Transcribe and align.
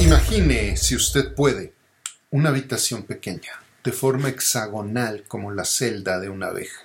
Imagine, 0.00 0.76
si 0.76 0.96
usted 0.96 1.34
puede, 1.34 1.74
una 2.30 2.50
habitación 2.50 3.04
pequeña, 3.04 3.52
de 3.84 3.92
forma 3.92 4.28
hexagonal 4.28 5.24
como 5.28 5.52
la 5.52 5.64
celda 5.64 6.20
de 6.20 6.28
una 6.28 6.48
abeja, 6.48 6.82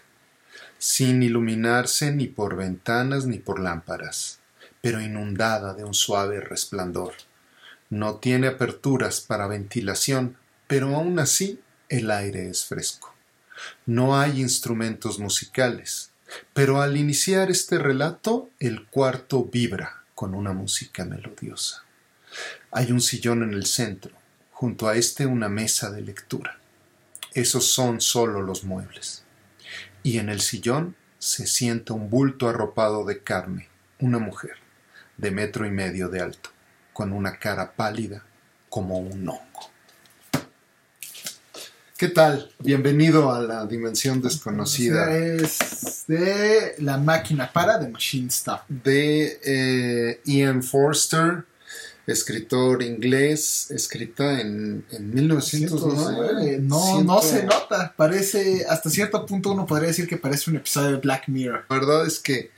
sin 0.77 1.23
iluminarse 1.23 2.11
ni 2.11 2.27
por 2.27 2.55
ventanas 2.55 3.25
ni 3.25 3.39
por 3.39 3.59
lámparas, 3.59 4.39
pero 4.81 5.01
inundada 5.01 5.73
de 5.73 5.83
un 5.83 5.93
suave 5.93 6.41
resplandor. 6.41 7.13
No 7.89 8.15
tiene 8.15 8.47
aperturas 8.47 9.21
para 9.21 9.47
ventilación, 9.47 10.37
pero 10.67 10.95
aún 10.95 11.19
así 11.19 11.59
el 11.89 12.11
aire 12.11 12.49
es 12.49 12.65
fresco. 12.65 13.13
No 13.85 14.19
hay 14.19 14.41
instrumentos 14.41 15.19
musicales, 15.19 16.11
pero 16.53 16.81
al 16.81 16.97
iniciar 16.97 17.51
este 17.51 17.77
relato 17.77 18.49
el 18.59 18.85
cuarto 18.87 19.45
vibra 19.45 20.03
con 20.13 20.33
una 20.33 20.53
música 20.53 21.05
melodiosa. 21.05 21.83
Hay 22.71 22.91
un 22.91 23.01
sillón 23.01 23.43
en 23.43 23.53
el 23.53 23.65
centro, 23.65 24.11
junto 24.51 24.87
a 24.87 24.95
este 24.95 25.25
una 25.25 25.49
mesa 25.49 25.91
de 25.91 26.01
lectura. 26.01 26.57
Esos 27.33 27.65
son 27.71 28.01
solo 28.01 28.41
los 28.41 28.63
muebles. 28.63 29.23
Y 30.03 30.19
en 30.19 30.29
el 30.29 30.41
sillón 30.41 30.95
se 31.19 31.47
sienta 31.47 31.93
un 31.93 32.09
bulto 32.09 32.47
arropado 32.47 33.05
de 33.05 33.19
carne, 33.23 33.69
una 33.99 34.19
mujer, 34.19 34.55
de 35.17 35.31
metro 35.31 35.65
y 35.65 35.71
medio 35.71 36.09
de 36.09 36.21
alto, 36.21 36.49
con 36.93 37.11
una 37.11 37.39
cara 37.39 37.73
pálida 37.73 38.23
como 38.69 38.99
un 38.99 39.27
hongo. 39.27 39.44
¿Qué 41.97 42.09
tal? 42.09 42.51
Bienvenido 42.59 43.31
a 43.31 43.39
la 43.41 43.65
dimensión 43.65 44.21
desconocida. 44.21 45.17
Es 45.17 46.03
de 46.07 46.75
La 46.79 46.97
máquina 46.97 47.53
para 47.53 47.77
de 47.77 47.87
Machine 47.87 48.29
Stuff. 48.29 48.59
De 48.67 49.39
eh, 49.41 50.19
Ian 50.25 50.61
Forster, 50.61 51.45
escritor 52.05 52.83
inglés, 52.83 53.71
escrita 53.71 54.41
en, 54.41 54.83
en 54.91 55.13
1909. 55.13 56.57
No, 56.63 57.01
no 57.01 57.21
se 57.21 57.43
nota. 57.43 57.93
Parece, 57.95 58.65
hasta 58.67 58.89
cierto 58.89 59.25
punto 59.25 59.53
uno 59.53 59.65
podría 59.65 59.87
decir 59.87 60.05
que 60.05 60.17
parece 60.17 60.49
un 60.49 60.57
episodio 60.57 60.91
de 60.91 60.97
Black 60.97 61.29
Mirror. 61.29 61.63
La 61.69 61.79
verdad 61.79 62.05
es 62.05 62.19
que 62.19 62.51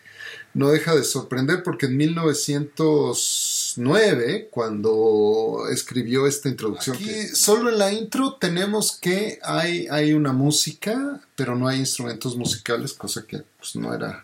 no 0.56 0.70
deja 0.70 0.96
de 0.96 1.04
sorprender 1.04 1.62
porque 1.62 1.86
en 1.86 1.96
1909, 3.78 4.50
cuando 4.52 5.68
escribió 5.72 6.28
esta 6.28 6.50
introducción, 6.50 6.96
Aquí, 6.96 7.28
solo 7.28 7.70
en 7.70 7.78
la 7.78 7.92
intro 7.92 8.34
tenemos 8.34 8.98
que 9.00 9.40
hay, 9.44 9.88
hay 9.90 10.14
una 10.14 10.34
música, 10.34 11.22
pero 11.36 11.56
no 11.56 11.68
hay 11.68 11.80
instrumentos 11.80 12.36
musicales, 12.36 12.94
cosa 12.94 13.26
que 13.26 13.44
pues, 13.58 13.76
no 13.76 13.94
era 13.94 14.24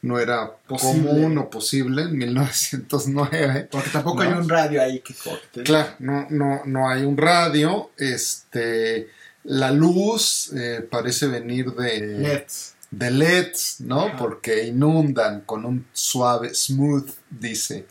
no 0.00 0.18
era 0.18 0.52
posible. 0.68 1.08
común 1.08 1.38
o 1.38 1.50
posible 1.50 2.02
en 2.02 2.16
1909. 2.16 3.68
Porque 3.70 3.90
tampoco 3.90 4.22
¿no? 4.22 4.30
hay 4.30 4.38
un 4.38 4.48
radio 4.48 4.82
ahí 4.82 5.00
que 5.00 5.14
corte. 5.14 5.64
Claro, 5.64 5.90
no, 5.98 6.26
no, 6.30 6.62
no 6.66 6.88
hay 6.88 7.02
un 7.02 7.16
radio. 7.16 7.90
Este, 7.96 9.08
la 9.44 9.72
luz 9.72 10.52
eh, 10.54 10.86
parece 10.88 11.26
venir 11.26 11.72
de 11.72 12.00
LEDs. 12.00 12.74
De 12.92 13.10
LEDs, 13.10 13.80
¿no? 13.80 14.06
Ajá. 14.06 14.16
Porque 14.16 14.66
inundan 14.66 15.40
con 15.40 15.64
un 15.64 15.86
suave, 15.92 16.54
smooth, 16.54 17.10
dice 17.28 17.86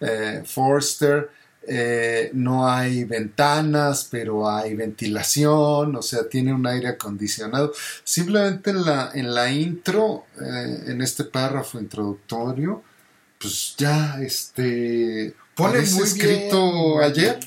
eh, 0.00 0.42
Forster. 0.44 1.30
Eh, 1.68 2.30
no 2.32 2.68
hay 2.68 3.02
ventanas, 3.04 4.06
pero 4.08 4.48
hay 4.48 4.74
ventilación, 4.74 5.96
o 5.96 6.02
sea, 6.02 6.28
tiene 6.28 6.52
un 6.52 6.64
aire 6.66 6.88
acondicionado. 6.88 7.72
Simplemente 8.04 8.70
en 8.70 8.84
la, 8.84 9.10
en 9.14 9.34
la 9.34 9.50
intro, 9.50 10.26
eh, 10.40 10.84
en 10.86 11.02
este 11.02 11.24
párrafo 11.24 11.80
introductorio, 11.80 12.84
pues 13.38 13.74
ya 13.76 14.20
este 14.22 15.34
pone 15.56 15.80
muy 15.80 16.02
escrito 16.02 16.98
bien, 16.98 17.10
ayer. 17.10 17.38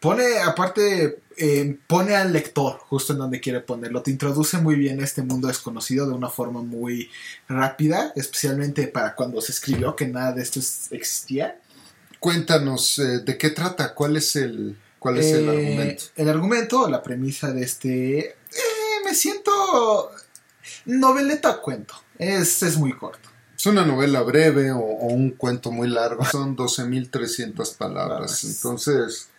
Pone, 0.00 0.38
aparte, 0.38 1.20
eh, 1.36 1.76
pone 1.86 2.16
al 2.16 2.32
lector 2.32 2.78
justo 2.78 3.12
en 3.12 3.20
donde 3.20 3.40
quiere 3.40 3.60
ponerlo. 3.60 4.02
Te 4.02 4.10
introduce 4.10 4.58
muy 4.58 4.74
bien 4.74 5.00
a 5.00 5.04
este 5.04 5.22
mundo 5.22 5.48
desconocido 5.48 6.06
de 6.06 6.14
una 6.14 6.28
forma 6.28 6.62
muy 6.62 7.10
rápida, 7.48 8.12
especialmente 8.16 8.88
para 8.88 9.14
cuando 9.14 9.40
se 9.40 9.52
escribió 9.52 9.94
que 9.94 10.06
nada 10.06 10.32
de 10.32 10.42
esto 10.42 10.58
existía 10.90 11.60
cuéntanos 12.18 12.98
eh, 12.98 13.20
de 13.20 13.38
qué 13.38 13.50
trata, 13.50 13.94
cuál 13.94 14.16
es 14.16 14.36
el, 14.36 14.78
cuál 14.98 15.18
es 15.18 15.26
eh, 15.26 15.38
el 15.38 15.48
argumento. 15.48 16.04
El 16.16 16.28
argumento, 16.28 16.88
la 16.88 17.02
premisa 17.02 17.52
de 17.52 17.62
este, 17.62 18.18
eh, 18.18 18.34
me 19.04 19.14
siento 19.14 20.10
noveleta 20.86 21.60
cuento, 21.60 21.94
es, 22.18 22.62
es 22.62 22.76
muy 22.76 22.92
corto. 22.92 23.28
Es 23.56 23.66
una 23.66 23.84
novela 23.84 24.22
breve 24.22 24.70
o, 24.70 24.78
o 24.78 25.06
un 25.06 25.30
cuento 25.32 25.72
muy 25.72 25.88
largo, 25.88 26.24
son 26.24 26.56
12.300 26.56 27.76
palabras, 27.76 28.44
entonces 28.44 29.30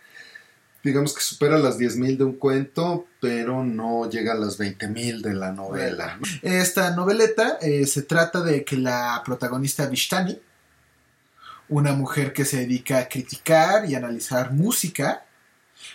digamos 0.82 1.14
que 1.14 1.20
supera 1.20 1.58
las 1.58 1.78
10.000 1.78 2.18
de 2.18 2.24
un 2.24 2.32
cuento, 2.34 3.06
pero 3.20 3.64
no 3.64 4.08
llega 4.08 4.32
a 4.32 4.36
las 4.36 4.58
20.000 4.58 5.20
de 5.20 5.34
la 5.34 5.52
novela. 5.52 6.18
Esta 6.42 6.94
noveleta 6.94 7.58
eh, 7.60 7.86
se 7.86 8.02
trata 8.02 8.42
de 8.42 8.64
que 8.64 8.76
la 8.76 9.22
protagonista 9.24 9.86
Vishtani, 9.86 10.38
una 11.70 11.92
mujer 11.94 12.32
que 12.32 12.44
se 12.44 12.58
dedica 12.58 12.98
a 12.98 13.08
criticar 13.08 13.88
y 13.88 13.94
analizar 13.94 14.52
música, 14.52 15.24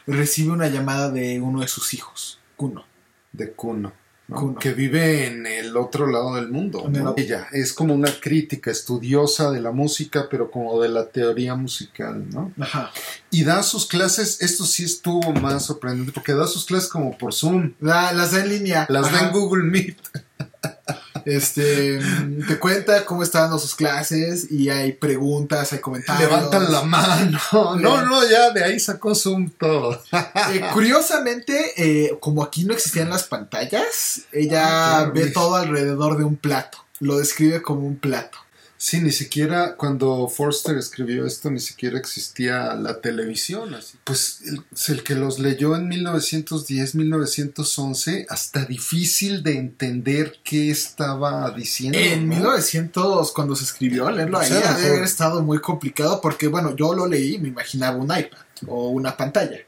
recibe 0.07 0.51
una 0.51 0.67
llamada 0.69 1.11
de 1.11 1.39
uno 1.39 1.61
de 1.61 1.67
sus 1.67 1.93
hijos, 1.93 2.39
Kuno. 2.55 2.85
De 3.31 3.51
Kuno. 3.51 3.93
¿no? 4.27 4.35
Kuno. 4.37 4.59
Que 4.59 4.73
vive 4.73 5.27
en 5.27 5.45
el 5.45 5.77
otro 5.77 6.07
lado 6.07 6.35
del 6.35 6.49
mundo. 6.49 6.89
Ella 7.17 7.47
es 7.51 7.73
como 7.73 7.93
una 7.93 8.09
crítica 8.19 8.71
estudiosa 8.71 9.51
de 9.51 9.61
la 9.61 9.71
música, 9.71 10.27
pero 10.31 10.49
como 10.49 10.81
de 10.81 10.89
la 10.89 11.09
teoría 11.09 11.55
musical, 11.55 12.27
¿no? 12.29 12.51
Ajá. 12.59 12.91
Y 13.29 13.43
da 13.43 13.61
sus 13.61 13.85
clases, 13.85 14.41
esto 14.41 14.63
sí 14.65 14.85
estuvo 14.85 15.31
más 15.33 15.65
sorprendente, 15.65 16.13
porque 16.13 16.33
da 16.33 16.47
sus 16.47 16.65
clases 16.65 16.89
como 16.89 17.15
por 17.17 17.33
Zoom. 17.33 17.73
La, 17.79 18.13
las 18.13 18.31
da 18.31 18.39
en 18.39 18.49
línea. 18.49 18.85
Las 18.89 19.07
Ajá. 19.07 19.17
da 19.17 19.27
en 19.27 19.33
Google 19.33 19.63
Meet. 19.65 19.97
Este 21.25 21.99
te 22.47 22.59
cuenta 22.59 23.03
cómo 23.05 23.23
están 23.23 23.43
dando 23.43 23.59
sus 23.59 23.75
clases 23.75 24.51
y 24.51 24.69
hay 24.69 24.93
preguntas, 24.93 25.73
hay 25.73 25.79
comentarios. 25.79 26.29
Levantan 26.29 26.71
la 26.71 26.83
mano. 26.83 27.39
No, 27.85 28.01
no, 28.01 28.29
ya 28.29 28.51
de 28.51 28.63
ahí 28.63 28.79
sacó 28.79 29.15
Zoom 29.15 29.49
todo. 29.49 30.01
Eh, 30.11 30.61
curiosamente, 30.73 31.73
eh, 31.77 32.17
como 32.19 32.43
aquí 32.43 32.63
no 32.63 32.73
existían 32.73 33.09
las 33.09 33.23
pantallas, 33.23 34.21
ella 34.31 34.99
ah, 34.99 35.05
ve 35.05 35.27
todo 35.27 35.55
alrededor 35.55 36.17
de 36.17 36.23
un 36.23 36.35
plato. 36.35 36.77
Lo 36.99 37.17
describe 37.17 37.61
como 37.61 37.85
un 37.85 37.97
plato. 37.97 38.37
Sí, 38.85 39.01
ni 39.01 39.11
siquiera 39.11 39.77
cuando 39.77 40.27
Forster 40.27 40.77
escribió 40.77 41.25
esto, 41.25 41.49
ni 41.49 41.59
siquiera 41.59 41.97
existía 41.97 42.75
la 42.75 43.01
televisión. 43.01 43.73
Así. 43.73 43.97
Pues 44.03 44.43
el, 44.45 44.63
el, 44.89 45.03
que 45.03 45.15
los 45.15 45.39
leyó 45.39 45.75
en 45.75 45.87
1910, 45.87 46.93
1911, 46.93 48.27
hasta 48.29 48.63
difícil 48.65 49.41
de 49.41 49.57
entender 49.57 50.35
qué 50.43 50.69
estaba 50.69 51.49
diciendo. 51.49 51.97
En 51.97 52.29
¿no? 52.29 52.35
1900, 52.35 53.31
cuando 53.31 53.55
se 53.55 53.63
escribió, 53.63 54.07
leerlo 54.11 54.37
ahí, 54.37 54.51
o 54.51 54.53
sea, 54.53 54.75
debe 54.75 54.89
haber 54.89 55.03
estado 55.03 55.41
muy 55.41 55.57
complicado 55.57 56.21
porque, 56.21 56.47
bueno, 56.47 56.75
yo 56.75 56.93
lo 56.93 57.07
leí 57.07 57.37
y 57.37 57.39
me 57.39 57.47
imaginaba 57.47 57.97
un 57.97 58.15
iPad 58.15 58.37
o 58.67 58.89
una 58.89 59.17
pantalla. 59.17 59.61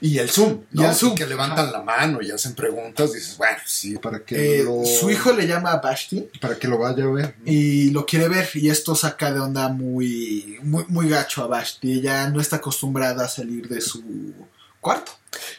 Y 0.00 0.18
el 0.18 0.30
Zoom, 0.30 0.60
¿no? 0.70 0.82
Y 0.82 0.84
el 0.84 0.94
Zoom. 0.94 1.14
que 1.14 1.26
levantan 1.26 1.72
la 1.72 1.82
mano 1.82 2.20
y 2.22 2.30
hacen 2.30 2.54
preguntas, 2.54 3.12
dices, 3.12 3.36
bueno, 3.36 3.58
sí, 3.66 3.96
para 3.98 4.20
que 4.20 4.60
eh, 4.60 4.64
lo... 4.64 4.84
Su 4.84 5.10
hijo 5.10 5.32
le 5.32 5.46
llama 5.46 5.72
a 5.72 5.80
Bashti. 5.80 6.28
Para 6.40 6.56
que 6.56 6.68
lo 6.68 6.78
vaya 6.78 7.04
a 7.04 7.08
ver. 7.08 7.34
¿no? 7.38 7.52
Y 7.52 7.90
lo 7.90 8.06
quiere 8.06 8.28
ver, 8.28 8.48
y 8.54 8.68
esto 8.68 8.94
saca 8.94 9.32
de 9.32 9.40
onda 9.40 9.68
muy, 9.68 10.58
muy, 10.62 10.84
muy 10.88 11.08
gacho 11.08 11.42
a 11.42 11.46
Bashti. 11.46 11.98
Ella 11.98 12.28
no 12.30 12.40
está 12.40 12.56
acostumbrada 12.56 13.24
a 13.24 13.28
salir 13.28 13.68
de 13.68 13.80
su 13.80 14.34
cuarto. 14.80 15.12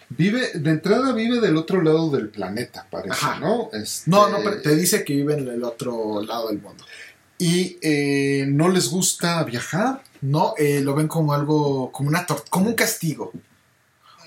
Vive, 0.09 0.51
de 0.53 0.69
entrada 0.71 1.13
vive 1.13 1.39
del 1.39 1.57
otro 1.57 1.81
lado 1.81 2.09
del 2.09 2.29
planeta, 2.29 2.87
parece, 2.89 3.11
Ajá. 3.11 3.39
¿no? 3.39 3.69
Este... 3.73 4.09
No, 4.09 4.29
no, 4.29 4.39
te 4.61 4.75
dice 4.75 5.03
que 5.03 5.13
vive 5.13 5.35
en 5.35 5.47
el 5.47 5.63
otro 5.63 6.21
lado 6.21 6.47
del 6.47 6.59
mundo. 6.59 6.83
Y 7.37 7.77
eh, 7.81 8.45
no 8.47 8.69
les 8.69 8.89
gusta 8.89 9.43
viajar. 9.43 10.03
No, 10.21 10.53
eh, 10.57 10.81
lo 10.81 10.95
ven 10.95 11.07
como 11.07 11.33
algo, 11.33 11.91
como 11.91 12.09
una 12.09 12.25
como 12.49 12.67
un 12.67 12.75
castigo. 12.75 13.31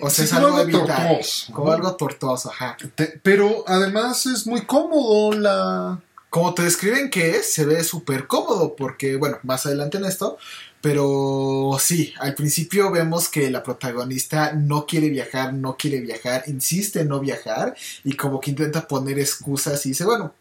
O 0.01 0.11
sea, 0.11 0.25
sí, 0.27 0.31
es 0.31 0.33
algo, 0.33 0.57
algo 0.57 0.87
tortuoso. 0.87 1.53
Como 1.53 1.73
algo 1.73 1.97
tortuoso, 1.97 2.51
ajá. 2.51 2.77
Te, 2.95 3.21
pero 3.23 3.65
además 3.67 4.27
es 4.27 4.47
muy 4.47 4.63
cómodo 4.63 5.33
la... 5.33 6.01
Como 6.31 6.55
te 6.55 6.63
describen 6.63 7.11
que 7.11 7.37
es, 7.37 7.53
se 7.53 7.67
ve 7.67 7.85
súper 7.85 8.27
cómodo, 8.27 8.75
porque, 8.75 9.17
bueno, 9.17 9.39
más 9.43 9.67
adelante 9.67 9.99
en 9.99 10.07
esto, 10.07 10.39
pero 10.81 11.77
sí, 11.79 12.15
al 12.19 12.35
principio 12.35 12.91
vemos 12.91 13.29
que 13.29 13.51
la 13.51 13.63
protagonista 13.63 14.55
no 14.55 14.87
quiere 14.87 15.11
viajar, 15.11 15.53
no 15.53 15.77
quiere 15.77 16.01
viajar, 16.01 16.45
insiste 16.47 17.01
en 17.01 17.09
no 17.09 17.21
viajar, 17.21 17.77
y 18.03 18.17
como 18.17 18.41
que 18.41 18.51
intenta 18.51 18.89
poner 18.89 19.19
excusas 19.19 19.85
y 19.85 19.91
dice, 19.91 20.07
bueno, 20.07 20.35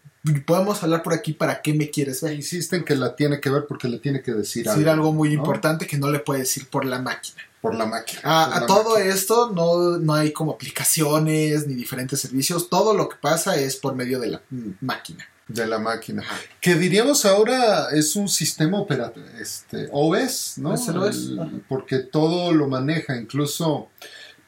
podemos 0.46 0.82
hablar 0.82 1.04
por 1.04 1.14
aquí 1.14 1.34
para 1.34 1.62
qué 1.62 1.74
me 1.74 1.90
quieres 1.90 2.22
ver. 2.22 2.34
Insisten 2.34 2.84
que 2.86 2.96
la 2.96 3.16
tiene 3.16 3.42
que 3.42 3.50
ver 3.50 3.66
porque 3.68 3.88
le 3.88 4.00
tiene 4.00 4.22
que 4.22 4.32
decir, 4.32 4.66
decir 4.66 4.88
algo. 4.88 5.08
algo 5.08 5.14
muy 5.14 5.30
¿no? 5.30 5.36
importante 5.36 5.88
que 5.88 5.98
no 5.98 6.10
le 6.10 6.20
puede 6.20 6.42
decir 6.42 6.68
por 6.70 6.86
la 6.86 7.02
máquina 7.02 7.44
por 7.62 7.76
la 7.76 7.86
máquina. 7.86 8.22
A, 8.24 8.54
por 8.54 8.64
a 8.64 8.66
todo 8.66 8.90
máquina. 8.96 9.14
esto 9.14 9.52
no, 9.54 9.98
no 10.00 10.14
hay 10.14 10.32
como 10.34 10.52
aplicaciones 10.52 11.68
ni 11.68 11.76
diferentes 11.76 12.20
servicios. 12.20 12.70
Todo 12.70 12.94
lo 12.94 13.08
que 13.08 13.18
pasa 13.22 13.56
es 13.56 13.76
por 13.76 13.96
medio 13.96 14.20
de 14.20 14.28
la 14.28 14.42
máquina. 14.82 15.26
De 15.48 15.68
la 15.68 15.80
máquina. 15.80 16.24
Que 16.60 16.76
diríamos 16.76 17.26
ahora 17.26 17.90
es 17.92 18.16
un 18.16 18.30
sistema 18.30 18.80
operativo, 18.80 19.26
este, 19.40 19.90
OS, 19.92 20.54
¿no? 20.58 20.74
Es 20.74 20.88
el 20.88 20.98
OS, 20.98 21.16
El- 21.30 21.64
porque 21.68 22.00
todo 22.00 22.52
lo 22.54 22.68
maneja, 22.68 23.16
incluso 23.18 23.90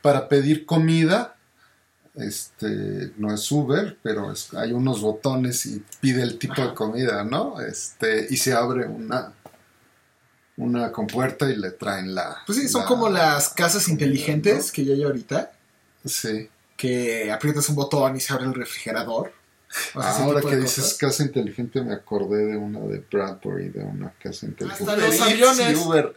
para 0.01 0.27
pedir 0.29 0.65
comida, 0.65 1.35
este, 2.15 3.11
no 3.17 3.33
es 3.33 3.51
Uber, 3.51 3.97
pero 4.03 4.31
es- 4.31 4.53
hay 4.53 4.71
unos 4.71 5.01
botones 5.01 5.65
y 5.65 5.83
pide 5.99 6.21
el 6.21 6.37
tipo 6.37 6.61
de 6.61 6.73
comida, 6.73 7.23
¿no? 7.23 7.59
Este, 7.59 8.27
y 8.29 8.37
se 8.37 8.53
abre 8.53 8.85
una, 8.85 9.33
una 10.57 10.91
compuerta 10.91 11.49
y 11.49 11.55
le 11.55 11.71
traen 11.71 12.13
la... 12.13 12.37
Pues 12.45 12.59
sí, 12.59 12.67
son 12.69 12.81
la- 12.81 12.87
como 12.87 13.09
las 13.09 13.49
casas 13.49 13.87
inteligentes 13.87 14.71
que 14.71 14.85
ya 14.85 14.93
hay 14.93 15.03
ahorita, 15.03 15.51
Sí. 16.05 16.49
que 16.77 17.31
aprietas 17.31 17.67
un 17.69 17.75
botón 17.75 18.15
y 18.15 18.19
se 18.19 18.33
abre 18.33 18.45
el 18.45 18.53
refrigerador. 18.53 19.31
O 19.95 20.01
sea, 20.03 20.11
ese 20.11 20.21
Ahora 20.21 20.41
que 20.41 20.55
dices 20.57 20.83
cosas. 20.83 20.97
casa 20.99 21.23
inteligente 21.23 21.81
me 21.81 21.93
acordé 21.95 22.45
de 22.45 22.57
una 22.57 22.79
de 22.81 23.03
Bradbury, 23.11 23.69
de 23.69 23.83
una 23.83 24.11
casa 24.21 24.45
inteligente. 24.45 24.83
Hasta 24.91 25.07
los 25.07 25.19
aviones. 25.19 25.77
Uber- 25.79 26.13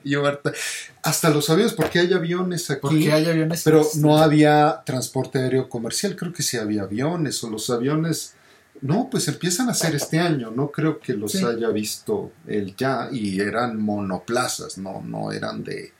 hasta 1.03 1.31
los 1.31 1.49
aviones, 1.49 1.73
porque 1.73 2.01
hay 2.01 2.13
aviones 2.13 2.71
aquí. 2.71 2.81
Porque 2.83 3.11
hay 3.11 3.25
aviones. 3.27 3.63
Pero 3.65 3.89
no 3.95 4.19
había 4.19 4.83
transporte 4.85 5.39
aéreo 5.39 5.71
comercial, 5.71 6.17
creo 6.17 6.35
que 6.35 6.43
sí 6.43 6.59
había 6.59 6.83
aviones, 6.83 7.43
o 7.45 7.49
los 7.49 7.71
aviones, 7.71 8.35
no, 8.83 9.09
pues 9.11 9.29
empiezan 9.29 9.69
a 9.69 9.73
hacer 9.73 9.95
este 9.95 10.19
año, 10.19 10.51
no 10.51 10.71
creo 10.71 10.99
que 11.01 11.15
los 11.15 11.33
Sí. 11.33 11.45
haya 11.45 11.69
visto 11.69 12.33
él 12.47 12.75
ya, 12.77 13.09
y 13.13 13.41
eran 13.41 13.81
monoplazas, 13.81 14.79
no, 14.79 15.03
no 15.03 15.33
eran 15.33 15.63
de, 15.65 15.93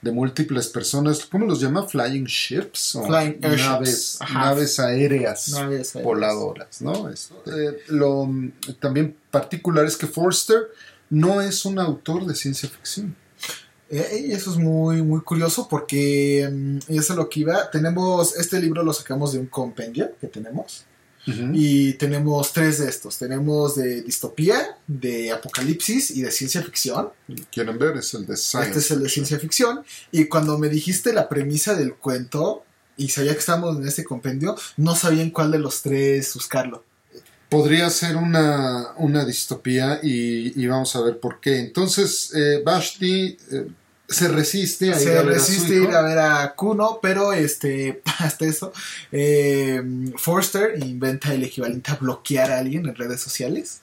de 0.00 0.12
múltiples 0.12 0.68
personas, 0.68 1.24
¿cómo 1.26 1.46
los 1.46 1.60
llama? 1.60 1.86
Flying 1.86 2.24
ships, 2.24 2.96
o 2.96 3.06
Flying 3.06 3.38
naves, 3.40 4.18
naves 4.32 4.78
aéreas 4.80 5.48
Naves 5.50 5.94
aéreas. 5.94 6.04
voladoras, 6.04 6.82
¿no? 6.82 7.08
Esto, 7.08 7.42
eh, 7.46 7.78
lo 7.88 8.28
también 8.80 9.16
particular 9.30 9.84
es 9.86 9.96
que 9.96 10.06
Forster 10.06 10.68
no 11.10 11.40
es 11.40 11.64
un 11.64 11.78
autor 11.78 12.26
de 12.26 12.34
ciencia 12.34 12.68
ficción. 12.68 13.14
Eh, 13.90 14.28
eso 14.30 14.50
es 14.50 14.56
muy, 14.56 15.02
muy 15.02 15.20
curioso 15.20 15.68
porque 15.68 16.48
mm, 16.50 16.78
y 16.88 16.98
eso 16.98 17.12
es 17.12 17.16
lo 17.18 17.28
que 17.28 17.40
iba. 17.40 17.70
Tenemos, 17.70 18.34
este 18.36 18.58
libro 18.58 18.82
lo 18.82 18.92
sacamos 18.94 19.34
de 19.34 19.38
un 19.40 19.46
compendio 19.46 20.12
que 20.18 20.28
tenemos. 20.28 20.84
Y 21.26 21.92
tenemos 21.94 22.52
tres 22.52 22.78
de 22.78 22.88
estos. 22.88 23.18
Tenemos 23.18 23.76
de 23.76 24.02
distopía, 24.02 24.76
de 24.86 25.30
apocalipsis 25.30 26.10
y 26.10 26.22
de 26.22 26.32
ciencia 26.32 26.62
ficción. 26.62 27.10
Quieren 27.52 27.78
ver, 27.78 27.96
es 27.96 28.12
el 28.14 28.26
de 28.26 28.36
Science. 28.36 28.68
Este 28.68 28.80
es 28.80 28.90
el 28.90 29.02
de 29.02 29.08
ciencia 29.08 29.38
ficción. 29.38 29.84
Y 30.10 30.24
cuando 30.24 30.58
me 30.58 30.68
dijiste 30.68 31.12
la 31.12 31.28
premisa 31.28 31.74
del 31.74 31.94
cuento 31.94 32.64
y 32.96 33.08
sabía 33.08 33.32
que 33.34 33.38
estábamos 33.38 33.76
en 33.76 33.86
este 33.86 34.04
compendio, 34.04 34.56
no 34.76 34.96
sabía 34.96 35.22
en 35.22 35.30
cuál 35.30 35.52
de 35.52 35.58
los 35.58 35.82
tres 35.82 36.34
buscarlo. 36.34 36.84
Podría 37.48 37.88
ser 37.90 38.16
una, 38.16 38.92
una 38.96 39.24
distopía 39.24 40.00
y, 40.02 40.60
y 40.60 40.66
vamos 40.66 40.96
a 40.96 41.02
ver 41.02 41.20
por 41.20 41.38
qué. 41.40 41.60
Entonces, 41.60 42.32
eh, 42.34 42.64
eh, 42.64 43.66
se 44.12 44.28
resiste 44.28 44.92
a 44.92 45.00
ir 45.00 45.08
Se 45.08 45.18
a 45.18 45.22
ver 45.22 45.34
a 45.34 45.38
su 45.38 45.50
resiste 45.52 45.74
hijo. 45.76 45.84
ir 45.90 45.94
a 45.94 46.02
ver 46.02 46.18
a 46.18 46.54
Kuno, 46.54 46.98
pero 47.02 47.32
este, 47.32 48.02
hasta 48.18 48.44
eso, 48.44 48.72
eh, 49.10 49.82
Forster 50.16 50.78
inventa 50.78 51.32
el 51.34 51.42
equivalente 51.44 51.90
a 51.90 51.96
bloquear 51.96 52.50
a 52.52 52.58
alguien 52.58 52.86
en 52.86 52.94
redes 52.94 53.20
sociales. 53.20 53.80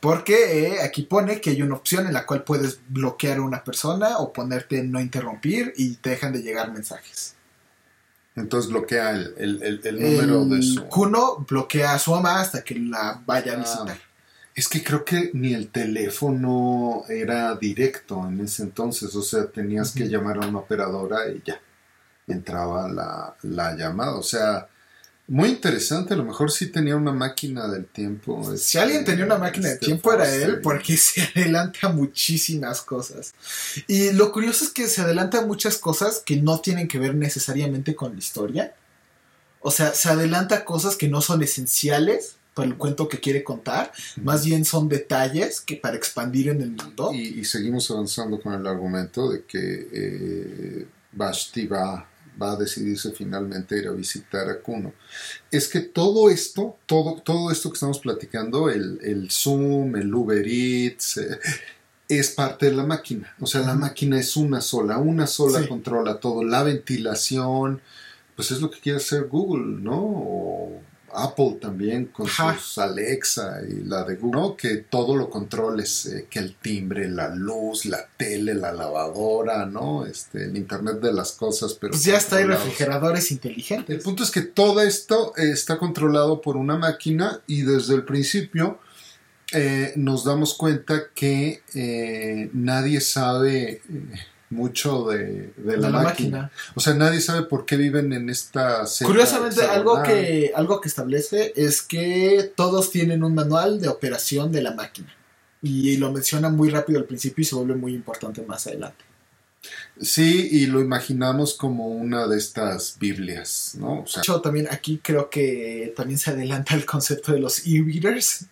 Porque 0.00 0.68
eh, 0.68 0.82
aquí 0.82 1.02
pone 1.02 1.40
que 1.40 1.50
hay 1.50 1.60
una 1.62 1.74
opción 1.74 2.06
en 2.06 2.14
la 2.14 2.24
cual 2.26 2.42
puedes 2.44 2.78
bloquear 2.88 3.38
a 3.38 3.42
una 3.42 3.62
persona 3.64 4.18
o 4.18 4.32
ponerte 4.32 4.78
en 4.78 4.90
no 4.90 5.00
interrumpir 5.00 5.74
y 5.76 5.96
te 5.96 6.10
dejan 6.10 6.32
de 6.32 6.42
llegar 6.42 6.72
mensajes. 6.72 7.34
Entonces 8.36 8.70
bloquea 8.70 9.10
el, 9.10 9.34
el- 9.36 9.62
el- 9.62 9.80
el 9.86 10.00
número 10.00 10.44
de 10.46 10.62
su... 10.62 10.84
Kuno 10.86 11.44
bloquea 11.48 11.94
a 11.94 11.98
su 11.98 12.12
mamá 12.12 12.40
hasta 12.40 12.62
que 12.62 12.76
la 12.78 13.20
vaya 13.26 13.54
a 13.54 13.60
Ah. 13.60 13.96
Es 14.54 14.68
que 14.68 14.82
creo 14.82 15.04
que 15.04 15.30
ni 15.32 15.54
el 15.54 15.68
teléfono 15.68 17.04
era 17.08 17.54
directo 17.54 18.26
en 18.26 18.40
ese 18.40 18.64
entonces, 18.64 19.14
o 19.14 19.22
sea, 19.22 19.46
tenías 19.46 19.92
que 19.92 20.08
llamar 20.08 20.38
a 20.38 20.48
una 20.48 20.58
operadora 20.58 21.28
y 21.28 21.40
ya 21.44 21.60
entraba 22.26 22.88
la, 22.88 23.36
la 23.42 23.76
llamada. 23.76 24.16
O 24.16 24.22
sea, 24.22 24.68
muy 25.30 25.50
interesante, 25.50 26.14
a 26.14 26.16
lo 26.16 26.24
mejor 26.24 26.50
sí 26.50 26.72
tenía 26.72 26.96
una 26.96 27.12
máquina 27.12 27.68
del 27.68 27.86
tiempo. 27.86 28.42
Si 28.44 28.54
este, 28.56 28.80
alguien 28.80 29.04
tenía 29.04 29.24
una 29.24 29.38
máquina 29.38 29.68
de 29.68 29.74
este 29.74 29.86
tiempo 29.86 30.12
era 30.12 30.28
él, 30.28 30.60
porque 30.60 30.96
se 30.96 31.22
adelanta 31.22 31.88
muchísimas 31.88 32.82
cosas. 32.82 33.32
Y 33.86 34.10
lo 34.10 34.32
curioso 34.32 34.64
es 34.64 34.70
que 34.70 34.88
se 34.88 35.00
adelanta 35.02 35.46
muchas 35.46 35.78
cosas 35.78 36.20
que 36.26 36.36
no 36.36 36.60
tienen 36.60 36.88
que 36.88 36.98
ver 36.98 37.14
necesariamente 37.14 37.94
con 37.94 38.14
la 38.14 38.18
historia. 38.18 38.74
O 39.60 39.70
sea, 39.70 39.94
se 39.94 40.08
adelanta 40.08 40.64
cosas 40.64 40.96
que 40.96 41.06
no 41.06 41.20
son 41.20 41.44
esenciales 41.44 42.34
para 42.54 42.68
el 42.68 42.76
cuento 42.76 43.08
que 43.08 43.20
quiere 43.20 43.42
contar, 43.44 43.92
más 44.22 44.44
bien 44.44 44.64
son 44.64 44.88
detalles 44.88 45.60
que 45.60 45.76
para 45.76 45.96
expandir 45.96 46.48
en 46.48 46.60
el 46.62 46.70
mundo. 46.72 47.10
Y, 47.14 47.40
y 47.40 47.44
seguimos 47.44 47.90
avanzando 47.90 48.40
con 48.40 48.52
el 48.54 48.66
argumento 48.66 49.30
de 49.30 49.44
que 49.44 49.88
eh, 49.92 50.86
Vashti 51.12 51.66
va, 51.66 52.06
va 52.40 52.52
a 52.52 52.56
decidirse 52.56 53.12
finalmente 53.12 53.76
ir 53.78 53.86
a 53.88 53.92
visitar 53.92 54.48
a 54.48 54.58
Kuno. 54.60 54.92
Es 55.50 55.68
que 55.68 55.80
todo 55.80 56.28
esto, 56.30 56.76
todo, 56.86 57.20
todo 57.22 57.50
esto 57.50 57.70
que 57.70 57.74
estamos 57.74 57.98
platicando, 58.00 58.68
el, 58.68 58.98
el 59.02 59.30
Zoom, 59.30 59.96
el 59.96 60.12
Uber 60.14 60.46
Eats, 60.46 61.18
eh, 61.18 61.38
es 62.08 62.30
parte 62.30 62.66
de 62.66 62.72
la 62.72 62.84
máquina. 62.84 63.32
O 63.40 63.46
sea, 63.46 63.60
la 63.60 63.74
máquina 63.76 64.18
es 64.18 64.36
una 64.36 64.60
sola, 64.60 64.98
una 64.98 65.26
sola 65.28 65.60
Sí. 65.60 65.68
controla 65.68 66.18
todo. 66.18 66.42
La 66.42 66.64
ventilación, 66.64 67.80
pues 68.34 68.50
es 68.50 68.60
lo 68.60 68.70
que 68.70 68.80
quiere 68.80 68.98
hacer 68.98 69.28
Google, 69.28 69.80
¿no? 69.80 69.96
O 70.02 70.82
Apple 71.14 71.58
también 71.60 72.06
con 72.06 72.26
Ajá. 72.26 72.56
sus 72.58 72.78
Alexa 72.78 73.60
y 73.68 73.84
la 73.84 74.04
de 74.04 74.16
Google, 74.16 74.40
¿no? 74.40 74.56
que 74.56 74.76
todo 74.78 75.16
lo 75.16 75.28
controles, 75.30 76.06
eh, 76.06 76.26
que 76.30 76.38
el 76.38 76.54
timbre, 76.56 77.08
la 77.08 77.34
luz, 77.34 77.84
la 77.86 78.06
tele, 78.16 78.54
la 78.54 78.72
lavadora, 78.72 79.66
¿no? 79.66 80.06
Este, 80.06 80.44
el 80.44 80.56
internet 80.56 81.00
de 81.00 81.12
las 81.12 81.32
cosas, 81.32 81.74
pero 81.74 81.92
Pues 81.92 82.04
ya 82.04 82.16
está, 82.16 82.36
hay 82.36 82.44
refrigeradores 82.44 83.30
El 83.30 83.34
inteligentes. 83.36 84.02
punto 84.04 84.22
es 84.22 84.30
que 84.30 84.42
todo 84.42 84.80
esto 84.80 85.32
eh, 85.36 85.50
está 85.52 85.78
controlado 85.78 86.40
por 86.40 86.56
una 86.56 86.76
máquina 86.76 87.40
y 87.46 87.62
desde 87.62 87.94
el 87.94 88.04
principio 88.04 88.78
eh, 89.52 89.92
nos 89.96 90.24
damos 90.24 90.54
cuenta 90.54 91.08
que 91.14 91.62
nadie 92.52 93.00
sabe 93.00 93.82
mucho 94.50 95.04
de, 95.04 95.52
de 95.56 95.64
la, 95.64 95.72
de 95.72 95.78
la 95.78 95.88
máquina. 95.90 96.42
máquina. 96.42 96.50
O 96.74 96.80
sea, 96.80 96.94
nadie 96.94 97.20
sabe 97.20 97.46
por 97.46 97.64
qué 97.64 97.76
viven 97.76 98.12
en 98.12 98.28
esta 98.28 98.86
celda 98.86 99.12
Curiosamente, 99.12 99.62
algo 99.62 100.02
que, 100.02 100.52
algo 100.54 100.80
que 100.80 100.88
establece 100.88 101.52
es 101.56 101.82
que 101.82 102.52
todos 102.56 102.90
tienen 102.90 103.22
un 103.22 103.34
manual 103.34 103.80
de 103.80 103.88
operación 103.88 104.50
de 104.52 104.62
la 104.62 104.74
máquina. 104.74 105.14
Y 105.62 105.96
lo 105.98 106.10
menciona 106.10 106.48
muy 106.48 106.70
rápido 106.70 106.98
al 106.98 107.04
principio 107.04 107.42
y 107.42 107.44
se 107.44 107.54
vuelve 107.54 107.76
muy 107.76 107.94
importante 107.94 108.42
más 108.42 108.66
adelante. 108.66 109.04
Sí, 110.00 110.48
y 110.50 110.66
lo 110.66 110.80
imaginamos 110.80 111.54
como 111.54 111.88
una 111.88 112.26
de 112.26 112.38
estas 112.38 112.96
Biblias, 112.98 113.74
¿no? 113.78 114.00
O 114.00 114.06
sea, 114.06 114.20
De 114.20 114.24
hecho, 114.24 114.40
también 114.40 114.68
aquí 114.70 115.00
creo 115.02 115.28
que 115.28 115.92
también 115.94 116.18
se 116.18 116.30
adelanta 116.30 116.74
el 116.74 116.86
concepto 116.86 117.32
de 117.32 117.40
los 117.40 117.66
e-readers, 117.66 118.46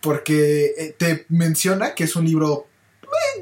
porque 0.00 0.74
eh, 0.78 0.94
te 0.96 1.26
menciona 1.28 1.94
que 1.94 2.04
es 2.04 2.16
un 2.16 2.24
libro 2.24 2.66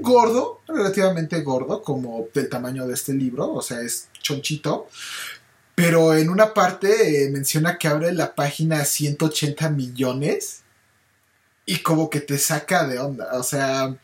gordo, 0.00 0.62
relativamente 0.68 1.40
gordo, 1.42 1.82
como 1.82 2.28
del 2.32 2.48
tamaño 2.48 2.86
de 2.86 2.94
este 2.94 3.12
libro, 3.12 3.52
o 3.52 3.62
sea, 3.62 3.80
es 3.80 4.08
chonchito, 4.20 4.88
pero 5.74 6.14
en 6.14 6.30
una 6.30 6.54
parte 6.54 7.24
eh, 7.24 7.30
menciona 7.30 7.78
que 7.78 7.88
abre 7.88 8.12
la 8.12 8.34
página 8.34 8.80
a 8.80 8.84
180 8.84 9.70
millones 9.70 10.62
y 11.66 11.78
como 11.78 12.10
que 12.10 12.20
te 12.20 12.38
saca 12.38 12.86
de 12.86 12.98
onda, 12.98 13.28
o 13.34 13.42
sea, 13.42 13.96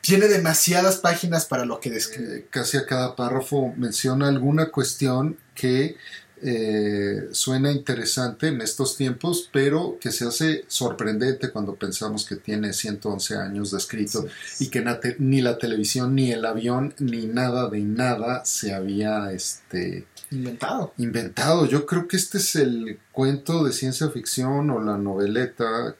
tiene 0.00 0.26
demasiadas 0.26 0.96
páginas 0.96 1.46
para 1.46 1.64
lo 1.64 1.80
que 1.80 1.90
describe. 1.90 2.38
eh, 2.38 2.46
casi 2.50 2.76
a 2.76 2.86
cada 2.86 3.14
párrafo 3.14 3.72
menciona 3.76 4.28
alguna 4.28 4.70
cuestión 4.70 5.38
que 5.54 5.96
eh, 6.42 7.28
suena 7.32 7.70
interesante 7.70 8.48
en 8.48 8.60
estos 8.60 8.96
tiempos, 8.96 9.48
pero 9.52 9.96
que 10.00 10.10
se 10.10 10.26
hace 10.26 10.64
sorprendente 10.68 11.50
cuando 11.50 11.76
pensamos 11.76 12.24
que 12.26 12.36
tiene 12.36 12.72
111 12.72 13.36
años 13.36 13.70
de 13.70 13.78
escrito 13.78 14.26
y 14.58 14.66
que 14.68 14.84
ni 15.18 15.40
la 15.40 15.58
televisión, 15.58 16.14
ni 16.14 16.32
el 16.32 16.44
avión, 16.44 16.94
ni 16.98 17.26
nada 17.26 17.68
de 17.70 17.80
nada 17.80 18.44
se 18.44 18.74
había 18.74 19.30
este, 19.32 20.06
Inventado. 20.30 20.92
inventado. 20.98 21.66
Yo 21.66 21.86
creo 21.86 22.08
que 22.08 22.16
este 22.16 22.38
es 22.38 22.56
el 22.56 22.98
cuento 23.12 23.62
de 23.64 23.72
ciencia 23.72 24.08
ficción 24.10 24.70
o 24.70 24.80
la 24.80 24.96
noveleta 24.98 25.94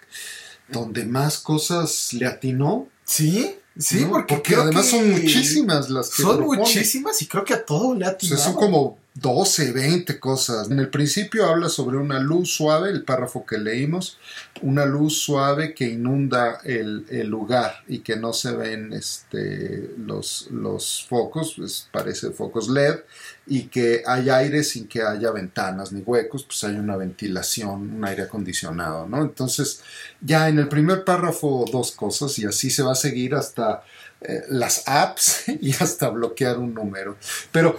donde 0.68 1.04
más 1.04 1.38
cosas 1.38 2.12
le 2.14 2.26
atinó. 2.26 2.88
Sí, 3.04 3.56
sí, 3.78 4.04
¿no? 4.06 4.24
porque, 4.26 4.54
además 4.54 4.86
son 4.86 5.10
muchísimas 5.10 5.90
las 5.90 6.08
que 6.10 6.22
Son 6.22 6.38
propone. 6.38 6.60
muchísimas 6.60 7.20
y 7.20 7.26
creo 7.26 7.44
que 7.44 7.54
a 7.54 7.64
todo 7.64 7.94
le 7.94 8.06
ha 8.06 8.08
O 8.08 8.10
sea, 8.10 8.16
atinado. 8.16 8.42
son 8.42 8.54
como 8.54 8.98
12, 9.14 9.72
20 9.72 10.18
cosas. 10.18 10.70
En 10.70 10.78
el 10.78 10.88
principio 10.88 11.46
habla 11.46 11.68
sobre 11.68 11.98
una 11.98 12.18
luz 12.18 12.54
suave, 12.54 12.90
el 12.90 13.04
párrafo 13.04 13.44
que 13.44 13.58
leímos, 13.58 14.18
una 14.62 14.86
luz 14.86 15.18
suave 15.18 15.74
que 15.74 15.88
inunda 15.88 16.60
el, 16.64 17.04
lugar 17.28 17.82
y 17.88 17.98
que 17.98 18.16
no 18.16 18.32
se 18.32 18.52
ven 18.52 18.92
este, 18.94 19.90
los, 19.98 20.48
los 20.50 21.06
focos, 21.08 21.54
pues 21.56 21.88
parece 21.92 22.30
focos 22.30 22.70
LED, 22.70 23.00
y 23.46 23.64
que 23.64 24.02
hay 24.06 24.30
aire 24.30 24.64
sin 24.64 24.88
que 24.88 25.02
haya 25.02 25.30
ventanas 25.30 25.92
ni 25.92 26.00
huecos, 26.00 26.44
pues 26.44 26.64
hay 26.64 26.76
una 26.76 26.96
ventilación, 26.96 27.96
un 27.96 28.04
aire 28.04 28.22
acondicionado, 28.22 29.06
¿no? 29.06 29.20
Entonces, 29.20 29.82
ya 30.20 30.48
en 30.48 30.58
el 30.58 30.68
primer 30.68 31.04
párrafo 31.04 31.66
dos 31.70 31.92
cosas 31.92 32.38
y 32.38 32.46
así 32.46 32.70
se 32.70 32.82
va 32.82 32.92
a 32.92 32.96
seguir 32.96 33.34
hasta 33.34 33.82
eh, 34.22 34.42
las 34.48 34.84
apps 34.86 35.44
y 35.60 35.72
hasta 35.72 36.08
bloquear 36.08 36.58
un 36.58 36.72
número. 36.72 37.16
Pero 37.50 37.78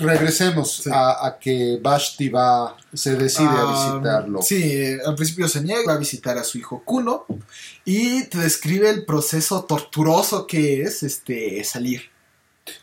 regresemos 0.00 0.86
a, 0.90 1.38
que 1.40 1.78
Vashti 1.80 2.28
va, 2.28 2.76
se 2.92 3.14
decide 3.16 3.48
a 3.48 3.70
visitarlo. 3.70 4.42
Sí, 4.42 4.98
al 5.04 5.14
principio 5.14 5.48
se 5.48 5.62
niega 5.62 5.92
a 5.92 5.98
visitar 5.98 6.38
a 6.38 6.44
su 6.44 6.58
hijo 6.58 6.82
Kuno 6.84 7.26
y 7.84 8.24
te 8.24 8.38
describe 8.38 8.90
el 8.90 9.04
proceso 9.04 9.64
torturoso 9.64 10.46
que 10.46 10.82
es 10.82 11.02
este 11.02 11.62
salir. 11.64 12.02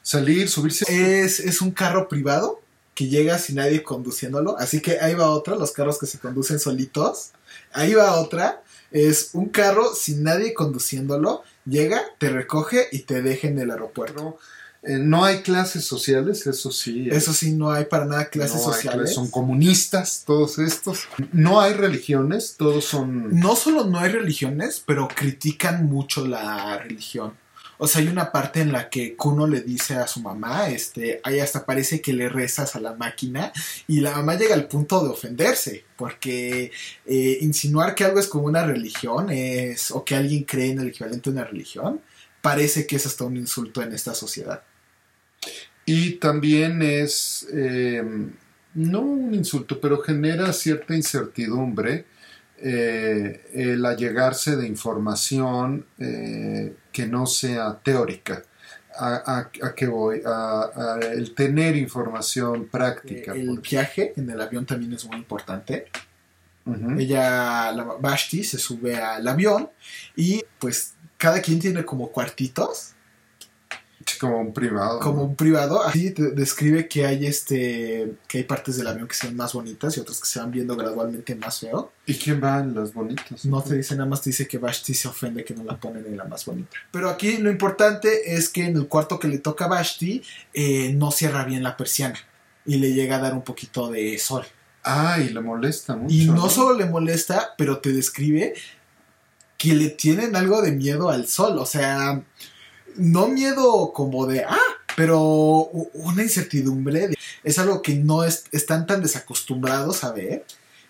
Salir, 0.02 0.50
subirse. 0.50 0.86
Es, 1.24 1.40
es 1.40 1.62
un 1.62 1.72
carro 1.72 2.08
privado 2.08 2.62
que 2.98 3.08
llega 3.08 3.38
sin 3.38 3.58
nadie 3.58 3.84
conduciéndolo. 3.84 4.58
Así 4.58 4.82
que 4.82 5.00
ahí 5.00 5.14
va 5.14 5.30
otra, 5.30 5.56
los 5.56 5.72
carros 5.72 6.00
que 6.00 6.08
se 6.08 6.20
conducen 6.20 6.60
solitos. 6.60 7.32
Ahí 7.72 7.94
va 7.94 8.20
otra. 8.20 8.64
Es 8.92 9.32
un 9.34 9.50
carro 9.50 9.94
sin 9.94 10.24
nadie 10.24 10.54
conduciéndolo. 10.54 11.44
Llega, 11.66 12.02
te 12.18 12.30
recoge 12.30 12.88
y 12.92 13.00
te 13.00 13.22
deja 13.22 13.48
en 13.50 13.60
el 13.60 13.72
aeropuerto. 13.72 14.40
Eh, 14.88 15.00
no 15.00 15.26
hay 15.26 15.42
clases 15.42 15.84
sociales, 15.84 16.48
eso 16.48 16.72
sí. 16.72 17.10
Eso 17.12 17.34
sí, 17.34 17.52
no 17.52 17.72
hay 17.72 17.86
para 17.86 18.06
nada 18.06 18.30
clases 18.30 18.64
sociales. 18.64 19.14
son 19.14 19.30
comunistas 19.30 20.24
todos 20.26 20.60
estos. 20.60 21.10
No 21.34 21.60
hay 21.60 21.74
religiones, 21.74 22.56
todos 22.58 22.86
son... 22.86 23.38
No 23.38 23.58
solo 23.58 23.84
no 23.84 24.00
hay 24.00 24.14
religiones, 24.14 24.82
pero 24.86 25.10
critican 25.10 25.88
mucho 25.88 26.26
la 26.26 26.78
religión. 26.78 27.34
O 27.80 27.86
sea, 27.86 28.02
hay 28.02 28.08
una 28.08 28.32
parte 28.32 28.62
en 28.62 28.72
la 28.72 28.90
que 28.90 29.18
Kuno 29.18 29.46
le 29.46 29.60
dice 29.60 29.96
a 29.96 30.08
su 30.08 30.22
mamá, 30.22 30.70
este, 30.70 31.20
ahí 31.24 31.42
hasta 31.42 31.66
parece 31.66 32.02
que 32.02 32.14
le 32.14 32.30
rezas 32.30 32.76
a 32.78 32.80
la 32.80 32.96
máquina 32.96 33.52
y 33.88 34.00
la 34.00 34.12
mamá 34.12 34.36
llega 34.36 34.56
al 34.56 34.70
punto 34.70 35.04
de 35.04 35.10
ofenderse, 35.10 35.84
porque 35.98 36.72
eh, 37.06 37.38
insinuar 37.42 37.94
que 37.94 38.06
algo 38.06 38.20
es 38.20 38.28
como 38.28 38.46
una 38.46 38.66
religión 38.66 39.30
es, 39.30 39.92
o 39.92 40.06
que 40.06 40.16
alguien 40.16 40.46
cree 40.46 40.72
en 40.72 40.80
el 40.80 40.88
equivalente 40.88 41.30
a 41.30 41.34
una 41.34 41.44
religión, 41.44 42.02
parece 42.42 42.88
que 42.88 42.96
es 42.96 43.06
hasta 43.06 43.26
un 43.26 43.36
insulto 43.36 43.82
en 43.82 43.94
esta 43.94 44.16
sociedad. 44.16 44.64
Y 45.86 46.14
también 46.16 46.82
es, 46.82 47.48
eh, 47.54 48.04
no 48.74 49.02
un 49.02 49.34
insulto, 49.34 49.80
pero 49.80 50.00
genera 50.00 50.52
cierta 50.52 50.96
incertidumbre 50.96 52.06
eh, 52.60 53.46
el 53.54 53.86
allegarse 53.86 54.56
de 54.56 54.68
información 54.68 55.86
eh, 56.00 56.76
que 56.92 57.08
no 57.08 57.26
sea 57.26 57.80
teórica. 57.82 58.44
¿A, 59.00 59.52
qué 59.76 59.86
voy? 59.86 60.24
A, 60.26 61.00
el 61.14 61.36
tener 61.36 61.76
información 61.76 62.68
práctica. 62.68 63.34
El 63.34 63.60
viaje 63.60 64.14
en 64.18 64.30
el 64.30 64.42
avión 64.42 64.66
también 64.66 64.92
es 64.94 65.06
muy 65.06 65.18
importante. 65.18 65.86
Ella, 66.98 67.72
la 67.72 67.84
Bashti, 68.00 68.44
se 68.44 68.58
sube 68.58 68.98
al 68.98 69.26
avión 69.28 69.70
y 70.16 70.44
pues 70.60 70.96
cada 71.18 71.42
quien 71.42 71.60
tiene 71.60 71.86
como 71.86 72.12
cuartitos 72.12 72.96
como 74.18 74.40
un 74.40 74.54
privado. 74.54 75.00
Como 75.00 75.24
un 75.24 75.36
privado. 75.36 75.84
Así 75.84 76.12
te 76.12 76.32
describe 76.32 76.88
que 76.88 77.06
hay 77.06 77.26
este. 77.26 78.16
que 78.28 78.40
hay 78.40 78.44
partes 78.44 78.78
del 78.78 78.88
avión 78.88 79.08
que 79.08 79.16
se 79.16 79.28
ven 79.28 79.36
más 79.36 79.54
bonitas 79.54 79.96
y 79.98 80.00
otras 80.00 80.20
que 80.20 80.28
se 80.28 80.40
van 80.40 80.52
viendo 80.52 80.76
gradualmente 80.76 81.36
más 81.36 81.60
feo. 81.60 81.92
¿Y 82.06 82.16
quién 82.16 82.42
va 82.44 82.60
en 82.60 82.76
las 82.76 82.94
bonitas? 82.94 83.46
No 83.46 83.62
te 83.62 83.76
dice 83.76 83.96
nada 83.96 84.10
más, 84.10 84.22
te 84.22 84.30
dice 84.30 84.48
que 84.48 84.58
Vashti 84.58 84.94
se 84.94 85.08
ofende 85.08 85.44
que 85.44 85.54
no 85.54 85.64
la 85.64 85.80
ponen 85.80 86.06
en 86.06 86.18
la 86.18 86.26
más 86.26 86.46
bonita. 86.46 86.78
Pero 86.92 87.10
aquí 87.10 87.38
lo 87.38 87.50
importante 87.52 88.36
es 88.36 88.50
que 88.50 88.66
en 88.66 88.76
el 88.76 88.88
cuarto 88.88 89.20
que 89.20 89.28
le 89.28 89.38
toca 89.40 89.66
a 89.66 89.70
Vashti 89.70 90.24
eh, 90.54 90.94
no 90.94 91.12
cierra 91.12 91.44
bien 91.44 91.64
la 91.64 91.78
persiana 91.78 92.18
y 92.66 92.78
le 92.78 92.94
llega 92.94 93.16
a 93.16 93.20
dar 93.20 93.34
un 93.34 93.44
poquito 93.44 93.90
de 93.90 94.18
sol. 94.20 94.46
Ah, 94.84 95.18
y 95.20 95.30
le 95.30 95.42
molesta 95.42 95.96
mucho. 95.96 96.14
Y 96.14 96.26
no, 96.28 96.50
solo 96.50 96.78
le 96.78 96.86
molesta, 96.86 97.56
pero 97.58 97.80
te 97.80 97.92
describe 97.92 98.54
que 99.58 99.74
le 99.74 99.90
tienen 99.90 100.36
algo 100.36 100.62
de 100.62 100.72
miedo 100.72 101.10
al 101.10 101.28
sol. 101.28 101.58
O 101.58 101.66
sea, 101.66 102.24
no 102.98 103.28
miedo 103.28 103.94
como 103.94 104.26
de, 104.26 104.44
ah, 104.44 104.58
pero 104.96 105.70
una 105.94 106.24
incertidumbre. 106.24 107.10
es 107.44 107.60
algo 107.60 107.82
que 107.82 107.96
no 107.96 108.24
están 108.24 108.88
tan 108.88 109.02
desacostumbrados 109.02 110.04
a 110.04 110.12
ver 110.12 110.46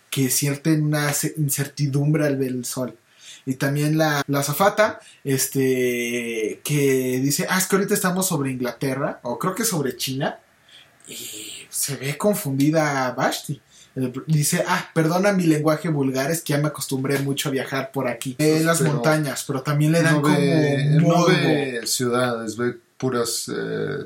que 0.09 0.29
sienten 0.29 0.85
una 0.85 1.13
incertidumbre 1.37 2.25
al 2.25 2.37
ver 2.37 2.49
el 2.49 2.65
sol. 2.65 2.97
Y 3.45 3.55
también 3.55 3.97
la, 3.97 4.23
la 4.27 4.43
zafata, 4.43 4.99
este, 5.23 6.59
que 6.63 7.19
dice, 7.21 7.47
ah, 7.49 7.57
es 7.57 7.67
que 7.67 7.75
ahorita 7.75 7.93
estamos 7.93 8.27
sobre 8.27 8.51
Inglaterra, 8.51 9.19
o 9.23 9.39
creo 9.39 9.55
que 9.55 9.63
sobre 9.63 9.95
China, 9.95 10.39
y 11.07 11.15
se 11.69 11.95
ve 11.95 12.17
confundida 12.17 13.11
Bashti. 13.11 13.61
Dice, 14.27 14.63
ah, 14.67 14.89
perdona 14.93 15.31
mi 15.31 15.43
lenguaje 15.43 15.89
vulgar, 15.89 16.29
es 16.29 16.41
que 16.41 16.53
ya 16.53 16.59
me 16.59 16.67
acostumbré 16.67 17.19
mucho 17.19 17.49
a 17.49 17.51
viajar 17.51 17.91
por 17.91 18.07
aquí. 18.07 18.35
En 18.37 18.65
las 18.65 18.81
montañas, 18.81 19.43
pero 19.47 19.63
también 19.63 19.91
le 19.91 20.03
dan 20.03 20.21
como 20.21 20.37
no 20.37 21.25
ve 21.25 21.81
ciudades, 21.85 22.57
ve 22.57 22.75
puras... 22.97 23.51
Eh, 23.53 24.05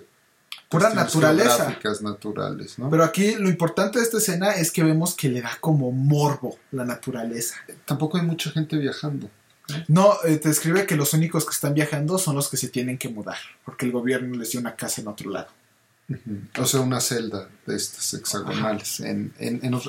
pura 0.69 0.93
naturaleza. 0.93 1.77
naturales, 2.01 2.79
¿no? 2.79 2.89
Pero 2.89 3.03
aquí 3.03 3.35
lo 3.35 3.49
importante 3.49 3.99
de 3.99 4.05
esta 4.05 4.19
escena 4.19 4.51
es 4.53 4.71
que 4.71 4.83
vemos 4.83 5.13
que 5.15 5.27
le 5.27 5.41
da 5.41 5.51
como 5.59 5.91
morbo 5.91 6.57
la 6.71 6.85
naturaleza. 6.85 7.55
Tampoco 7.83 8.17
hay 8.17 8.25
mucha 8.25 8.51
gente 8.51 8.77
viajando. 8.77 9.29
No, 9.89 10.15
eh, 10.25 10.37
te 10.37 10.49
escribe 10.49 10.85
que 10.85 10.95
los 10.95 11.13
únicos 11.13 11.45
que 11.45 11.51
están 11.51 11.73
viajando 11.73 12.17
son 12.17 12.35
los 12.35 12.49
que 12.49 12.57
se 12.57 12.69
tienen 12.69 12.97
que 12.97 13.09
mudar, 13.09 13.37
porque 13.65 13.85
el 13.85 13.91
gobierno 13.91 14.37
les 14.37 14.51
dio 14.51 14.59
una 14.59 14.75
casa 14.75 15.01
en 15.01 15.07
otro 15.07 15.29
lado. 15.29 15.49
O 16.57 16.65
sea, 16.65 16.79
una 16.81 16.99
celda 16.99 17.49
de 17.65 17.75
estas 17.75 18.13
hexagonales. 18.13 18.99
En, 19.01 19.33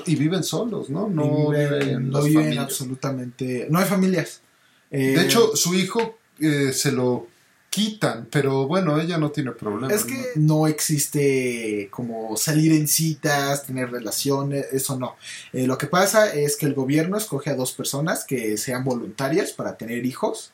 y 0.05 0.15
viven 0.15 0.43
solos, 0.43 0.89
¿no? 0.89 1.09
No 1.09 1.49
viven, 1.49 2.09
no 2.09 2.21
viven 2.23 2.59
absolutamente. 2.59 3.67
No 3.69 3.79
hay 3.79 3.85
familias. 3.85 4.41
de 4.89 5.21
hecho, 5.21 5.53
eh, 5.53 5.57
su 5.57 5.73
hijo 5.73 6.17
eh, 6.39 6.71
se 6.73 6.91
lo 6.91 7.27
quitan, 7.73 8.27
pero 8.29 8.67
bueno, 8.67 8.99
ella 8.99 9.17
no 9.17 9.31
tiene 9.31 9.51
problema. 9.51 9.91
Es 9.91 10.05
que 10.05 10.33
no, 10.35 10.67
existe 10.67 11.87
como 11.89 12.37
salir 12.37 12.71
en 12.71 12.87
citas, 12.87 13.65
tener 13.65 13.89
relaciones, 13.89 14.67
eso 14.71 14.99
no. 14.99 15.15
Eh, 15.53 15.65
lo 15.65 15.75
que 15.79 15.87
pasa 15.87 16.31
es 16.31 16.55
que 16.55 16.67
el 16.67 16.75
gobierno 16.75 17.17
escoge 17.17 17.49
a 17.49 17.55
dos 17.55 17.71
personas 17.71 18.25
que 18.25 18.57
sean 18.59 18.83
voluntarias 18.83 19.53
para 19.53 19.75
tener 19.75 20.05
hijos 20.05 20.51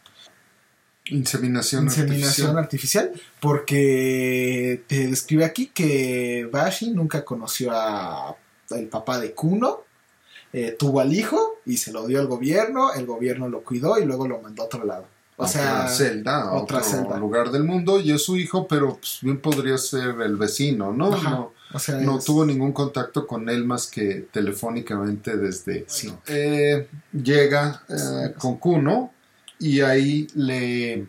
Inseminación, 1.09 1.85
Inseminación 1.85 2.57
artificial. 2.57 3.11
porque 3.39 4.83
te 4.87 5.07
describe 5.07 5.45
aquí 5.45 5.67
que 5.67 6.47
Bashi 6.51 6.91
nunca 6.91 7.25
conoció 7.25 7.71
a 7.71 8.35
el 8.71 8.87
papá 8.87 9.19
de 9.19 9.33
Kuno, 9.33 9.81
eh, 10.53 10.75
tuvo 10.77 10.99
al 10.99 11.13
hijo 11.13 11.57
y 11.65 11.77
se 11.77 11.91
lo 11.91 12.07
dio 12.07 12.19
al 12.19 12.27
gobierno, 12.27 12.93
el 12.93 13.05
gobierno 13.05 13.49
lo 13.49 13.63
cuidó 13.63 13.99
y 13.99 14.05
luego 14.05 14.27
lo 14.27 14.39
mandó 14.41 14.63
a 14.63 14.65
otro 14.65 14.85
lado. 14.85 15.05
O 15.37 15.47
sea, 15.47 15.87
celda, 15.87 16.51
otra 16.51 16.79
otro 16.79 16.89
celda. 16.89 17.17
lugar 17.17 17.49
del 17.49 17.63
mundo 17.63 17.99
y 17.99 18.11
es 18.11 18.23
su 18.23 18.35
hijo, 18.35 18.67
pero 18.67 18.97
pues, 18.97 19.19
bien 19.21 19.39
podría 19.39 19.77
ser 19.77 20.19
el 20.21 20.35
vecino, 20.35 20.91
¿no? 20.91 21.11
No, 21.11 21.53
no 22.01 22.19
tuvo 22.19 22.45
ningún 22.45 22.73
contacto 22.73 23.25
con 23.25 23.47
él 23.47 23.63
más 23.63 23.87
que 23.87 24.27
telefónicamente 24.31 25.37
desde... 25.37 25.85
sí. 25.87 26.13
Eh, 26.27 26.89
llega 27.13 27.83
eh, 27.87 28.33
con 28.37 28.57
Kuno 28.57 29.13
y 29.59 29.81
ahí 29.81 30.27
le, 30.35 31.07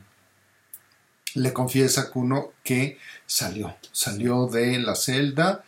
le 1.34 1.52
confiesa 1.52 2.02
a 2.02 2.10
Kuno 2.10 2.52
que 2.64 2.98
salió, 3.26 3.76
salió 3.92 4.46
de 4.46 4.78
la 4.78 4.94
celda 4.94 5.64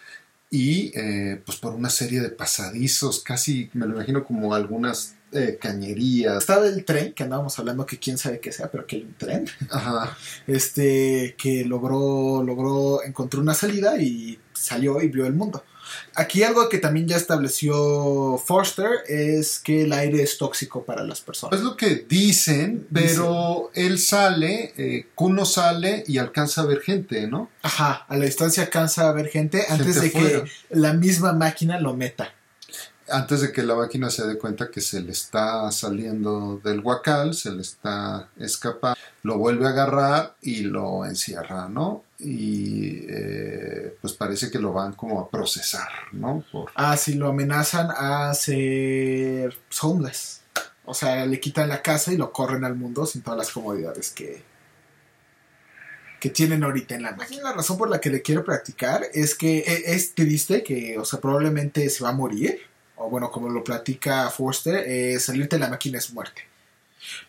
y 0.50 0.92
eh, 0.94 1.40
pues 1.46 1.58
por 1.58 1.72
una 1.72 1.88
serie 1.88 2.20
de 2.20 2.28
pasadizos, 2.28 3.22
casi 3.22 3.70
me 3.72 3.86
lo 3.86 3.94
imagino 3.94 4.24
como 4.24 4.54
algunas 4.54 5.14
eh, 5.32 5.56
cañerías. 5.58 6.38
Estaba 6.38 6.66
el 6.66 6.84
tren, 6.84 7.14
que 7.14 7.22
andábamos 7.22 7.58
hablando 7.58 7.86
que 7.86 7.98
quién 7.98 8.18
sabe 8.18 8.38
qué 8.38 8.52
sea, 8.52 8.70
pero 8.70 8.86
que 8.86 8.96
hay 8.96 9.02
un 9.02 9.14
tren. 9.14 9.48
Ajá. 9.70 10.16
Este, 10.46 11.34
que 11.38 11.64
logró, 11.64 12.42
logró, 12.42 13.02
encontró 13.02 13.40
una 13.40 13.54
salida 13.54 13.96
y 14.02 14.38
salió 14.52 15.00
y 15.00 15.08
vio 15.08 15.24
el 15.24 15.32
mundo. 15.32 15.64
Aquí 16.14 16.42
algo 16.42 16.68
que 16.68 16.78
también 16.78 17.08
ya 17.08 17.16
estableció 17.16 18.38
Forster 18.44 18.90
es 19.08 19.58
que 19.58 19.82
el 19.82 19.92
aire 19.92 20.22
es 20.22 20.38
tóxico 20.38 20.84
para 20.84 21.04
las 21.04 21.20
personas. 21.20 21.58
Es 21.58 21.64
lo 21.64 21.76
que 21.76 22.06
dicen, 22.08 22.86
pero 22.92 23.70
él 23.74 23.98
sale, 23.98 24.74
eh, 24.76 25.06
Kuno 25.14 25.44
sale 25.44 26.04
y 26.06 26.18
alcanza 26.18 26.62
a 26.62 26.66
ver 26.66 26.80
gente, 26.80 27.26
¿no? 27.26 27.50
Ajá, 27.62 28.04
a 28.08 28.16
la 28.16 28.24
distancia 28.24 28.64
alcanza 28.64 29.08
a 29.08 29.12
ver 29.12 29.28
gente 29.28 29.64
antes 29.68 30.00
de 30.00 30.10
que 30.10 30.44
la 30.70 30.92
misma 30.92 31.32
máquina 31.32 31.80
lo 31.80 31.94
meta. 31.94 32.34
Antes 33.12 33.42
de 33.42 33.52
que 33.52 33.62
la 33.62 33.74
máquina 33.74 34.10
se 34.10 34.26
dé 34.26 34.38
cuenta 34.38 34.70
que 34.70 34.80
se 34.80 35.00
le 35.00 35.12
está 35.12 35.70
saliendo 35.70 36.60
del 36.64 36.80
guacal, 36.80 37.34
se 37.34 37.52
le 37.52 37.62
está 37.62 38.28
escapando, 38.38 38.98
lo 39.22 39.38
vuelve 39.38 39.66
a 39.66 39.70
agarrar 39.70 40.36
y 40.40 40.62
lo 40.62 41.04
encierra, 41.04 41.68
¿no? 41.68 42.04
Y 42.18 43.04
eh, 43.08 43.96
pues 44.00 44.14
parece 44.14 44.50
que 44.50 44.58
lo 44.58 44.72
van 44.72 44.94
como 44.94 45.20
a 45.20 45.28
procesar, 45.28 45.88
¿no? 46.12 46.44
Ah, 46.74 46.96
sí, 46.96 47.14
lo 47.14 47.28
amenazan 47.28 47.88
a 47.96 48.32
ser 48.34 49.56
homeless. 49.80 50.40
O 50.84 50.94
sea, 50.94 51.24
le 51.26 51.38
quitan 51.38 51.68
la 51.68 51.82
casa 51.82 52.12
y 52.12 52.16
lo 52.16 52.32
corren 52.32 52.64
al 52.64 52.74
mundo 52.74 53.06
sin 53.06 53.22
todas 53.22 53.38
las 53.38 53.50
comodidades 53.50 54.10
que, 54.10 54.42
que 56.18 56.30
tienen 56.30 56.64
ahorita 56.64 56.94
en 56.94 57.02
la 57.02 57.16
máquina. 57.16 57.42
La 57.42 57.52
razón 57.52 57.78
por 57.78 57.88
la 57.88 58.00
que 58.00 58.10
le 58.10 58.22
quiero 58.22 58.44
practicar 58.44 59.02
es 59.12 59.34
que 59.34 59.58
e, 59.58 59.94
es 59.94 60.14
triste 60.14 60.62
que, 60.62 60.98
o 60.98 61.04
sea, 61.04 61.20
probablemente 61.20 61.88
se 61.90 62.02
va 62.02 62.10
a 62.10 62.14
morir. 62.14 62.60
O 63.02 63.10
bueno, 63.10 63.30
como 63.30 63.48
lo 63.48 63.64
platica 63.64 64.30
Forster, 64.30 64.84
eh, 64.86 65.18
salirte 65.18 65.56
de 65.56 65.60
la 65.60 65.68
máquina 65.68 65.98
es 65.98 66.12
muerte. 66.12 66.42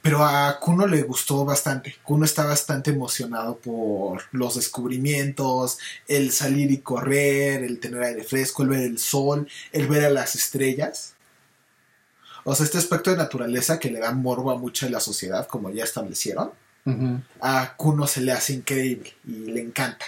Pero 0.01 0.23
a 0.23 0.59
Kuno 0.59 0.85
le 0.85 1.01
gustó 1.01 1.45
bastante. 1.45 1.95
Kuno 2.03 2.25
está 2.25 2.45
bastante 2.45 2.91
emocionado 2.91 3.57
por 3.57 4.23
los 4.31 4.55
descubrimientos, 4.55 5.79
el 6.07 6.31
salir 6.31 6.71
y 6.71 6.77
correr, 6.77 7.63
el 7.63 7.79
tener 7.79 8.03
aire 8.03 8.23
fresco, 8.23 8.63
el 8.63 8.69
ver 8.69 8.83
el 8.83 8.99
sol, 8.99 9.47
el 9.71 9.87
ver 9.87 10.05
a 10.05 10.09
las 10.09 10.35
estrellas. 10.35 11.15
O 12.43 12.53
sea, 12.53 12.65
este 12.65 12.77
aspecto 12.77 13.09
de 13.09 13.17
naturaleza 13.17 13.79
que 13.79 13.89
le 13.89 13.99
da 13.99 14.11
morbo 14.11 14.51
a 14.51 14.57
mucha 14.57 14.85
de 14.85 14.91
la 14.91 14.99
sociedad, 14.99 15.47
como 15.47 15.69
ya 15.69 15.83
establecieron, 15.83 16.51
a 17.39 17.75
Kuno 17.77 18.07
se 18.07 18.21
le 18.21 18.33
hace 18.33 18.53
increíble 18.53 19.13
y 19.25 19.51
le 19.51 19.61
encanta. 19.61 20.05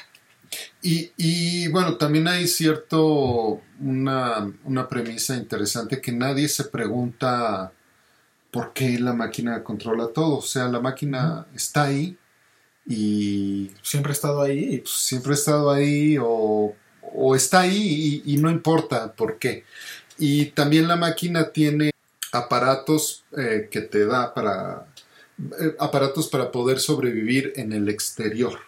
Y, 0.82 1.12
y 1.18 1.68
bueno, 1.70 1.98
también 1.98 2.28
hay 2.28 2.48
cierto, 2.48 3.62
una, 3.80 4.52
una 4.64 4.88
premisa 4.88 5.36
interesante 5.36 6.02
que 6.02 6.12
nadie 6.12 6.48
se 6.48 6.66
pregunta 6.66 7.72
por 8.52 8.74
qué 8.74 8.98
la 9.00 9.14
máquina 9.14 9.64
controla 9.64 10.08
todo. 10.14 10.38
O 10.38 10.42
sea, 10.42 10.68
la 10.68 10.80
máquina 10.80 11.48
está 11.54 11.84
ahí 11.84 12.18
y... 12.86 13.72
Siempre 13.82 14.12
ha 14.12 14.14
estado 14.14 14.42
ahí. 14.42 14.80
Pues, 14.80 14.94
siempre 14.94 15.32
ha 15.32 15.36
estado 15.36 15.72
ahí 15.72 16.18
o, 16.18 16.74
o 17.02 17.36
está 17.36 17.62
ahí 17.62 18.24
y, 18.26 18.34
y, 18.34 18.38
no 18.38 18.50
importa 18.50 19.14
por 19.14 19.40
qué. 19.40 19.66
Y 20.18 20.46
también 20.48 20.88
la 20.88 20.96
máquina 20.96 21.52
tiene 21.52 21.92
aparatos 22.32 23.26
eh, 23.38 23.68
que 23.70 23.82
te 23.82 24.06
da 24.06 24.34
para... 24.34 24.88
Eh, 25.38 25.76
aparatos 25.80 26.28
para 26.28 26.52
poder 26.52 26.80
sobrevivir 26.80 27.54
en 27.56 27.74
el 27.74 27.90
exterior. 27.90 28.60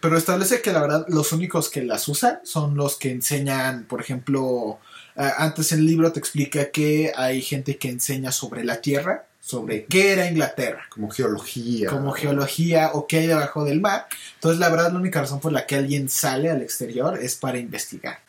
Pero 0.00 0.18
establece 0.18 0.60
que 0.60 0.72
la 0.72 0.82
verdad 0.82 1.06
los 1.08 1.32
únicos 1.32 1.70
que 1.70 1.82
las 1.82 2.06
usan 2.06 2.40
son 2.44 2.76
los 2.76 2.96
que 2.96 3.10
enseñan, 3.10 3.84
por 3.84 3.98
ejemplo, 4.02 4.78
Uh, 5.18 5.32
antes 5.38 5.72
el 5.72 5.84
libro 5.84 6.12
te 6.12 6.20
explica 6.20 6.70
que 6.70 7.12
hay 7.16 7.42
gente 7.42 7.76
que 7.76 7.88
enseña 7.88 8.30
sobre 8.30 8.62
la 8.62 8.80
Tierra, 8.80 9.26
sobre 9.40 9.84
qué 9.86 10.12
era 10.12 10.30
Inglaterra. 10.30 10.84
Como 10.90 11.10
geología. 11.10 11.90
Como 11.90 12.12
geología 12.12 12.92
o 12.94 13.08
qué 13.08 13.18
hay 13.18 13.26
debajo 13.26 13.64
del 13.64 13.80
mar. 13.80 14.06
Entonces, 14.34 14.60
la 14.60 14.68
verdad, 14.68 14.92
la 14.92 14.98
única 15.00 15.20
razón 15.20 15.40
por 15.40 15.50
la 15.50 15.66
que 15.66 15.74
alguien 15.74 16.08
sale 16.08 16.50
al 16.50 16.62
exterior 16.62 17.18
es 17.20 17.34
para 17.34 17.58
investigar. 17.58 18.20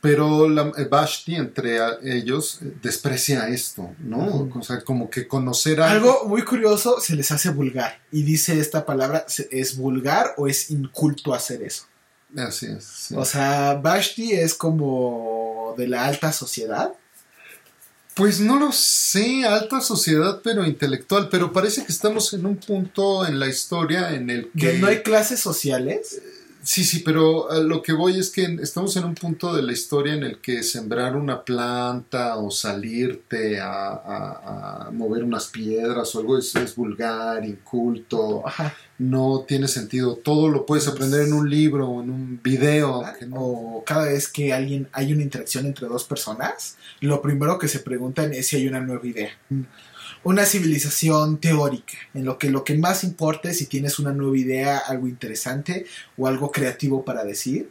Pero 0.00 0.48
la, 0.48 0.72
Vashti, 0.88 1.34
entre 1.34 1.78
ellos, 2.04 2.60
desprecia 2.82 3.48
esto, 3.48 3.94
¿no? 3.98 4.18
Uh 4.18 4.48
-huh. 4.48 4.60
O 4.60 4.62
sea, 4.62 4.80
como 4.82 5.10
que 5.10 5.26
conocer 5.26 5.80
algo... 5.80 6.12
algo... 6.12 6.28
muy 6.28 6.42
curioso 6.42 7.00
se 7.00 7.16
les 7.16 7.30
hace 7.32 7.50
vulgar. 7.50 8.00
Y 8.12 8.22
dice 8.22 8.60
esta 8.60 8.86
palabra, 8.86 9.26
¿es 9.50 9.76
vulgar 9.76 10.34
o 10.36 10.46
es 10.46 10.70
inculto 10.70 11.34
hacer 11.34 11.62
eso? 11.62 11.84
Así 12.36 12.66
es. 12.66 12.84
Sí. 12.84 13.14
O 13.16 13.24
sea, 13.24 13.74
Vashti 13.74 14.32
es 14.32 14.54
como 14.54 15.74
de 15.76 15.88
la 15.88 16.06
alta 16.06 16.32
sociedad. 16.32 16.92
Pues 18.14 18.40
no 18.40 18.58
lo 18.58 18.72
sé, 18.72 19.44
alta 19.44 19.80
sociedad, 19.80 20.40
pero 20.42 20.64
intelectual. 20.64 21.28
Pero 21.28 21.52
parece 21.52 21.84
que 21.84 21.92
estamos 21.92 22.32
en 22.34 22.46
un 22.46 22.56
punto 22.56 23.24
en 23.26 23.38
la 23.38 23.46
historia 23.46 24.14
en 24.14 24.28
el 24.28 24.50
que. 24.50 24.72
¿Que 24.72 24.78
no 24.78 24.88
hay 24.88 25.02
clases 25.02 25.40
sociales? 25.40 26.20
Sí, 26.62 26.84
sí, 26.84 27.00
pero 27.04 27.50
a 27.50 27.58
lo 27.58 27.82
que 27.82 27.92
voy 27.92 28.18
es 28.18 28.30
que 28.30 28.44
estamos 28.60 28.96
en 28.96 29.04
un 29.04 29.14
punto 29.14 29.54
de 29.54 29.62
la 29.62 29.72
historia 29.72 30.14
en 30.14 30.22
el 30.22 30.38
que 30.38 30.62
sembrar 30.62 31.16
una 31.16 31.42
planta 31.42 32.36
o 32.36 32.50
salirte 32.50 33.60
a, 33.60 33.88
a, 33.90 34.86
a 34.86 34.90
mover 34.90 35.24
unas 35.24 35.46
piedras 35.46 36.14
o 36.14 36.18
algo 36.18 36.36
es, 36.36 36.54
es 36.56 36.74
vulgar, 36.74 37.44
inculto, 37.46 38.46
Ajá. 38.46 38.74
no 38.98 39.44
tiene 39.46 39.68
sentido. 39.68 40.16
Todo 40.16 40.48
lo 40.48 40.66
puedes 40.66 40.88
aprender 40.88 41.22
en 41.22 41.32
un 41.32 41.48
libro 41.48 41.88
o 41.88 42.02
en 42.02 42.10
un 42.10 42.40
video. 42.42 43.02
No. 43.28 43.36
O 43.40 43.84
cada 43.86 44.06
vez 44.06 44.28
que 44.28 44.52
alguien 44.52 44.88
hay 44.92 45.12
una 45.12 45.22
interacción 45.22 45.64
entre 45.64 45.86
dos 45.86 46.04
personas, 46.04 46.76
lo 47.00 47.22
primero 47.22 47.58
que 47.58 47.68
se 47.68 47.78
preguntan 47.78 48.34
es 48.34 48.48
si 48.48 48.56
hay 48.56 48.68
una 48.68 48.80
nueva 48.80 49.06
idea 49.06 49.30
una 50.28 50.44
civilización 50.44 51.38
teórica, 51.38 51.94
en 52.12 52.26
lo 52.26 52.36
que 52.36 52.50
lo 52.50 52.62
que 52.62 52.76
más 52.76 53.02
importa 53.02 53.48
es 53.48 53.56
si 53.56 53.64
tienes 53.64 53.98
una 53.98 54.12
nueva 54.12 54.36
idea, 54.36 54.76
algo 54.76 55.08
interesante 55.08 55.86
o 56.18 56.26
algo 56.26 56.52
creativo 56.52 57.02
para 57.02 57.24
decir, 57.24 57.70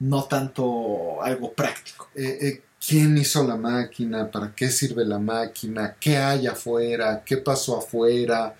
no 0.00 0.24
tanto 0.24 1.22
algo 1.22 1.52
práctico. 1.52 2.08
Eh, 2.14 2.38
eh, 2.40 2.62
¿Quién 2.86 3.18
hizo 3.18 3.46
la 3.46 3.56
máquina? 3.56 4.30
¿Para 4.30 4.54
qué 4.54 4.70
sirve 4.70 5.04
la 5.04 5.18
máquina? 5.18 5.96
¿Qué 5.98 6.16
hay 6.16 6.46
afuera? 6.46 7.22
¿Qué 7.24 7.38
pasó 7.38 7.76
afuera? 7.76 8.54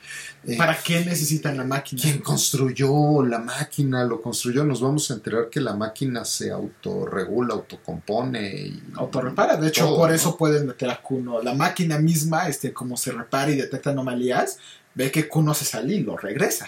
Eh, 0.44 0.57
¿Para 0.57 0.77
qué 0.77 1.05
necesitan 1.05 1.57
la 1.57 1.62
máquina? 1.62 2.03
¿Quién 2.03 2.18
construyó 2.18 3.22
la 3.24 3.38
máquina? 3.38 4.05
¿Lo 4.05 4.20
construyó? 4.20 4.64
Nos 4.64 4.81
vamos 4.81 5.11
a 5.11 5.14
enterar 5.14 5.48
que 5.48 5.61
la 5.61 5.74
máquina 5.74 6.24
se 6.24 6.51
autorregula, 6.51 7.55
autocompone 7.55 8.57
y... 8.57 8.83
Autorrepara. 8.96 9.57
De 9.57 9.68
hecho, 9.68 9.85
todo, 9.87 9.98
por 9.98 10.09
¿no? 10.09 10.14
eso 10.16 10.37
pueden 10.37 10.66
meter 10.66 10.90
a 10.90 11.01
Kuno. 11.01 11.40
La 11.40 11.55
máquina 11.55 11.98
misma, 11.98 12.48
este, 12.48 12.72
como 12.72 12.96
se 12.96 13.12
repara 13.12 13.53
y 13.53 13.57
detecta 13.57 13.90
anomalías, 13.90 14.59
ve 14.94 15.12
que 15.12 15.29
Kuno 15.29 15.55
se 15.55 15.64
sale 15.64 15.94
y 15.94 16.01
lo 16.01 16.16
regresa. 16.16 16.66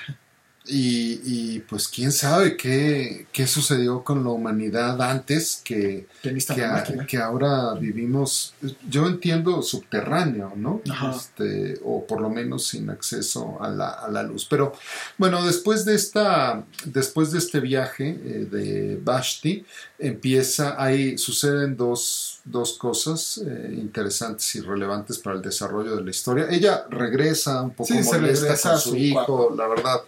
Y, 0.67 1.21
y, 1.25 1.61
pues 1.61 1.89
quién 1.89 2.13
sabe 2.13 2.55
qué, 2.55 3.27
qué, 3.33 3.47
sucedió 3.47 4.05
con 4.05 4.23
la 4.23 4.31
humanidad 4.31 5.01
antes 5.01 5.63
que, 5.65 6.07
que, 6.23 6.63
a, 6.63 6.85
que, 7.07 7.17
ahora 7.17 7.73
vivimos, 7.75 8.53
yo 8.89 9.07
entiendo 9.07 9.63
subterráneo, 9.63 10.53
¿no? 10.57 10.83
Este, 11.17 11.81
o 11.83 12.07
por 12.07 12.21
lo 12.21 12.29
menos 12.29 12.67
sin 12.67 12.91
acceso 12.91 13.57
a 13.61 13.71
la, 13.71 13.89
a 13.89 14.11
la, 14.11 14.23
luz. 14.23 14.47
Pero 14.49 14.75
bueno, 15.17 15.43
después 15.45 15.87
de 15.87 15.95
esta, 15.95 16.63
después 16.85 17.33
de 17.33 17.39
este 17.39 17.61
viaje 17.61 18.11
eh, 18.11 18.47
de 18.51 19.01
Vashti, 19.03 19.65
empieza, 19.99 20.81
ahí 20.81 21.17
suceden 21.17 21.75
dos, 21.75 22.41
dos 22.45 22.75
cosas 22.75 23.39
eh, 23.39 23.75
interesantes 23.79 24.55
y 24.57 24.61
relevantes 24.61 25.19
para 25.19 25.37
el 25.37 25.43
desarrollo 25.43 25.97
de 25.97 26.05
la 26.05 26.11
historia. 26.11 26.49
Ella 26.51 26.85
regresa 26.91 27.63
un 27.63 27.71
poco 27.71 27.95
sí, 27.95 28.03
molesta 28.03 28.57
se 28.57 28.69
con 28.69 28.79
su, 28.79 28.91
su 28.91 28.97
hijo, 28.97 29.55
la 29.57 29.67
verdad 29.67 30.03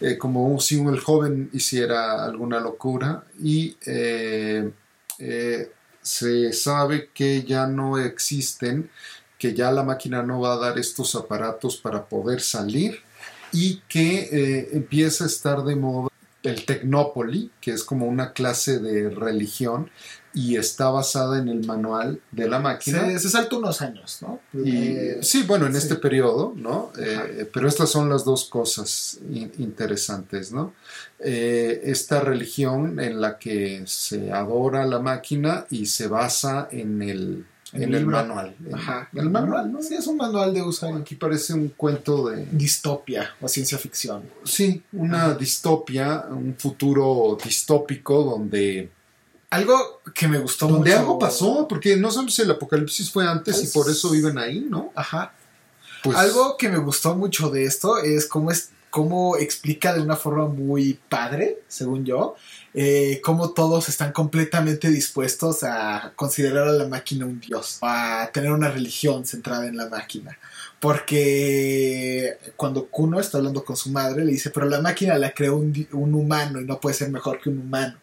eh, 0.00 0.16
como 0.16 0.58
si 0.60 0.80
el 0.80 0.98
joven 0.98 1.50
hiciera 1.52 2.24
alguna 2.24 2.58
locura 2.58 3.24
y 3.38 3.76
eh, 3.84 4.70
eh, 5.18 5.72
se 6.00 6.52
sabe 6.54 7.10
que 7.12 7.42
ya 7.42 7.66
no 7.66 7.98
existen, 7.98 8.90
que 9.38 9.52
ya 9.52 9.70
la 9.70 9.82
máquina 9.82 10.22
no 10.22 10.40
va 10.40 10.54
a 10.54 10.58
dar 10.58 10.78
estos 10.78 11.14
aparatos 11.14 11.76
para 11.76 12.06
poder 12.06 12.40
salir 12.40 13.00
y 13.52 13.82
que 13.88 14.68
empieza 14.72 15.24
a 15.24 15.26
estar 15.26 15.64
de 15.64 15.76
moda 15.76 16.08
el 16.42 16.64
Tecnópoli, 16.64 17.50
que 17.60 17.72
es 17.72 17.84
como 17.84 18.06
una 18.06 18.32
clase 18.32 18.78
de 18.78 19.10
religión 19.10 19.90
y 20.32 20.56
está 20.56 20.90
basada 20.90 21.38
en 21.38 21.48
el 21.48 21.66
manual 21.66 22.20
de 22.30 22.48
la 22.48 22.60
máquina. 22.60 23.06
Se, 23.06 23.18
se 23.18 23.30
salta 23.30 23.56
unos 23.56 23.82
años, 23.82 24.18
¿no? 24.22 24.40
Y, 24.52 24.76
eh, 24.76 25.18
sí, 25.22 25.42
bueno, 25.42 25.66
en 25.66 25.72
sí. 25.72 25.78
este 25.78 25.96
periodo, 25.96 26.52
¿no? 26.56 26.92
Eh, 26.98 27.50
pero 27.52 27.66
estas 27.66 27.90
son 27.90 28.08
las 28.08 28.24
dos 28.24 28.44
cosas 28.44 29.18
in 29.30 29.50
interesantes, 29.58 30.52
¿no? 30.52 30.72
Eh, 31.18 31.82
esta 31.84 32.20
religión 32.20 33.00
en 33.00 33.20
la 33.20 33.38
que 33.38 33.82
se 33.86 34.30
adora 34.32 34.86
la 34.86 35.00
máquina 35.00 35.66
y 35.68 35.86
se 35.86 36.06
basa 36.06 36.68
en 36.70 37.02
el, 37.02 37.46
en 37.72 37.82
el, 37.82 37.94
el 37.96 38.06
manual. 38.06 38.54
Ajá. 38.72 39.08
El 39.12 39.30
manual, 39.30 39.72
¿no? 39.72 39.82
Sí, 39.82 39.94
es 39.94 40.06
un 40.06 40.16
manual 40.16 40.54
de 40.54 40.62
uso. 40.62 40.94
Aquí 40.94 41.16
parece 41.16 41.54
un 41.54 41.68
cuento 41.70 42.28
de... 42.30 42.46
Distopia 42.52 43.30
o 43.40 43.48
ciencia 43.48 43.78
ficción. 43.78 44.22
Sí, 44.44 44.82
una 44.92 45.26
Ajá. 45.26 45.34
distopia, 45.34 46.24
un 46.30 46.54
futuro 46.56 47.36
distópico 47.44 48.22
donde 48.24 48.90
algo 49.50 50.00
que 50.14 50.28
me 50.28 50.38
gustó 50.38 50.68
Donde 50.68 50.90
mucho. 50.90 51.00
algo 51.00 51.18
pasó, 51.18 51.66
porque 51.68 51.96
no 51.96 52.10
sabemos 52.10 52.34
si 52.34 52.42
el 52.42 52.50
apocalipsis 52.52 53.10
fue 53.10 53.26
antes 53.26 53.56
pues, 53.56 53.68
y 53.68 53.72
por 53.78 53.90
eso 53.90 54.10
viven 54.10 54.38
ahí, 54.38 54.60
¿no? 54.68 54.92
Ajá. 54.94 55.34
Pues, 56.02 56.16
algo 56.16 56.56
que 56.56 56.68
me 56.68 56.78
gustó 56.78 57.16
mucho 57.16 57.50
de 57.50 57.64
esto 57.64 57.98
es 57.98 58.26
cómo, 58.26 58.52
es, 58.52 58.70
cómo 58.90 59.36
explica 59.36 59.92
de 59.92 60.00
una 60.00 60.16
forma 60.16 60.46
muy 60.46 60.98
padre, 61.08 61.62
según 61.66 62.04
yo, 62.04 62.36
eh, 62.74 63.20
cómo 63.24 63.50
todos 63.50 63.88
están 63.88 64.12
completamente 64.12 64.88
dispuestos 64.88 65.64
a 65.64 66.12
considerar 66.14 66.68
a 66.68 66.72
la 66.72 66.86
máquina 66.86 67.26
un 67.26 67.40
dios, 67.40 67.78
a 67.82 68.30
tener 68.32 68.52
una 68.52 68.70
religión 68.70 69.26
centrada 69.26 69.66
en 69.66 69.76
la 69.76 69.88
máquina. 69.88 70.38
Porque 70.78 72.38
cuando 72.56 72.86
Kuno 72.86 73.20
está 73.20 73.36
hablando 73.38 73.64
con 73.64 73.76
su 73.76 73.90
madre, 73.90 74.24
le 74.24 74.32
dice, 74.32 74.50
pero 74.50 74.66
la 74.66 74.80
máquina 74.80 75.18
la 75.18 75.32
creó 75.32 75.56
un, 75.56 75.88
un 75.92 76.14
humano 76.14 76.60
y 76.60 76.64
no 76.64 76.80
puede 76.80 76.94
ser 76.94 77.10
mejor 77.10 77.40
que 77.40 77.50
un 77.50 77.58
humano. 77.58 77.98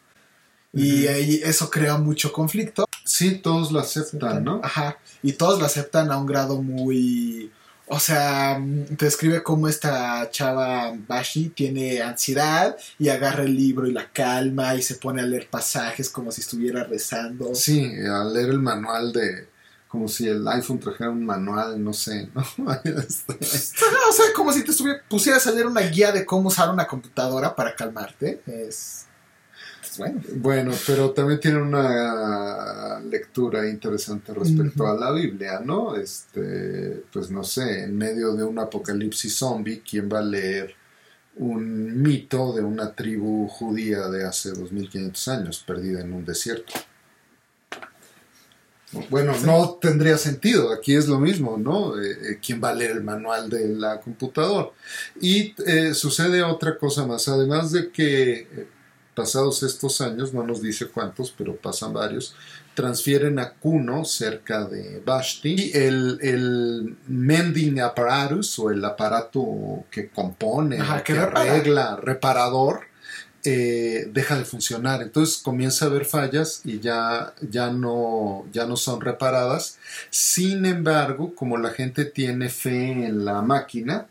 Y 0.74 1.08
ahí 1.08 1.42
eso 1.44 1.70
crea 1.70 1.98
mucho 1.98 2.32
conflicto. 2.32 2.86
Sí, 3.04 3.36
todos 3.36 3.72
lo 3.72 3.80
aceptan, 3.80 4.44
¿no? 4.44 4.62
Ajá. 4.64 4.98
Y 5.24 5.34
todos 5.34 5.60
lo 5.60 5.66
aceptan 5.66 6.12
a 6.12 6.18
un 6.18 6.26
grado 6.26 6.62
muy. 6.62 7.52
O 7.90 8.00
sea, 8.02 8.62
te 8.98 9.06
describe 9.06 9.42
cómo 9.44 9.70
esta 9.70 10.30
chava 10.30 10.94
Bashi 11.08 11.50
tiene 11.50 12.02
ansiedad 12.02 12.76
y 13.00 13.08
agarra 13.08 13.44
el 13.44 13.56
libro 13.56 13.88
y 13.88 13.94
la 13.94 14.12
calma 14.12 14.76
y 14.76 14.82
se 14.82 14.96
pone 14.96 15.22
a 15.22 15.26
leer 15.26 15.50
pasajes 15.50 16.10
como 16.10 16.32
si 16.32 16.42
estuviera 16.42 16.84
rezando. 16.84 17.56
Sí, 17.56 17.90
a 18.06 18.26
leer 18.26 18.50
el 18.50 18.60
manual 18.60 19.14
de. 19.14 19.48
Como 19.88 20.10
si 20.10 20.28
el 20.28 20.46
iPhone 20.50 20.82
trajera 20.82 21.10
un 21.10 21.26
manual, 21.26 21.82
no 21.82 21.94
sé, 21.94 22.30
¿no? 22.36 22.42
O 22.68 24.12
sea, 24.12 24.26
como 24.36 24.52
si 24.52 24.64
te 24.64 24.72
estuviera, 24.72 25.02
pusieras 25.08 25.48
a 25.48 25.52
leer 25.52 25.66
una 25.66 25.82
guía 25.82 26.12
de 26.12 26.26
cómo 26.26 26.50
usar 26.50 26.70
una 26.70 26.86
computadora 26.86 27.56
para 27.56 27.74
calmarte. 27.74 28.42
Es. 28.46 29.07
Bueno. 29.98 30.22
Bueno, 30.36 30.74
pero 30.86 31.12
también 31.12 31.40
tiene 31.40 31.62
una 31.62 33.00
lectura 33.02 33.68
interesante 33.68 34.34
respecto 34.34 34.88
a 34.88 34.96
la 34.96 35.12
Biblia, 35.12 35.60
¿no? 35.64 35.96
Este, 35.96 37.04
pues 37.12 37.32
no 37.32 37.44
sé, 37.44 37.84
en 37.84 37.98
medio 37.98 38.34
de 38.34 38.44
un 38.44 38.60
apocalipsis 38.60 39.36
zombie, 39.36 39.82
¿quién 39.88 40.10
va 40.12 40.20
a 40.20 40.24
leer 40.24 40.76
un 41.38 42.02
mito 42.02 42.54
de 42.54 42.62
una 42.62 42.94
tribu 42.94 43.48
judía 43.48 44.08
de 44.10 44.26
hace 44.26 44.52
2500 44.52 45.28
años, 45.28 45.64
perdida 45.66 46.02
en 46.02 46.14
un 46.14 46.26
desierto? 46.26 46.74
Bueno, 49.10 49.34
no 49.46 49.78
tendría 49.82 50.18
sentido, 50.18 50.72
aquí 50.72 50.96
es 50.96 51.08
lo 51.08 51.20
mismo, 51.20 51.58
¿no? 51.58 52.02
Eh, 52.02 52.12
eh, 52.12 52.40
¿Quién 52.44 52.64
va 52.64 52.70
a 52.70 52.74
leer 52.74 52.92
el 52.92 53.04
manual 53.04 53.50
de 53.50 53.68
la 53.68 54.00
computadora? 54.00 54.70
Y 55.20 55.54
eh, 55.66 55.94
sucede 55.94 56.42
otra 56.42 56.78
cosa 56.78 57.06
más, 57.06 57.28
además 57.28 57.74
de 57.74 57.92
que 57.92 58.48
pasados 59.18 59.64
estos 59.64 60.00
años, 60.00 60.32
no 60.32 60.44
nos 60.44 60.62
dice 60.62 60.90
cuántos, 60.90 61.34
pero 61.36 61.56
pasan 61.56 61.92
varios, 61.92 62.36
transfieren 62.76 63.40
a 63.40 63.54
Kuno, 63.54 64.06
cerca 64.06 64.66
de 64.66 65.02
Vashti, 65.04 65.56
y 65.58 65.72
el, 65.76 66.20
el 66.22 66.96
mending 67.08 67.80
apparatus, 67.82 68.60
o 68.60 68.70
el 68.70 68.86
aparato 68.86 69.86
que 69.90 70.10
compone, 70.10 70.80
Ajá, 70.80 71.04
que 71.04 71.14
que 71.14 71.20
repara. 71.26 71.52
arregla, 71.52 71.96
reparador, 71.96 72.82
eh, 73.44 74.08
deja 74.14 74.38
de 74.38 74.46
funcionar. 74.46 75.02
Entonces 75.02 75.38
comienza 75.38 75.86
a 75.86 75.88
haber 75.88 76.06
fallas 76.06 76.62
y 76.64 76.80
ya, 76.80 77.34
ya, 77.42 77.72
no, 77.72 78.46
ya 78.52 78.68
no 78.68 78.78
son 78.78 79.02
reparadas. 79.02 79.80
Sin 80.12 80.66
embargo, 80.68 81.34
como 81.34 81.58
la 81.58 81.72
gente 81.72 82.06
tiene 82.06 82.50
fe 82.50 82.92
en 82.92 83.26
la 83.26 83.42
máquina, 83.42 84.06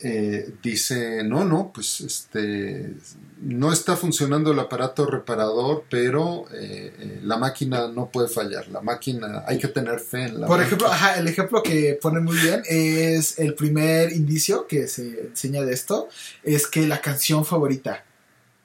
eh, 0.00 0.54
dice, 0.62 1.24
no, 1.24 1.44
no, 1.44 1.72
pues 1.74 2.00
este, 2.00 2.94
no 3.40 3.72
está 3.72 3.96
funcionando 3.96 4.52
el 4.52 4.58
aparato 4.60 5.06
reparador, 5.06 5.84
pero 5.90 6.44
eh, 6.52 6.94
eh, 6.98 7.20
la 7.24 7.36
máquina 7.36 7.88
no 7.88 8.08
puede 8.08 8.28
fallar. 8.28 8.68
La 8.68 8.80
máquina, 8.80 9.42
hay 9.46 9.58
que 9.58 9.68
tener 9.68 9.98
fe 9.98 10.24
en 10.26 10.40
la 10.40 10.46
Por 10.46 10.58
máquina. 10.58 10.66
ejemplo, 10.66 10.86
ajá, 10.88 11.18
el 11.18 11.26
ejemplo 11.26 11.62
que 11.62 11.98
pone 12.00 12.20
muy 12.20 12.36
bien 12.36 12.62
es 12.66 13.38
el 13.40 13.54
primer 13.54 14.12
indicio 14.12 14.66
que 14.68 14.86
se 14.86 15.20
enseña 15.28 15.62
de 15.62 15.74
esto, 15.74 16.08
es 16.44 16.68
que 16.68 16.86
la 16.86 17.00
canción 17.00 17.44
favorita 17.44 18.04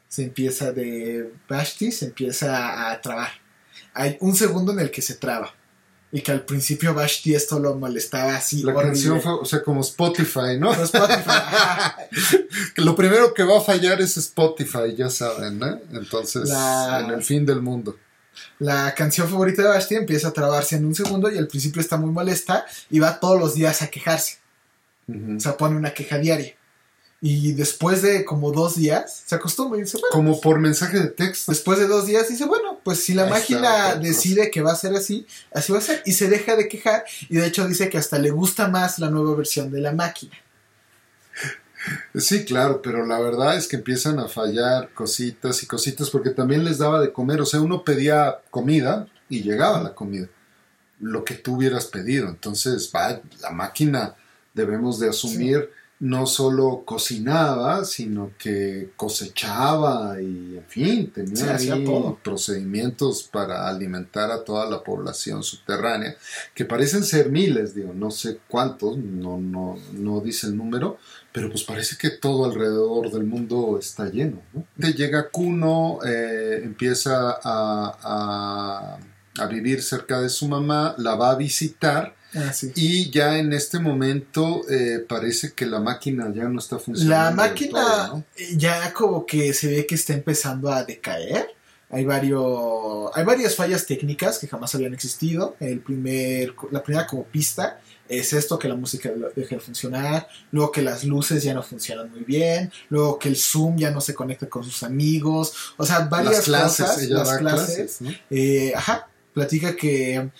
se 0.07 0.23
empieza 0.25 0.71
de 0.71 1.31
Vashti, 1.49 1.91
se 1.91 2.05
empieza 2.05 2.91
a 2.91 3.01
trabar. 3.01 3.31
Hay 3.95 4.17
un 4.19 4.35
segundo 4.35 4.71
en 4.71 4.79
el 4.79 4.91
que 4.91 5.01
se 5.01 5.15
traba. 5.15 5.55
Y 6.15 6.21
que 6.21 6.31
al 6.31 6.41
principio 6.45 6.93
Vashti 6.93 7.33
esto 7.33 7.57
lo 7.59 7.73
molestaba 7.75 8.35
así. 8.35 8.61
La 8.61 8.71
horrible. 8.71 8.91
canción, 8.93 9.19
fue, 9.19 9.33
o 9.33 9.45
sea, 9.45 9.63
como 9.63 9.81
Spotify, 9.81 10.57
¿no? 10.59 10.69
Pero 10.71 10.83
Spotify, 10.83 11.31
Lo 12.77 12.95
primero 12.95 13.33
que 13.33 13.43
va 13.43 13.57
a 13.57 13.61
fallar 13.61 13.99
es 13.99 14.15
Spotify, 14.17 14.95
ya 14.95 15.09
saben, 15.09 15.57
¿no? 15.59 15.79
Entonces, 15.91 16.49
La- 16.49 17.01
en 17.03 17.09
el 17.11 17.23
fin 17.23 17.45
del 17.45 17.61
mundo. 17.61 17.97
La 18.59 18.93
canción 18.95 19.27
favorita 19.27 19.61
de 19.63 19.67
Vashti 19.69 19.95
empieza 19.95 20.29
a 20.29 20.33
trabarse 20.33 20.75
en 20.75 20.85
un 20.85 20.95
segundo 20.95 21.31
y 21.31 21.37
al 21.37 21.47
principio 21.47 21.81
está 21.81 21.97
muy 21.97 22.11
molesta 22.11 22.65
y 22.89 22.99
va 22.99 23.19
todos 23.19 23.39
los 23.39 23.55
días 23.55 23.81
a 23.81 23.87
quejarse. 23.87 24.37
Ujú. 25.07 25.37
O 25.37 25.39
sea, 25.39 25.57
pone 25.57 25.75
una 25.75 25.93
queja 25.93 26.17
diaria. 26.17 26.53
Y 27.25 27.53
después 27.53 28.01
de 28.01 28.25
como 28.25 28.51
dos 28.51 28.75
días, 28.75 29.23
se 29.25 29.35
acostumbra 29.35 29.79
y 29.79 29.83
dice, 29.83 29.97
bueno, 29.97 30.11
Como 30.11 30.41
por 30.41 30.59
mensaje 30.59 30.99
de 30.99 31.07
texto. 31.07 31.53
después 31.53 31.79
de 31.79 31.87
dos 31.87 32.05
días 32.05 32.27
dice, 32.27 32.43
bueno, 32.43 32.81
pues 32.83 33.01
si 33.01 33.13
la 33.13 33.23
Ahí 33.23 33.29
máquina 33.29 33.95
decide 33.95 34.51
que 34.51 34.61
va 34.61 34.73
a 34.73 34.75
ser 34.75 34.93
así, 34.93 35.25
así 35.53 35.71
va 35.71 35.77
a 35.77 35.81
ser. 35.81 36.03
Y 36.05 36.11
se 36.11 36.27
deja 36.27 36.57
de 36.57 36.67
quejar 36.67 37.05
y 37.29 37.37
de 37.37 37.47
hecho 37.47 37.65
dice 37.65 37.87
que 37.87 37.97
hasta 37.97 38.19
le 38.19 38.29
gusta 38.29 38.67
más 38.67 38.99
la 38.99 39.09
nueva 39.09 39.37
versión 39.37 39.71
de 39.71 39.79
la 39.79 39.93
máquina. 39.93 40.33
Sí, 42.13 42.43
claro, 42.43 42.81
pero 42.81 43.05
la 43.05 43.21
verdad 43.21 43.55
es 43.55 43.69
que 43.69 43.77
empiezan 43.77 44.19
a 44.19 44.27
fallar 44.27 44.91
cositas 44.93 45.63
y 45.63 45.65
cositas 45.65 46.09
porque 46.09 46.31
también 46.31 46.65
les 46.65 46.77
daba 46.77 46.99
de 46.99 47.13
comer. 47.13 47.39
O 47.39 47.45
sea, 47.45 47.61
uno 47.61 47.85
pedía 47.85 48.39
comida 48.51 49.07
y 49.29 49.43
llegaba 49.43 49.81
la 49.81 49.95
comida. 49.95 50.27
Lo 50.99 51.23
que 51.23 51.35
tú 51.35 51.55
hubieras 51.55 51.85
pedido. 51.85 52.27
Entonces, 52.27 52.91
va, 52.93 53.21
la 53.41 53.51
máquina 53.51 54.15
debemos 54.53 54.99
de 54.99 55.07
asumir 55.07 55.69
no 56.03 56.25
solo 56.27 56.83
cocinaba, 56.85 57.85
sino 57.85 58.31
que 58.37 58.89
cosechaba 58.97 60.21
y, 60.21 60.57
en 60.57 60.65
fin, 60.67 61.11
tenía 61.13 61.57
Sí, 61.57 61.69
ahí 61.71 61.85
todo. 61.85 62.19
procedimientos 62.21 63.23
para 63.23 63.69
alimentar 63.69 64.29
a 64.29 64.43
toda 64.43 64.69
la 64.69 64.83
población 64.83 65.43
subterránea, 65.43 66.15
que 66.53 66.65
parecen 66.65 67.05
ser 67.05 67.29
miles, 67.29 67.73
digo, 67.73 67.93
no 67.93 68.11
sé 68.11 68.39
cuántos, 68.49 68.97
no, 68.97 69.37
no, 69.37 69.77
no 69.93 70.19
dice 70.19 70.47
el 70.47 70.57
número, 70.57 70.97
pero 71.31 71.49
pues 71.49 71.63
parece 71.63 71.95
que 71.97 72.09
todo 72.09 72.43
alrededor 72.45 73.09
del 73.09 73.23
mundo 73.23 73.77
está 73.79 74.09
lleno. 74.09 74.41
¿no? 74.53 74.65
De 74.75 74.91
llega 74.93 75.29
Kuno, 75.29 75.99
eh, 76.05 76.59
empieza 76.65 77.31
a, 77.41 77.97
a- 78.03 78.97
a 79.39 79.45
vivir 79.47 79.81
cerca 79.81 80.19
de 80.19 80.27
su 80.29 80.47
mamá, 80.49 80.95
la 80.97 81.15
va 81.15 81.31
a 81.31 81.35
visitar 81.35 82.13
Ah, 82.35 82.51
sí. 82.51 82.71
y 82.75 83.11
ya 83.11 83.37
en 83.37 83.53
este 83.53 83.79
momento 83.79 84.61
eh, 84.69 85.05
parece 85.07 85.53
que 85.53 85.65
la 85.65 85.79
máquina 85.79 86.31
ya 86.33 86.45
no 86.45 86.59
está 86.59 86.79
funcionando. 86.79 87.13
La 87.29 87.31
máquina 87.31 87.81
todo, 87.81 88.17
¿no? 88.17 88.23
ya 88.57 88.91
como 88.93 89.25
que 89.25 89.53
se 89.53 89.67
ve 89.67 89.85
que 89.85 89.95
está 89.95 90.13
empezando 90.13 90.71
a 90.71 90.83
decaer. 90.83 91.47
Hay, 91.89 92.05
varios, 92.05 93.11
hay 93.13 93.23
varias 93.23 93.55
fallas 93.55 93.85
técnicas 93.85 94.39
que 94.39 94.47
jamás 94.47 94.73
habían 94.73 94.95
existido. 94.95 95.55
El 95.59 95.79
primer, 95.79 96.55
la 96.71 96.81
primera 96.81 97.05
como 97.05 97.23
pista 97.23 97.79
es 98.09 98.33
esto, 98.33 98.57
que 98.57 98.67
la 98.67 98.73
música 98.75 99.11
deja 99.35 99.55
de 99.55 99.61
funcionar. 99.61 100.27
Luego 100.51 100.71
que 100.71 100.81
las 100.81 101.03
luces 101.03 101.43
ya 101.43 101.53
no 101.53 101.61
funcionan 101.61 102.09
muy 102.09 102.21
bien. 102.23 102.71
Luego 102.89 103.19
que 103.19 103.29
el 103.29 103.35
Zoom 103.35 103.77
ya 103.77 103.91
no 103.91 104.01
se 104.01 104.15
conecta 104.15 104.49
con 104.49 104.63
sus 104.63 104.81
amigos. 104.81 105.53
O 105.77 105.85
sea, 105.85 105.99
varias 105.99 106.47
Las 106.47 106.75
clases, 106.77 106.85
cosas. 106.87 107.09
las 107.09 107.37
clases. 107.37 107.75
clases, 107.75 108.01
¿no? 108.01 108.11
Eh, 108.31 108.73
ajá, 108.75 109.07
platica 109.33 109.75
que 109.75 110.31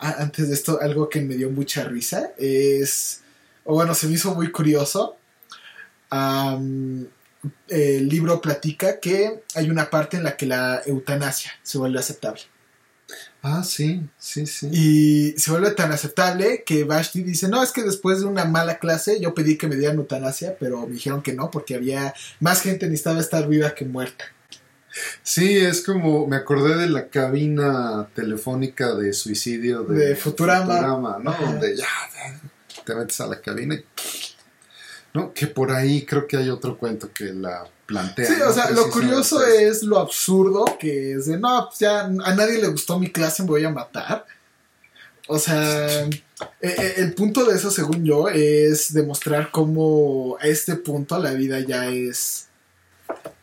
antes 0.00 0.48
de 0.48 0.54
esto 0.54 0.80
algo 0.80 1.08
que 1.08 1.20
me 1.20 1.36
dio 1.36 1.50
mucha 1.50 1.84
risa 1.84 2.32
es, 2.38 3.20
o 3.64 3.74
bueno, 3.74 3.94
se 3.94 4.06
me 4.06 4.14
hizo 4.14 4.34
muy 4.34 4.50
curioso. 4.50 5.16
El 7.68 8.08
libro 8.08 8.40
platica 8.40 8.98
que 9.00 9.44
hay 9.54 9.70
una 9.70 9.88
parte 9.90 10.16
en 10.16 10.24
la 10.24 10.36
que 10.36 10.46
la 10.46 10.82
eutanasia 10.84 11.52
se 11.62 11.78
vuelve 11.78 11.98
aceptable. 11.98 12.42
Ah, 13.42 13.64
sí, 13.64 14.02
sí, 14.18 14.46
sí. 14.46 14.68
Y 14.70 15.34
se 15.38 15.50
vuelve 15.50 15.70
tan 15.70 15.90
aceptable 15.92 16.62
que 16.64 16.84
Vashti 16.84 17.22
dice, 17.22 17.48
no, 17.48 17.62
es 17.62 17.72
que 17.72 17.82
después 17.82 18.20
de 18.20 18.26
una 18.26 18.44
mala 18.44 18.78
clase 18.78 19.18
yo 19.20 19.34
pedí 19.34 19.56
que 19.56 19.66
me 19.66 19.76
dieran 19.76 19.96
eutanasia, 19.96 20.56
pero 20.60 20.86
me 20.86 20.92
dijeron 20.92 21.22
que 21.22 21.32
no, 21.32 21.50
porque 21.50 21.74
había 21.74 22.14
más 22.38 22.60
gente 22.60 22.86
necesitaba 22.86 23.18
estar 23.20 23.48
viva 23.48 23.74
que 23.74 23.84
muerta. 23.86 24.26
Sí, 25.22 25.58
es 25.58 25.82
como, 25.82 26.26
me 26.26 26.36
acordé 26.36 26.76
de 26.76 26.88
la 26.88 27.08
cabina 27.08 28.08
telefónica 28.14 28.94
de 28.94 29.12
suicidio 29.12 29.82
de, 29.84 30.08
De 30.08 30.16
Futurama. 30.16 30.80
¿no? 31.20 31.30
Ajá. 31.30 31.44
Donde 31.44 31.76
ya 31.76 31.86
te 32.84 32.94
metes 32.94 33.20
a 33.20 33.26
la 33.26 33.40
cabina 33.40 33.74
y... 33.74 33.84
¿No? 35.12 35.34
Que 35.34 35.48
por 35.48 35.72
ahí 35.72 36.06
creo 36.06 36.26
que 36.28 36.36
hay 36.36 36.50
otro 36.50 36.78
cuento 36.78 37.12
que 37.12 37.32
la 37.32 37.66
plantea. 37.84 38.26
Sí, 38.26 38.34
o 38.40 38.46
¿no? 38.46 38.52
sea, 38.52 38.70
lo 38.70 38.88
curioso 38.90 39.44
es 39.44 39.82
lo 39.82 39.98
absurdo 39.98 40.64
que 40.78 41.14
es 41.14 41.26
de, 41.26 41.36
no, 41.36 41.66
pues 41.68 41.80
ya 41.80 42.02
a 42.02 42.34
nadie 42.34 42.58
le 42.60 42.68
gustó 42.68 42.98
mi 42.98 43.10
clase, 43.10 43.42
me 43.42 43.48
voy 43.48 43.64
a 43.64 43.70
matar. 43.70 44.24
O 45.26 45.38
sea, 45.38 46.04
eh, 46.04 46.22
eh, 46.60 46.94
el 46.98 47.14
punto 47.14 47.44
de 47.44 47.56
eso, 47.56 47.70
según 47.70 48.04
yo, 48.04 48.28
es 48.28 48.92
demostrar 48.92 49.50
cómo 49.50 50.36
a 50.40 50.46
este 50.46 50.76
punto 50.76 51.18
la 51.18 51.32
vida 51.32 51.60
ya 51.60 51.88
es... 51.88 52.49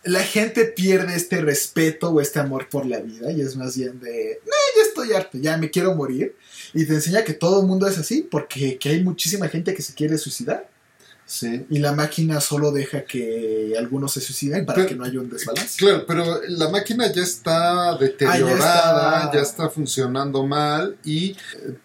La 0.03 0.21
gente 0.23 0.65
pierde 0.65 1.15
este 1.15 1.41
respeto 1.41 2.09
o 2.11 2.21
este 2.21 2.39
amor 2.39 2.69
por 2.69 2.85
la 2.85 2.99
vida 2.99 3.31
y 3.31 3.41
es 3.41 3.55
más 3.57 3.75
bien 3.77 3.99
de, 3.99 4.39
no, 4.45 4.51
ya 4.75 4.81
estoy 4.87 5.13
harto, 5.13 5.37
ya 5.37 5.57
me 5.57 5.69
quiero 5.69 5.95
morir. 5.95 6.35
Y 6.73 6.85
te 6.85 6.93
enseña 6.93 7.23
que 7.23 7.33
todo 7.33 7.61
el 7.61 7.67
mundo 7.67 7.87
es 7.87 7.97
así, 7.97 8.21
porque 8.29 8.77
que 8.77 8.89
hay 8.89 9.03
muchísima 9.03 9.47
gente 9.49 9.73
que 9.73 9.81
se 9.81 9.93
quiere 9.93 10.17
suicidar. 10.17 10.69
Sí. 11.25 11.65
Y 11.69 11.79
la 11.79 11.91
máquina 11.91 12.39
solo 12.39 12.71
deja 12.71 13.03
que 13.03 13.73
algunos 13.77 14.13
se 14.13 14.21
suiciden 14.21 14.65
para 14.65 14.77
Pero- 14.77 14.87
que 14.87 14.95
no 14.95 15.03
haya 15.03 15.19
un 15.19 15.29
desbalance. 15.29 15.77
Claro, 15.77 16.05
pero 16.07 16.39
la 16.47 16.69
máquina 16.69 17.11
ya 17.11 17.21
está 17.21 17.97
deteriorada, 17.97 19.09
Ah, 19.09 19.19
ya 19.23 19.25
está. 19.25 19.33
ya 19.33 19.41
está 19.41 19.69
funcionando 19.69 20.45
mal 20.47 20.95
y 21.03 21.31
eh, 21.31 21.35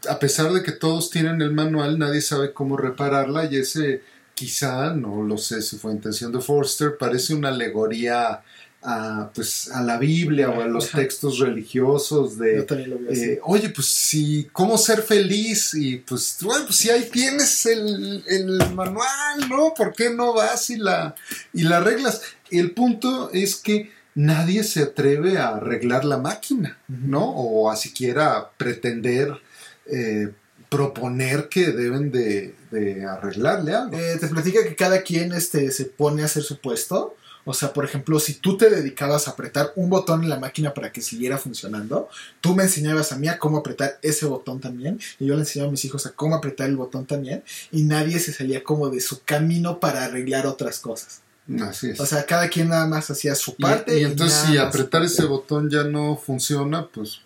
a 0.09 0.21
pesar 0.21 0.53
de 0.53 0.63
que 0.63 0.71
todos 0.71 1.11
tienen 1.11 1.43
el 1.43 1.51
manual, 1.53 1.99
nadie 1.99 2.21
sabe 2.21 2.53
cómo 2.53 2.77
repararla 2.77 3.47
y 3.51 3.57
ese 3.57 4.03
quizá, 4.35 4.93
no 4.95 5.23
lo 5.23 5.39
sé 5.39 5.63
si 5.63 5.77
fue 5.77 5.93
intención 5.93 6.33
de 6.33 6.41
Forster, 6.41 6.97
parece 6.99 7.35
una 7.35 7.49
alegoría 7.49 8.43
a, 8.83 9.31
pues, 9.35 9.71
a 9.71 9.83
la 9.83 9.97
Biblia 9.97 10.51
o 10.51 10.61
a 10.61 10.67
los 10.67 10.91
textos 10.91 11.39
religiosos 11.39 12.37
de, 12.37 12.57
Yo 12.57 12.67
también 12.67 12.91
lo 12.91 13.11
así. 13.11 13.23
eh, 13.23 13.41
oye, 13.45 13.69
pues 13.71 13.87
sí, 13.87 14.49
¿cómo 14.53 14.77
ser 14.77 15.03
feliz? 15.03 15.75
Y 15.75 15.99
pues, 15.99 16.39
bueno, 16.43 16.65
pues 16.67 16.79
si 16.79 16.91
ahí 16.91 17.09
tienes 17.11 17.65
el, 17.67 18.25
el 18.27 18.75
manual, 18.75 19.49
¿no? 19.49 19.73
¿Por 19.75 19.93
qué 19.93 20.11
no 20.11 20.35
vas 20.35 20.71
y 20.71 20.77
la, 20.77 21.15
y 21.53 21.63
la 21.63 21.79
arreglas? 21.79 22.23
El 22.51 22.73
punto 22.73 23.31
es 23.33 23.57
que 23.57 23.93
nadie 24.15 24.65
se 24.65 24.83
atreve 24.83 25.39
a 25.39 25.57
arreglar 25.57 26.05
la 26.05 26.19
máquina, 26.19 26.79
¿no? 26.89 27.25
O 27.31 27.71
a 27.71 27.77
siquiera 27.77 28.51
pretender 28.57 29.41
eh, 29.87 30.33
proponer 30.73 31.51
que 31.51 31.71
deben 31.71 32.11
de, 32.11 32.55
de 32.71 33.05
arreglarle 33.05 33.75
algo. 33.75 33.99
Eh, 33.99 34.17
te 34.19 34.27
platica 34.29 34.65
que 34.65 34.75
cada 34.75 35.03
quien 35.03 35.35
este, 35.35 35.71
se 35.71 35.85
pone 35.85 36.23
a 36.23 36.25
hacer 36.25 36.43
su 36.43 36.59
puesto. 36.61 37.15
O 37.45 37.53
sea, 37.53 37.75
por 37.75 37.85
ejemplo, 37.85 38.19
si 38.19 38.35
tú 38.35 38.57
te 38.57 38.71
dedicabas 38.71 39.29
a 39.29 39.33
apretar 39.33 39.73
un 39.77 39.91
botón 39.91 40.23
en 40.23 40.31
la 40.31 40.39
máquina 40.39 40.73
para 40.73 40.91
que 40.91 41.03
siguiera 41.03 41.37
funcionando, 41.37 42.09
tú 42.41 42.55
me 42.55 42.63
enseñabas 42.63 43.13
a 43.13 43.19
mí 43.19 43.29
a 43.29 43.39
cómo 43.39 43.59
apretar 43.59 43.99
ese 44.01 44.25
botón 44.25 44.61
también, 44.61 44.99
y 45.19 45.27
yo 45.27 45.35
le 45.35 45.41
enseñaba 45.41 45.69
a 45.69 45.73
mis 45.73 45.85
hijos 45.85 46.07
a 46.07 46.13
cómo 46.13 46.37
apretar 46.37 46.71
el 46.71 46.77
botón 46.77 47.05
también, 47.05 47.45
y 47.71 47.83
nadie 47.83 48.19
se 48.19 48.33
salía 48.33 48.65
como 48.65 48.89
de 48.89 49.01
su 49.01 49.23
camino 49.25 49.79
para 49.79 50.05
arreglar 50.05 50.47
otras 50.47 50.79
cosas. 50.79 51.21
Así 51.61 51.91
es. 51.91 52.01
O 52.01 52.07
sea, 52.07 52.25
cada 52.25 52.49
quien 52.49 52.69
nada 52.69 52.87
más 52.87 53.11
hacía 53.11 53.35
su 53.35 53.57
parte. 53.57 54.01
y, 54.01 54.05
entonces 54.05 54.39
si 54.47 54.57
apretar 54.57 55.03
ese 55.03 55.25
botón 55.25 55.69
ya 55.69 55.85
no 55.85 56.17
funciona, 56.17 56.87
pues 56.87 57.21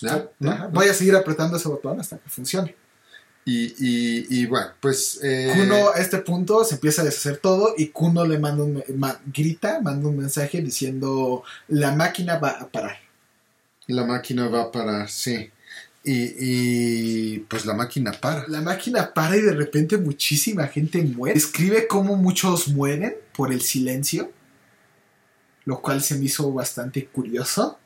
ya, 0.00 0.28
¿no? 0.38 0.50
Ajá, 0.50 0.66
Voy 0.68 0.88
a 0.88 0.94
seguir 0.94 1.14
apretando 1.16 1.56
ese 1.56 1.68
botón 1.68 2.00
hasta 2.00 2.18
que 2.18 2.28
funcione. 2.28 2.74
Y, 3.44 3.66
y, 3.78 4.26
y 4.42 4.46
bueno, 4.46 4.68
pues... 4.78 5.20
eh, 5.22 5.50
Kuno 5.54 5.88
a 5.94 5.98
este 5.98 6.18
punto 6.18 6.64
se 6.64 6.74
empieza 6.74 7.00
a 7.00 7.04
deshacer 7.06 7.38
todo 7.38 7.72
y 7.78 7.88
Kuno 7.88 8.26
le 8.26 8.38
manda 8.38 8.62
un, 8.62 8.82
ma- 8.96 9.20
grita, 9.32 9.80
manda 9.80 10.06
un 10.06 10.18
mensaje 10.18 10.60
diciendo 10.60 11.42
la 11.68 11.94
máquina 11.94 12.38
va 12.38 12.50
a 12.50 12.68
parar. 12.68 12.98
La 13.86 14.04
máquina 14.04 14.48
va 14.48 14.64
a 14.64 14.70
parar, 14.70 15.08
sí. 15.08 15.50
Y, 16.04 16.34
y 16.38 17.38
pues 17.40 17.64
la 17.64 17.72
máquina 17.74 18.12
para. 18.12 18.46
La 18.48 18.60
máquina 18.60 19.12
para 19.14 19.36
y 19.36 19.40
de 19.40 19.54
repente 19.54 19.96
muchísima 19.96 20.66
gente 20.66 21.02
muere. 21.02 21.38
Escribe 21.38 21.86
cómo 21.86 22.16
muchos 22.16 22.68
mueren 22.68 23.16
por 23.34 23.50
el 23.50 23.62
silencio, 23.62 24.30
lo 25.64 25.80
cual 25.80 26.02
se 26.02 26.16
me 26.16 26.26
hizo 26.26 26.52
bastante 26.52 27.06
curioso 27.06 27.78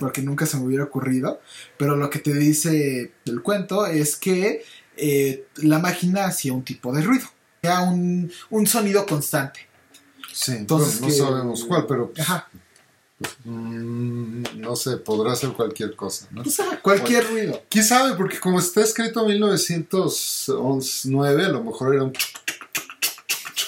Porque 0.00 0.22
nunca 0.22 0.44
se 0.46 0.56
me 0.56 0.64
hubiera 0.64 0.84
ocurrido. 0.84 1.40
Pero 1.76 1.96
lo 1.96 2.10
que 2.10 2.18
te 2.18 2.34
dice 2.34 3.12
el 3.26 3.42
cuento 3.42 3.86
es 3.86 4.16
que 4.16 4.64
eh, 4.96 5.46
la 5.56 5.78
máquina 5.78 6.24
hacía 6.26 6.52
un 6.52 6.64
tipo 6.64 6.92
de 6.92 7.02
ruido, 7.02 7.26
era 7.62 7.80
un, 7.82 8.30
un 8.50 8.66
sonido 8.66 9.06
constante. 9.06 9.60
Sí, 10.32 10.52
Entonces, 10.52 11.00
no 11.00 11.06
que- 11.06 11.12
sabemos 11.12 11.64
cuál, 11.64 11.86
pero 11.86 12.10
pues, 12.10 12.20
Ajá. 12.28 12.48
mm, 13.44 14.42
no 14.56 14.74
sé, 14.76 14.96
podrá 14.96 15.36
ser 15.36 15.50
cualquier 15.50 15.94
cosa, 15.94 16.26
¿no? 16.32 16.42
Pues, 16.42 16.58
cualquier 16.82 17.26
ruido. 17.28 17.62
¿Quién 17.68 17.84
sabe? 17.84 18.16
Porque 18.16 18.40
como 18.40 18.58
está 18.58 18.82
escrito 18.82 19.20
en 19.22 19.28
1909, 19.28 21.44
a 21.44 21.48
lo 21.50 21.62
mejor 21.64 21.94
era 21.94 22.02
un... 22.04 22.12
chuc, 22.12 22.41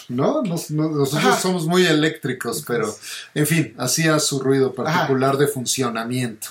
¿No? 0.09 0.43
Nos- 0.43 0.71
no- 0.71 0.91
nosotros 0.91 1.33
Ajá. 1.33 1.41
somos 1.41 1.67
muy 1.67 1.87
eléctricos, 1.87 2.63
pero 2.67 2.95
en 3.35 3.47
fin, 3.47 3.75
hacía 3.79 4.19
su 4.19 4.39
ruido 4.41 4.75
particular 4.75 5.37
de 5.39 5.47
funcionamiento. 5.49 6.49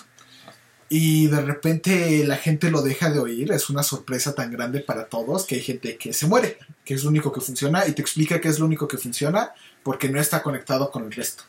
Y 0.89 1.27
de 1.27 1.41
repente 1.41 2.23
la 2.25 2.37
gente 2.37 2.69
lo 2.69 2.81
deja 2.83 3.09
de 3.09 3.19
oír. 3.19 3.51
Es 3.51 3.69
una 3.69 3.81
sorpresa 3.83 4.35
tan 4.35 4.51
grande 4.51 4.79
para 4.79 5.05
todos 5.07 5.45
que 5.45 5.55
hay 5.55 5.61
gente 5.61 5.97
que 5.97 6.13
se 6.13 6.27
muere, 6.27 6.57
que 6.85 6.93
es 6.93 7.03
lo 7.03 7.09
único 7.09 7.31
que 7.31 7.41
funciona. 7.41 7.87
Y 7.87 7.93
te 7.93 8.01
explica 8.01 8.39
que 8.39 8.47
es 8.49 8.59
lo 8.59 8.65
único 8.65 8.87
que 8.87 8.97
funciona 8.97 9.51
porque 9.81 10.09
no 10.09 10.19
está 10.19 10.43
conectado 10.43 10.91
con 10.91 11.05
el 11.05 11.11
resto. 11.11 11.43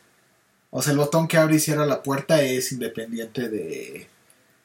O 0.71 0.81
sea, 0.83 0.93
el 0.93 0.99
botón 0.99 1.29
que 1.29 1.37
abre 1.37 1.57
y 1.57 1.61
cierra 1.61 1.85
la 1.87 2.03
puerta 2.03 2.43
es 2.43 2.73
independiente 2.73 3.49
de, 3.51 4.09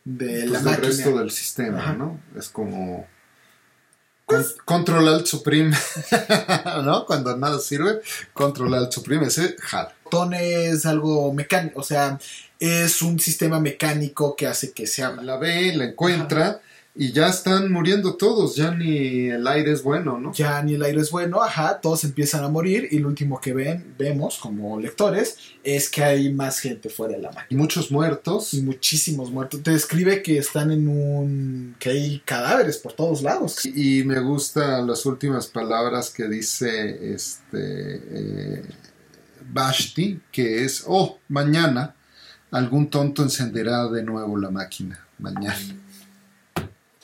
de 0.05 0.45
la 0.45 0.59
Pues 0.59 0.63
del 0.63 0.63
máquina. 0.63 0.87
resto 0.87 1.17
del 1.19 1.31
sistema, 1.31 1.79
Ajá. 1.79 1.93
¿no? 1.93 2.19
Es 2.37 2.47
como 2.49 3.05
con- 4.29 4.45
control 4.65 5.07
alt 5.07 5.25
supreme, 5.25 5.75
¿no? 6.83 7.05
Cuando 7.05 7.35
nada 7.35 7.59
sirve, 7.59 8.01
control 8.33 8.73
alt 8.75 8.91
supreme, 8.91 9.25
ese 9.27 9.55
jala. 9.59 9.93
Es 10.39 10.85
algo 10.85 11.33
mecánico, 11.33 11.79
o 11.79 11.83
sea, 11.83 12.17
es 12.59 13.01
un 13.01 13.19
sistema 13.19 13.59
mecánico 13.59 14.35
que 14.35 14.47
hace 14.47 14.71
que 14.71 14.87
se 14.87 15.03
abra. 15.03 15.21
La 15.23 15.37
ve, 15.37 15.73
la 15.75 15.85
encuentra 15.85 16.61
y 16.95 17.13
ya 17.13 17.29
están 17.29 17.71
muriendo 17.71 18.15
todos, 18.15 18.55
ya 18.55 18.71
ni 18.71 19.29
el 19.29 19.47
aire 19.47 19.71
es 19.71 19.83
bueno, 19.83 20.19
¿no? 20.19 20.33
Ya 20.33 20.61
ni 20.63 20.73
el 20.73 20.83
aire 20.83 20.99
es 20.99 21.11
bueno, 21.11 21.41
ajá, 21.41 21.79
todos 21.79 22.03
empiezan 22.03 22.43
a 22.43 22.49
morir 22.49 22.87
y 22.91 22.99
lo 22.99 23.07
último 23.07 23.39
que 23.39 23.53
ven, 23.53 23.95
vemos 23.97 24.37
como 24.37 24.79
lectores 24.79 25.37
es 25.63 25.89
que 25.89 26.03
hay 26.03 26.33
más 26.33 26.59
gente 26.59 26.89
fuera 26.89 27.15
de 27.15 27.21
la 27.21 27.29
máquina. 27.29 27.47
Y 27.49 27.55
muchos 27.55 27.91
muertos. 27.91 28.53
y 28.53 28.61
muchísimos 28.63 29.31
muertos. 29.31 29.61
Te 29.61 29.71
describe 29.71 30.23
que 30.23 30.39
están 30.39 30.71
en 30.71 30.87
un... 30.87 31.75
que 31.79 31.89
hay 31.91 32.21
cadáveres 32.25 32.77
por 32.77 32.93
todos 32.93 33.21
lados. 33.21 33.65
Y 33.65 34.03
me 34.03 34.19
gustan 34.19 34.87
las 34.87 35.05
últimas 35.05 35.47
palabras 35.47 36.09
que 36.09 36.27
dice 36.27 37.13
este 37.13 37.49
eh, 37.53 38.63
Vashti, 39.51 40.19
que 40.31 40.65
es, 40.65 40.83
oh, 40.87 41.19
mañana 41.27 41.95
algún 42.51 42.89
tonto 42.89 43.21
encenderá 43.21 43.87
de 43.87 44.03
nuevo 44.03 44.37
la 44.37 44.49
máquina. 44.49 44.99
Mañana. 45.19 45.55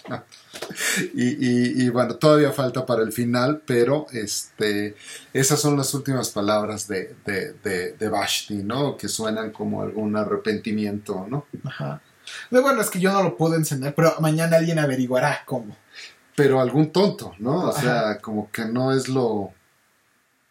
Y, 1.14 1.24
y- 1.28 1.84
y, 1.86 1.90
bueno, 1.90 2.16
todavía 2.16 2.52
falta 2.52 2.86
para 2.86 3.04
el 3.04 3.12
final, 3.12 3.62
pero 3.66 4.08
este, 4.14 4.96
esas 5.34 5.60
son 5.60 5.76
las 5.78 5.94
últimas 5.94 6.30
palabras 6.30 6.88
de, 6.88 7.16
de, 7.26 7.54
de, 7.54 7.92
de 7.94 8.10
Vashti, 8.10 8.56
¿no? 8.64 8.96
Que 8.98 9.08
suenan 9.10 9.52
como 9.52 9.82
algún 9.82 10.16
arrepentimiento, 10.16 11.28
¿no? 11.30 11.46
Ajá. 11.66 12.02
Bueno 12.50 12.82
es 12.82 12.90
que 12.90 13.00
yo 13.00 13.12
no 13.12 13.22
lo 13.22 13.38
puedo 13.38 13.56
encender, 13.56 13.94
pero 13.94 14.16
mañana 14.22 14.58
alguien 14.58 14.80
averiguará 14.80 15.42
cómo. 15.46 15.76
Pero 16.36 16.60
algún 16.62 16.92
tonto, 16.92 17.34
¿no? 17.40 17.66
O 17.66 17.70
Ajá. 17.70 17.82
sea, 17.82 18.22
como 18.22 18.50
que 18.52 18.66
no 18.66 18.94
es 18.94 19.08
lo, 19.10 19.54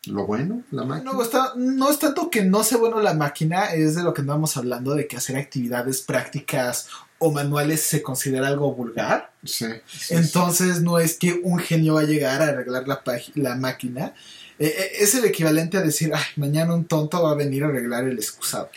lo 0.08 0.26
bueno, 0.26 0.62
la 0.70 0.84
máquina. 0.84 1.12
No, 1.12 1.22
está, 1.22 1.52
no 1.56 1.90
es 1.90 1.98
tanto 1.98 2.30
que 2.30 2.44
no 2.44 2.62
sea 2.62 2.78
bueno 2.78 3.00
la 3.00 3.14
máquina, 3.14 3.72
es 3.72 3.94
de 3.94 4.02
lo 4.02 4.14
que 4.14 4.22
andamos 4.22 4.56
hablando, 4.56 4.94
de 4.94 5.06
que 5.06 5.16
hacer 5.16 5.36
actividades 5.36 6.02
prácticas 6.02 6.88
o 7.18 7.30
manuales 7.30 7.80
se 7.82 8.02
considera 8.02 8.48
algo 8.48 8.72
vulgar. 8.74 9.32
Sí. 9.44 9.66
sí, 9.86 10.14
Entonces 10.14 10.82
no 10.82 10.98
es 10.98 11.18
que 11.18 11.40
un 11.42 11.58
genio 11.58 11.94
va 11.94 12.00
a 12.00 12.04
llegar 12.04 12.42
a 12.42 12.48
arreglar 12.48 12.86
la, 12.86 13.02
la 13.34 13.56
máquina. 13.56 14.14
Eh, 14.58 14.66
eh, 14.66 14.90
es 15.00 15.14
el 15.14 15.24
equivalente 15.24 15.76
a 15.76 15.82
decir, 15.82 16.12
ay, 16.14 16.24
mañana 16.36 16.74
un 16.74 16.84
tonto 16.84 17.22
va 17.22 17.32
a 17.32 17.34
venir 17.34 17.64
a 17.64 17.68
arreglar 17.68 18.04
el 18.04 18.18
excusado. 18.18 18.70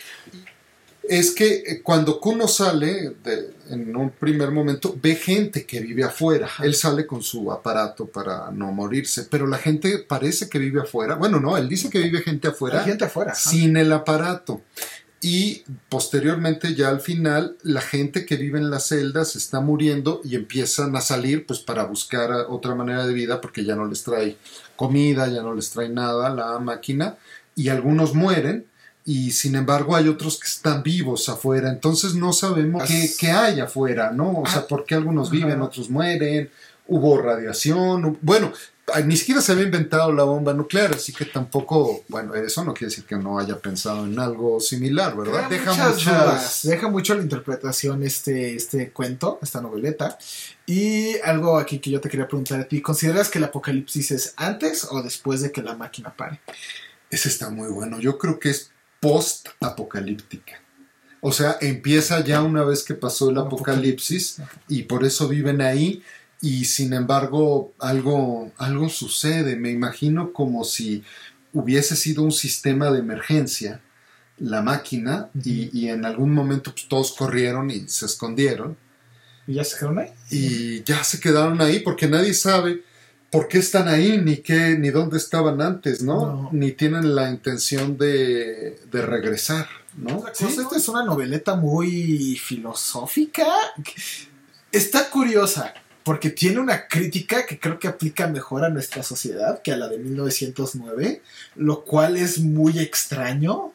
Es 1.08 1.30
que 1.30 1.62
eh, 1.66 1.82
cuando 1.82 2.20
Kuno 2.20 2.46
sale, 2.46 3.14
de- 3.24 3.54
en 3.70 3.96
un 3.96 4.10
primer 4.10 4.50
momento, 4.50 4.94
ve 5.02 5.14
gente 5.14 5.64
que 5.66 5.80
vive 5.80 6.04
afuera. 6.04 6.48
Él 6.62 6.74
sale 6.74 7.06
con 7.06 7.22
su 7.22 7.50
aparato 7.52 8.06
para 8.06 8.50
no 8.50 8.70
morirse, 8.72 9.24
pero 9.30 9.46
la 9.46 9.58
gente 9.58 9.98
parece 9.98 10.48
que 10.48 10.58
vive 10.58 10.80
afuera. 10.82 11.14
Bueno, 11.16 11.40
no, 11.40 11.56
él 11.56 11.68
dice 11.68 11.90
que 11.90 11.98
vive 12.00 12.20
gente 12.22 12.48
afuera 12.48 12.80
Hay 12.80 12.86
gente 12.86 13.04
afuera. 13.06 13.34
sin 13.34 13.76
el 13.76 13.92
aparato. 13.92 14.62
Y 15.20 15.64
posteriormente, 15.88 16.74
ya 16.76 16.90
al 16.90 17.00
final, 17.00 17.56
la 17.64 17.80
gente 17.80 18.24
que 18.24 18.36
vive 18.36 18.58
en 18.60 18.70
las 18.70 18.86
celdas 18.86 19.34
está 19.34 19.60
muriendo 19.60 20.20
y 20.22 20.36
empiezan 20.36 20.94
a 20.94 21.00
salir 21.00 21.44
pues 21.44 21.58
para 21.58 21.84
buscar 21.84 22.30
otra 22.48 22.74
manera 22.76 23.04
de 23.04 23.12
vida 23.14 23.40
porque 23.40 23.64
ya 23.64 23.74
no 23.74 23.86
les 23.86 24.04
trae 24.04 24.36
comida, 24.76 25.26
ya 25.26 25.42
no 25.42 25.54
les 25.54 25.70
trae 25.70 25.88
nada 25.88 26.30
la 26.30 26.58
máquina 26.60 27.16
y 27.56 27.68
algunos 27.68 28.14
mueren 28.14 28.66
y 29.08 29.30
sin 29.30 29.54
embargo 29.54 29.96
hay 29.96 30.06
otros 30.08 30.38
que 30.38 30.46
están 30.48 30.82
vivos 30.82 31.28
afuera, 31.30 31.70
entonces 31.70 32.14
no 32.14 32.32
sabemos 32.34 32.82
qué, 32.86 33.04
As- 33.04 33.16
qué 33.16 33.30
hay 33.30 33.58
afuera, 33.60 34.10
¿no? 34.12 34.40
O 34.42 34.46
sea, 34.46 34.60
Ah. 34.60 34.66
por 34.68 34.84
qué 34.84 34.94
algunos 34.96 35.30
viven, 35.30 35.62
otros 35.62 35.88
mueren, 35.88 36.50
hubo 36.86 37.16
radiación, 37.20 38.18
bueno, 38.20 38.52
ni 39.04 39.16
siquiera 39.18 39.40
se 39.42 39.52
había 39.52 39.64
inventado 39.64 40.12
la 40.12 40.24
bomba 40.24 40.52
nuclear, 40.54 40.94
así 40.94 41.12
que 41.12 41.26
tampoco, 41.26 42.02
bueno, 42.08 42.34
eso 42.34 42.64
no 42.64 42.72
quiere 42.74 42.90
decir 42.90 43.04
que 43.04 43.16
no 43.16 43.38
haya 43.38 43.58
pensado 43.58 44.04
en 44.06 44.18
algo 44.18 44.60
similar, 44.60 45.14
¿verdad? 45.16 45.48
Deja 45.50 45.70
muchas 45.72 46.04
dudas. 46.04 46.60
Deja 46.64 46.88
mucho 46.88 47.14
la 47.14 47.22
interpretación 47.22 48.02
este, 48.02 48.54
este 48.56 48.90
cuento, 48.90 49.38
esta 49.42 49.60
noveleta. 49.60 50.16
Y 50.66 51.18
algo 51.20 51.58
aquí 51.58 51.78
que 51.80 51.90
yo 51.90 52.00
te 52.00 52.08
quería 52.08 52.26
preguntar 52.28 52.60
a 52.60 52.64
ti. 52.68 52.80
¿Consideras 52.80 53.28
que 53.28 53.36
el 53.38 53.44
apocalipsis 53.44 54.10
es 54.10 54.32
antes 54.36 54.86
o 54.90 55.02
después 55.02 55.42
de 55.42 55.52
que 55.52 55.62
la 55.62 55.74
máquina 55.74 56.14
pare? 56.16 56.40
Ese 57.10 57.28
está 57.28 57.50
muy 57.50 57.68
bueno. 57.70 58.00
Yo 58.00 58.16
creo 58.18 58.38
que 58.38 58.50
es 58.50 58.70
post-apocalíptica. 59.00 60.60
O 61.20 61.32
sea, 61.32 61.58
empieza 61.60 62.22
ya 62.24 62.42
una 62.42 62.62
vez 62.64 62.84
que 62.84 62.94
pasó 62.94 63.30
el 63.30 63.38
apocalipsis 63.38 64.40
y 64.68 64.84
por 64.84 65.04
eso 65.04 65.28
viven 65.28 65.60
ahí 65.60 66.02
y 66.40 66.66
sin 66.66 66.92
embargo 66.92 67.72
algo, 67.80 68.52
algo 68.56 68.88
sucede. 68.88 69.56
Me 69.56 69.70
imagino 69.70 70.32
como 70.32 70.64
si 70.64 71.02
hubiese 71.52 71.96
sido 71.96 72.22
un 72.22 72.32
sistema 72.32 72.90
de 72.90 73.00
emergencia 73.00 73.80
la 74.38 74.62
máquina 74.62 75.30
y, 75.44 75.76
y 75.76 75.88
en 75.88 76.04
algún 76.04 76.32
momento 76.32 76.70
pues, 76.72 76.86
todos 76.86 77.12
corrieron 77.12 77.70
y 77.72 77.88
se 77.88 78.06
escondieron 78.06 78.76
¿Y 79.48 79.54
ya 79.54 79.64
se 79.64 79.76
quedaron 79.78 79.98
ahí? 79.98 80.12
y 80.30 80.82
ya 80.84 81.02
se 81.02 81.18
quedaron 81.18 81.60
ahí 81.60 81.80
porque 81.80 82.06
nadie 82.06 82.34
sabe 82.34 82.84
por 83.30 83.48
qué 83.48 83.58
están 83.58 83.88
ahí, 83.88 84.18
ni 84.18 84.38
qué, 84.38 84.76
ni 84.78 84.90
dónde 84.90 85.18
estaban 85.18 85.60
antes, 85.60 86.02
¿no? 86.02 86.14
No. 86.14 86.48
Ni 86.52 86.72
tienen 86.72 87.14
la 87.14 87.28
intención 87.30 87.98
de, 87.98 88.80
de 88.90 89.02
regresar, 89.02 89.68
¿no? 89.96 90.24
Sí, 90.32 90.46
esta 90.46 90.76
es 90.76 90.88
una 90.88 91.04
noveleta 91.04 91.54
muy 91.54 92.36
filosófica. 92.42 93.46
Está 94.72 95.10
curiosa, 95.10 95.74
porque 96.04 96.30
tiene 96.30 96.58
una 96.60 96.88
crítica 96.88 97.44
que 97.44 97.60
creo 97.60 97.78
que 97.78 97.88
aplica 97.88 98.26
mejor 98.28 98.64
a 98.64 98.70
nuestra 98.70 99.02
sociedad 99.02 99.60
que 99.62 99.72
a 99.72 99.76
la 99.76 99.88
de 99.88 99.98
1909, 99.98 101.22
lo 101.56 101.84
cual 101.84 102.16
es 102.16 102.38
muy 102.38 102.78
extraño. 102.78 103.72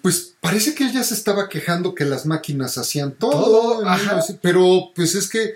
Pues 0.00 0.34
parece 0.40 0.74
que 0.74 0.84
él 0.84 0.92
ya 0.92 1.02
se 1.02 1.14
estaba 1.14 1.48
quejando 1.48 1.94
que 1.94 2.04
las 2.04 2.24
máquinas 2.24 2.78
hacían 2.78 3.12
todo, 3.12 3.32
Todo, 3.32 3.82
en 3.82 3.88
ajá. 3.88 3.98
1900, 3.98 4.40
pero 4.40 4.92
pues 4.94 5.14
es 5.14 5.28
que 5.28 5.54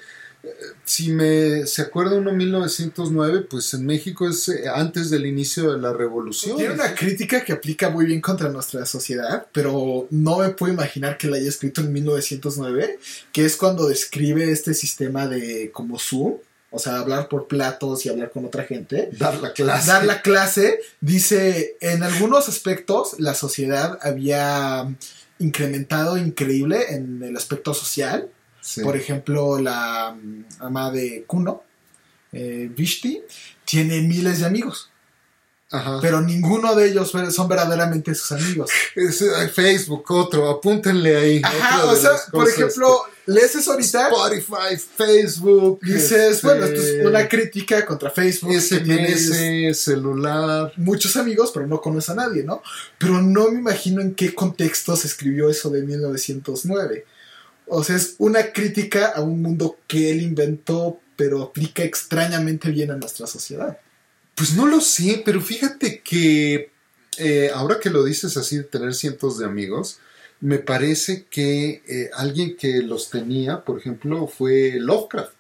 si 0.85 1.13
me 1.13 1.67
se 1.67 1.83
acuerda 1.83 2.17
uno 2.17 2.33
1909, 2.33 3.47
pues 3.49 3.75
en 3.75 3.87
México 3.87 4.29
es 4.29 4.49
eh, 4.49 4.65
antes 4.73 5.11
del 5.11 5.27
inicio 5.27 5.73
de 5.73 5.81
la 5.81 5.93
revolución. 5.93 6.57
Tiene 6.57 6.75
una 6.75 6.95
crítica 6.95 7.45
que 7.45 7.53
aplica 7.53 7.91
muy 7.91 8.07
bien 8.07 8.21
contra 8.21 8.49
nuestra 8.49 8.85
sociedad, 8.87 9.47
pero 9.53 10.07
no 10.11 10.39
me 10.39 10.51
puedo 10.51 10.73
imaginar 10.73 11.19
que 11.19 11.29
la 11.29 11.37
haya 11.37 11.49
escrito 11.49 11.81
en 11.81 11.93
1909, 11.93 12.99
que 13.33 13.45
es 13.45 13.57
cuando 13.57 13.89
describe 13.89 14.51
este 14.51 14.75
sistema 14.75 15.27
de 15.27 15.71
como 15.73 15.99
Zoom, 15.99 16.39
o 16.71 16.79
sea, 16.79 16.99
hablar 16.99 17.29
por 17.29 17.47
platos 17.49 18.07
y 18.07 18.09
hablar 18.09 18.31
con 18.31 18.45
otra 18.45 18.65
gente. 18.65 19.11
dar 19.13 19.41
la 19.41 19.53
clase. 19.53 19.89
dar 19.89 20.05
la 20.05 20.23
clase, 20.23 20.81
dice, 21.01 21.77
en 21.81 22.03
algunos 22.03 22.49
aspectos 22.49 23.17
la 23.19 23.35
sociedad 23.35 23.99
había 24.03 24.89
incrementado 25.39 26.17
increíble 26.17 26.95
en 26.95 27.23
el 27.23 27.37
aspecto 27.37 27.75
social. 27.75 28.29
Sí. 28.61 28.83
Por 28.83 28.97
ejemplo, 28.97 29.59
la 29.59 30.15
mm, 30.21 30.45
ama 30.61 30.91
de 30.91 31.25
Kuno, 31.27 31.63
eh, 32.33 32.71
Vishti, 32.75 33.23
tiene 33.65 34.03
miles 34.03 34.41
de 34.41 34.47
amigos, 34.47 34.91
Ajá. 35.71 35.99
pero 36.03 36.21
ninguno 36.21 36.75
de 36.75 36.89
ellos 36.89 37.11
son 37.31 37.49
verdaderamente 37.49 38.15
sus 38.15 38.33
amigos. 38.33 38.71
Es, 38.95 39.23
eh, 39.23 39.49
Facebook, 39.49 40.05
otro, 40.11 40.49
apúntenle 40.51 41.17
ahí. 41.17 41.41
Ajá, 41.45 41.87
o 41.87 41.97
sea, 41.97 42.11
por 42.31 42.49
ejemplo, 42.49 43.03
lees 43.27 43.55
eso 43.55 43.71
que- 43.77 43.83
ahorita, 43.85 44.09
Spotify, 44.09 44.77
Facebook. 44.97 45.81
dices, 45.83 46.13
este, 46.37 46.47
bueno, 46.47 46.67
esto 46.67 46.81
es 46.81 47.07
una 47.07 47.29
crítica 47.29 47.87
contra 47.87 48.11
Facebook. 48.11 48.51
que 48.51 48.61
SMS, 48.61 49.75
celular. 49.75 50.73
muchos 50.77 51.17
amigos, 51.17 51.51
pero 51.55 51.67
no 51.67 51.81
conoce 51.81 52.13
a 52.13 52.17
nadie, 52.17 52.43
¿no? 52.43 52.63
Pero 52.99 53.23
no 53.23 53.51
me 53.51 53.59
imagino 53.61 54.01
en 54.03 54.15
qué 54.15 54.35
contexto 54.35 54.95
se 54.97 55.07
escribió 55.07 55.49
eso 55.49 55.71
de 55.71 55.83
1909. 55.83 57.07
O 57.73 57.85
sea, 57.85 57.95
es 57.95 58.17
una 58.19 58.53
crítica 58.53 59.07
a 59.07 59.21
un 59.21 59.43
mundo 59.43 59.79
que 59.87 60.11
él 60.11 60.23
inventó, 60.23 60.99
pero 61.15 61.41
aplica 61.41 61.85
extrañamente 61.85 62.69
bien 62.71 62.91
a 62.91 62.97
nuestra 62.97 63.29
sociedad. 63.29 63.79
Pues 64.35 64.57
no 64.57 64.67
lo 64.67 64.81
sé, 64.81 65.23
pero 65.25 65.41
fíjate 65.41 66.01
que 66.01 66.73
eh, 67.19 67.51
ahora 67.55 67.79
que 67.79 67.91
lo 67.91 68.03
dices 68.03 68.37
así 68.37 68.57
de 68.57 68.65
tener 68.65 68.93
cientos 68.93 69.39
de 69.39 69.45
amigos, 69.45 70.01
me 70.41 70.59
parece 70.59 71.27
que 71.31 71.83
eh, 71.87 72.11
alguien 72.15 72.57
que 72.57 72.83
los 72.83 73.09
tenía, 73.09 73.65
por 73.65 73.79
ejemplo, 73.79 74.27
fue 74.27 74.77
Lovecraft. 74.81 75.35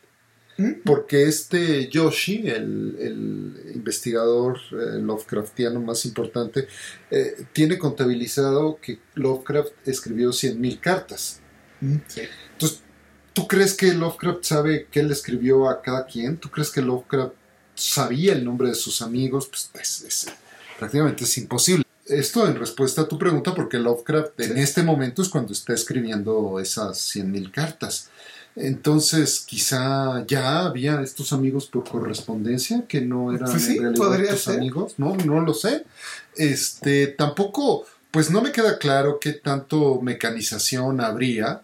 ¿Mm? 0.58 0.72
Porque 0.84 1.24
este 1.24 1.88
Yoshi, 1.88 2.46
el, 2.46 2.96
el 3.00 3.72
investigador 3.74 4.58
eh, 4.70 5.00
Lovecraftiano 5.00 5.80
más 5.80 6.04
importante, 6.04 6.68
tiene 7.52 7.76
contabilizado 7.76 8.78
que 8.80 9.00
Lovecraft 9.14 9.72
escribió 9.86 10.30
100.000 10.30 10.78
cartas. 10.78 11.39
Sí. 12.08 12.22
Entonces, 12.52 12.80
¿tú 13.32 13.46
crees 13.48 13.74
que 13.74 13.94
Lovecraft 13.94 14.44
sabe 14.44 14.86
qué 14.90 15.02
le 15.02 15.12
escribió 15.12 15.68
a 15.68 15.80
cada 15.82 16.06
quien? 16.06 16.36
¿Tú 16.36 16.50
crees 16.50 16.70
que 16.70 16.82
Lovecraft 16.82 17.32
sabía 17.74 18.32
el 18.32 18.44
nombre 18.44 18.68
de 18.68 18.74
sus 18.74 19.02
amigos? 19.02 19.48
Pues 19.48 19.70
es- 19.80 20.02
es- 20.02 20.26
prácticamente 20.78 21.24
es 21.24 21.38
imposible. 21.38 21.84
Esto 22.06 22.46
en 22.48 22.58
respuesta 22.58 23.02
a 23.02 23.08
tu 23.08 23.18
pregunta, 23.18 23.54
porque 23.54 23.78
Lovecraft 23.78 24.38
en 24.40 24.54
Sí. 24.54 24.60
este 24.60 24.82
momento 24.82 25.22
es 25.22 25.28
cuando 25.28 25.52
está 25.52 25.72
escribiendo 25.74 26.58
esas 26.60 26.98
100.000 26.98 27.50
cartas. 27.52 28.10
Entonces, 28.56 29.44
quizá 29.46 30.26
ya 30.26 30.66
había 30.66 31.00
estos 31.02 31.32
amigos 31.32 31.66
por 31.66 31.88
correspondencia 31.88 32.84
que 32.88 33.00
no 33.00 33.32
eran 33.32 33.48
Pues 33.50 33.62
sí, 33.64 33.76
en 33.76 33.82
realidad 33.84 34.04
podría 34.04 34.30
tus 34.32 34.40
ser. 34.42 34.56
amigos. 34.56 34.94
No, 34.98 35.14
no 35.16 35.40
lo 35.40 35.54
sé. 35.54 35.84
Este, 36.36 37.06
tampoco, 37.06 37.86
pues 38.10 38.30
no 38.30 38.42
me 38.42 38.50
queda 38.50 38.78
claro 38.78 39.18
qué 39.20 39.32
tanto 39.34 40.00
mecanización 40.02 41.00
habría, 41.00 41.62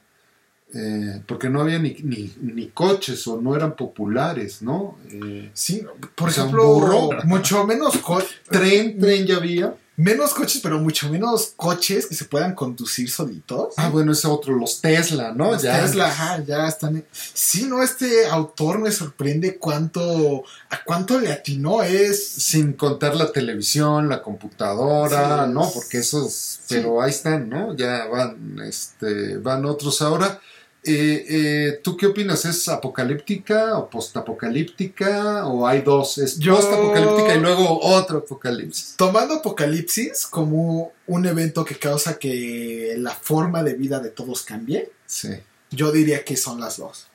eh, 0.78 1.22
porque 1.26 1.48
no 1.48 1.60
había 1.62 1.78
ni, 1.78 1.96
ni, 2.02 2.32
ni 2.40 2.66
coches 2.68 3.26
o 3.26 3.40
no 3.40 3.56
eran 3.56 3.74
populares, 3.76 4.60
¿no? 4.62 4.98
Eh, 5.10 5.50
Sí, 5.54 5.82
por 6.14 6.28
ejemplo, 6.28 6.66
burro. 6.66 7.10
mucho 7.24 7.66
menos, 7.66 7.96
co- 7.98 8.22
tren, 8.50 8.98
tren 8.98 9.26
ya 9.26 9.36
había. 9.36 9.74
menos 9.98 10.34
coches, 10.34 10.60
pero 10.62 10.78
mucho 10.78 11.08
menos 11.08 11.54
coches 11.56 12.04
que 12.06 12.14
se 12.14 12.26
puedan 12.26 12.54
conducir 12.54 13.10
solitos. 13.10 13.72
Ah, 13.78 13.88
bueno, 13.88 14.12
ese 14.12 14.26
otro, 14.28 14.54
los 14.54 14.82
Tesla, 14.82 15.32
¿no? 15.32 15.52
Los 15.52 15.62
Ya. 15.62 15.80
Tesla, 15.80 16.08
ajá, 16.08 16.44
ya 16.44 16.68
están. 16.68 17.02
Sí, 17.12 17.64
no, 17.66 17.82
este 17.82 18.26
autor 18.26 18.78
me 18.78 18.90
sorprende 18.92 19.56
cuánto. 19.56 20.44
a 20.68 20.84
cuánto 20.84 21.18
le 21.18 21.32
atinó. 21.32 21.82
Es. 21.82 22.22
Sin 22.28 22.74
contar 22.74 23.16
la 23.16 23.32
televisión, 23.32 24.10
la 24.10 24.20
computadora, 24.22 25.46
Sí, 25.46 25.52
¿no? 25.54 25.70
Porque 25.72 25.98
esos, 25.98 26.60
pero 26.68 27.00
ahí 27.00 27.10
están, 27.10 27.48
¿no? 27.48 27.74
Ya 27.74 28.04
van, 28.06 28.58
este, 28.68 29.38
van 29.38 29.64
otros 29.64 30.02
ahora. 30.02 30.40
Eh, 30.88 31.26
eh, 31.28 31.80
¿Tú 31.82 31.96
qué 31.96 32.06
opinas? 32.06 32.44
¿Es 32.44 32.68
apocalíptica 32.68 33.76
o 33.76 33.90
postapocalíptica? 33.90 35.46
¿O 35.46 35.66
hay 35.66 35.82
dos? 35.82 36.18
¿Es 36.18 36.38
Yo- 36.38 36.54
postapocalíptica 36.56 37.34
y 37.34 37.40
luego 37.40 37.80
otro 37.82 38.18
apocalipsis? 38.18 38.94
Tomando 38.96 39.34
Apocalipsis 39.34 40.26
como 40.26 40.92
un 41.08 41.26
evento 41.26 41.64
que 41.64 41.76
causa 41.76 42.18
que 42.18 42.94
la 42.98 43.10
forma 43.14 43.62
de 43.64 43.74
vida 43.74 43.98
de 44.00 44.10
todos 44.10 44.42
cambie, 44.42 44.90
Sí. 45.06 45.30
yo 45.70 45.90
diría 45.92 46.24
que 46.24 46.36
son 46.36 46.60
las 46.60 46.76
dos. 46.76 47.06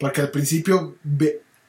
Porque 0.00 0.20
al 0.20 0.30
principio 0.30 0.96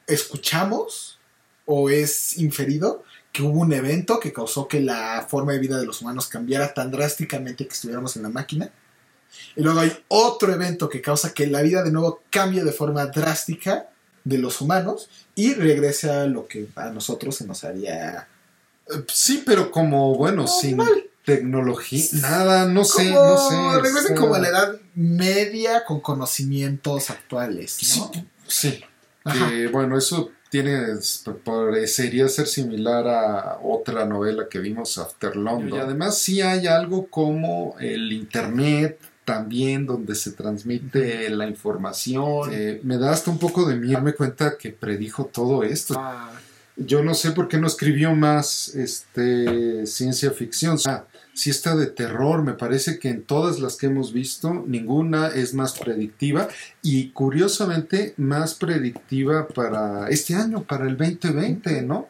escuchamos 0.06 1.18
o 1.66 1.88
es 1.90 2.36
inferido 2.38 3.04
que 3.32 3.42
hubo 3.42 3.60
un 3.60 3.72
evento 3.72 4.18
que 4.20 4.32
causó 4.32 4.66
que 4.68 4.80
la 4.80 5.26
forma 5.28 5.52
de 5.52 5.58
vida 5.58 5.78
de 5.78 5.86
los 5.86 6.00
humanos 6.02 6.26
cambiara 6.26 6.74
tan 6.74 6.90
drásticamente 6.90 7.66
que 7.66 7.74
estuviéramos 7.74 8.16
en 8.16 8.22
la 8.24 8.28
máquina. 8.30 8.70
Y 9.56 9.62
luego 9.62 9.80
hay 9.80 9.92
otro 10.08 10.52
evento 10.52 10.88
que 10.88 11.00
causa 11.00 11.32
que 11.34 11.46
la 11.46 11.62
vida 11.62 11.82
de 11.82 11.90
nuevo 11.92 12.22
cambie 12.30 12.64
de 12.64 12.72
forma 12.72 13.06
drástica 13.06 13.88
de 14.24 14.38
los 14.38 14.60
humanos 14.60 15.08
y 15.34 15.54
regrese 15.54 16.10
a 16.10 16.26
lo 16.26 16.46
que 16.48 16.68
a 16.76 16.90
nosotros 16.90 17.36
se 17.36 17.46
nos 17.46 17.64
haría 17.64 18.28
Eh, 18.90 19.04
Sí, 19.12 19.42
pero 19.44 19.70
como, 19.70 20.14
bueno, 20.16 20.46
sin 20.46 20.78
tecnología, 21.24 22.02
nada, 22.22 22.66
no 22.66 22.84
sé, 22.84 23.10
Como- 23.12 23.24
no 23.24 23.36
sé. 23.36 23.80
Regresen 23.82 24.16
como 24.16 24.34
a 24.34 24.38
la 24.38 24.48
edad 24.48 24.76
media 24.94 25.84
con 25.84 26.00
conocimientos 26.00 27.10
actuales, 27.10 27.72
Sí, 27.72 28.00
¿no? 28.00 28.10
sí. 28.46 28.80
Ajá. 29.24 29.50
Que, 29.50 29.66
bueno, 29.68 29.98
eso 29.98 30.30
tiene, 30.50 30.80
parecería 31.44 32.28
ser 32.28 32.46
similar 32.46 33.06
a 33.06 33.58
otra 33.62 34.04
novela 34.06 34.48
que 34.48 34.58
vimos, 34.58 34.96
After 34.98 35.36
London. 35.36 35.78
Y 35.78 35.80
además 35.82 36.16
sí 36.18 36.40
hay 36.40 36.66
algo 36.66 37.08
como 37.10 37.76
el 37.78 38.10
Internet 38.12 38.98
también, 39.28 39.84
donde 39.84 40.14
se 40.14 40.32
transmite 40.32 41.28
la 41.28 41.46
información. 41.46 42.48
Eh, 42.50 42.80
me 42.82 42.96
da 42.96 43.12
hasta 43.12 43.30
un 43.30 43.38
poco 43.38 43.68
de 43.68 43.76
miedo 43.76 43.92
darme 43.92 44.14
cuenta 44.14 44.56
que 44.56 44.70
predijo 44.70 45.26
todo 45.26 45.62
esto. 45.64 45.96
Ah, 45.98 46.32
Yo 46.76 47.04
no 47.04 47.12
sé 47.12 47.32
por 47.32 47.46
qué 47.46 47.58
no 47.58 47.66
escribió 47.66 48.14
más 48.14 48.74
este, 48.74 49.84
ciencia 49.84 50.30
ficción. 50.30 50.78
Ah, 50.86 51.04
sí 51.34 51.50
está 51.50 51.76
de 51.76 51.88
terror, 51.88 52.42
me 52.42 52.54
parece 52.54 52.98
que 52.98 53.10
en 53.10 53.22
todas 53.22 53.60
las 53.60 53.76
que 53.76 53.86
hemos 53.86 54.14
visto, 54.14 54.64
ninguna 54.66 55.28
es 55.28 55.52
más 55.52 55.78
predictiva 55.78 56.48
y 56.80 57.10
curiosamente 57.10 58.14
más 58.16 58.54
predictiva 58.54 59.46
para 59.46 60.08
este 60.08 60.36
año, 60.36 60.62
para 60.62 60.86
el 60.86 60.96
2020, 60.96 61.82
¿no? 61.82 62.08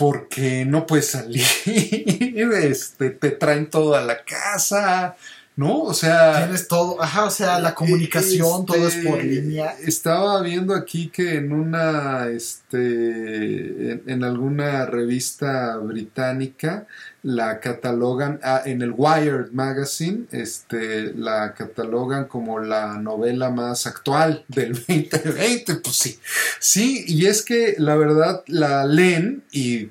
Porque 0.00 0.64
no 0.64 0.86
puedes 0.86 1.08
salir, 1.08 1.44
este, 1.66 3.10
te 3.10 3.32
traen 3.32 3.68
todo 3.68 3.94
a 3.94 4.00
la 4.00 4.24
casa, 4.24 5.14
¿no? 5.60 5.82
O 5.82 5.92
sea... 5.92 6.38
Tienes 6.38 6.68
todo, 6.68 7.02
ajá, 7.02 7.26
o 7.26 7.30
sea, 7.30 7.60
la 7.60 7.74
comunicación, 7.74 8.64
todo 8.64 8.88
es 8.88 8.96
por 9.06 9.20
Este, 9.20 9.24
línea. 9.24 9.76
Estaba 9.84 10.40
viendo 10.40 10.74
aquí 10.74 11.10
que 11.10 11.34
en 11.34 11.52
una, 11.52 12.28
este, 12.28 13.92
en, 13.92 14.02
en 14.06 14.24
alguna 14.24 14.86
revista 14.86 15.76
británica 15.76 16.86
la 17.22 17.60
catalogan, 17.60 18.40
ah, 18.42 18.62
en 18.64 18.80
el 18.80 18.94
Wired 18.96 19.50
Magazine, 19.52 20.24
este, 20.30 21.12
la 21.12 21.52
catalogan 21.52 22.24
como 22.24 22.58
la 22.60 22.96
novela 22.96 23.50
más 23.50 23.86
actual 23.86 24.46
del 24.48 24.72
2020, 24.88 25.74
pues 25.76 25.94
sí, 25.94 26.18
sí, 26.58 27.04
y 27.06 27.26
es 27.26 27.42
que 27.42 27.74
la 27.76 27.96
verdad 27.96 28.42
la 28.46 28.86
leen 28.86 29.44
y 29.52 29.90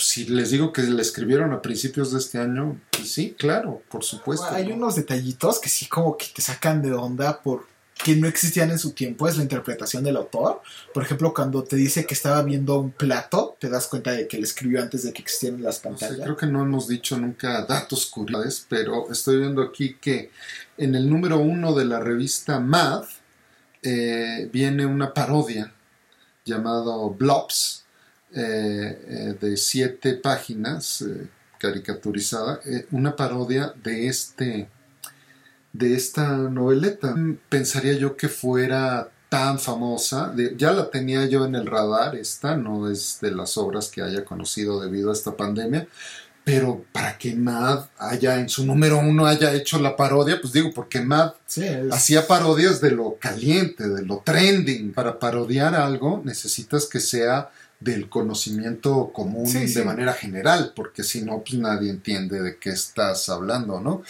si 0.00 0.26
les 0.26 0.50
digo 0.50 0.72
que 0.72 0.82
la 0.82 1.02
escribieron 1.02 1.52
a 1.52 1.62
principios 1.62 2.12
de 2.12 2.18
este 2.18 2.38
año, 2.38 2.80
pues 2.90 3.12
sí, 3.12 3.34
claro, 3.38 3.82
por 3.88 4.04
supuesto. 4.04 4.46
Hay 4.50 4.68
¿no? 4.68 4.76
unos 4.76 4.96
detallitos 4.96 5.60
que 5.60 5.68
sí 5.68 5.86
como 5.86 6.16
que 6.16 6.26
te 6.34 6.42
sacan 6.42 6.82
de 6.82 6.92
onda 6.92 7.40
por 7.40 7.70
que 8.02 8.16
no 8.16 8.26
existían 8.26 8.70
en 8.70 8.78
su 8.78 8.92
tiempo, 8.92 9.28
es 9.28 9.36
la 9.36 9.42
interpretación 9.42 10.02
del 10.02 10.16
autor. 10.16 10.62
Por 10.94 11.02
ejemplo, 11.02 11.34
cuando 11.34 11.64
te 11.64 11.76
dice 11.76 12.06
que 12.06 12.14
estaba 12.14 12.42
viendo 12.42 12.78
un 12.80 12.92
plato, 12.92 13.56
te 13.58 13.68
das 13.68 13.88
cuenta 13.88 14.12
de 14.12 14.26
que 14.26 14.38
lo 14.38 14.44
escribió 14.44 14.80
antes 14.80 15.02
de 15.02 15.12
que 15.12 15.22
existieran 15.22 15.62
las 15.62 15.80
pantallas. 15.80 16.20
creo 16.22 16.36
que 16.36 16.46
no 16.46 16.62
hemos 16.62 16.88
dicho 16.88 17.18
nunca 17.18 17.64
datos 17.66 18.06
curiosos, 18.06 18.64
pero 18.68 19.10
estoy 19.10 19.38
viendo 19.38 19.62
aquí 19.62 19.96
que 20.00 20.30
en 20.78 20.94
el 20.94 21.10
número 21.10 21.38
uno 21.38 21.74
de 21.74 21.84
la 21.84 22.00
revista 22.00 22.58
Mad 22.58 23.04
eh, 23.82 24.48
viene 24.52 24.86
una 24.86 25.12
parodia 25.12 25.72
llamado 26.44 27.10
Blobs 27.10 27.84
eh, 28.34 29.04
eh, 29.08 29.36
de 29.40 29.56
siete 29.56 30.14
páginas 30.14 31.02
eh, 31.02 31.26
caricaturizada, 31.58 32.60
una 32.90 33.14
parodia 33.16 33.72
de 33.82 34.06
este 34.08 34.68
de 35.72 35.94
esta 35.94 36.36
noveleta. 36.36 37.14
Pensaría 37.48 37.92
yo 37.94 38.16
que 38.16 38.28
fuera 38.28 39.08
tan 39.28 39.58
famosa, 39.60 40.28
de- 40.34 40.54
ya 40.56 40.72
la 40.72 40.90
tenía 40.90 41.26
yo 41.26 41.44
en 41.44 41.54
el 41.54 41.66
radar, 41.66 42.16
esta 42.16 42.56
no 42.56 42.90
es 42.90 43.18
de 43.20 43.30
las 43.30 43.56
obras 43.56 43.88
que 43.88 44.02
haya 44.02 44.24
conocido 44.24 44.80
debido 44.80 45.10
a 45.10 45.12
esta 45.12 45.36
pandemia, 45.36 45.86
pero 46.42 46.84
para 46.90 47.16
que 47.16 47.36
Mad 47.36 47.84
haya 47.98 48.40
en 48.40 48.48
su 48.48 48.66
número 48.66 48.98
uno 48.98 49.26
haya 49.26 49.52
hecho 49.54 49.78
la 49.78 49.94
parodia, 49.94 50.40
pues 50.40 50.52
digo, 50.52 50.72
porque 50.74 51.00
Mad 51.00 51.34
Sí, 51.46 51.64
es- 51.64 51.92
hacía 51.92 52.26
parodias 52.26 52.80
de 52.80 52.90
lo 52.90 53.16
caliente, 53.20 53.88
de 53.88 54.02
lo 54.02 54.22
trending. 54.24 54.92
Para 54.92 55.18
parodiar 55.20 55.76
algo 55.76 56.20
necesitas 56.24 56.86
que 56.86 56.98
sea 56.98 57.50
del 57.80 58.08
conocimiento 58.08 59.10
común 59.12 59.46
Sí, 59.46 59.66
sí. 59.66 59.74
de 59.74 59.84
manera 59.84 60.12
general, 60.12 60.72
porque 60.76 61.02
si 61.02 61.22
no, 61.22 61.42
pues 61.42 61.54
nadie 61.58 61.90
entiende 61.90 62.40
de 62.42 62.58
qué 62.58 62.70
estás 62.70 63.28
hablando, 63.28 63.80
¿no? 63.80 64.02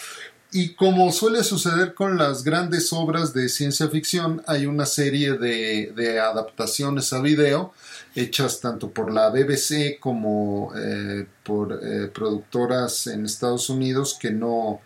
Y 0.53 0.73
como 0.75 1.09
suele 1.13 1.45
suceder 1.45 1.93
con 1.93 2.17
las 2.17 2.43
grandes 2.43 2.91
obras 2.91 3.33
de 3.33 3.47
ciencia 3.47 3.87
ficción, 3.87 4.43
hay 4.47 4.65
una 4.65 4.85
serie 4.85 5.37
de, 5.37 5.93
de 5.95 6.19
adaptaciones 6.19 7.13
a 7.13 7.21
video 7.21 7.73
hechas 8.15 8.59
tanto 8.59 8.91
por 8.91 9.13
la 9.13 9.29
BBC 9.29 9.97
como 9.97 10.73
eh, 10.75 11.25
por 11.43 11.79
eh, 11.81 12.07
productoras 12.13 13.07
en 13.07 13.23
Estados 13.23 13.69
Unidos 13.69 14.17
que 14.19 14.31
no, 14.31 14.81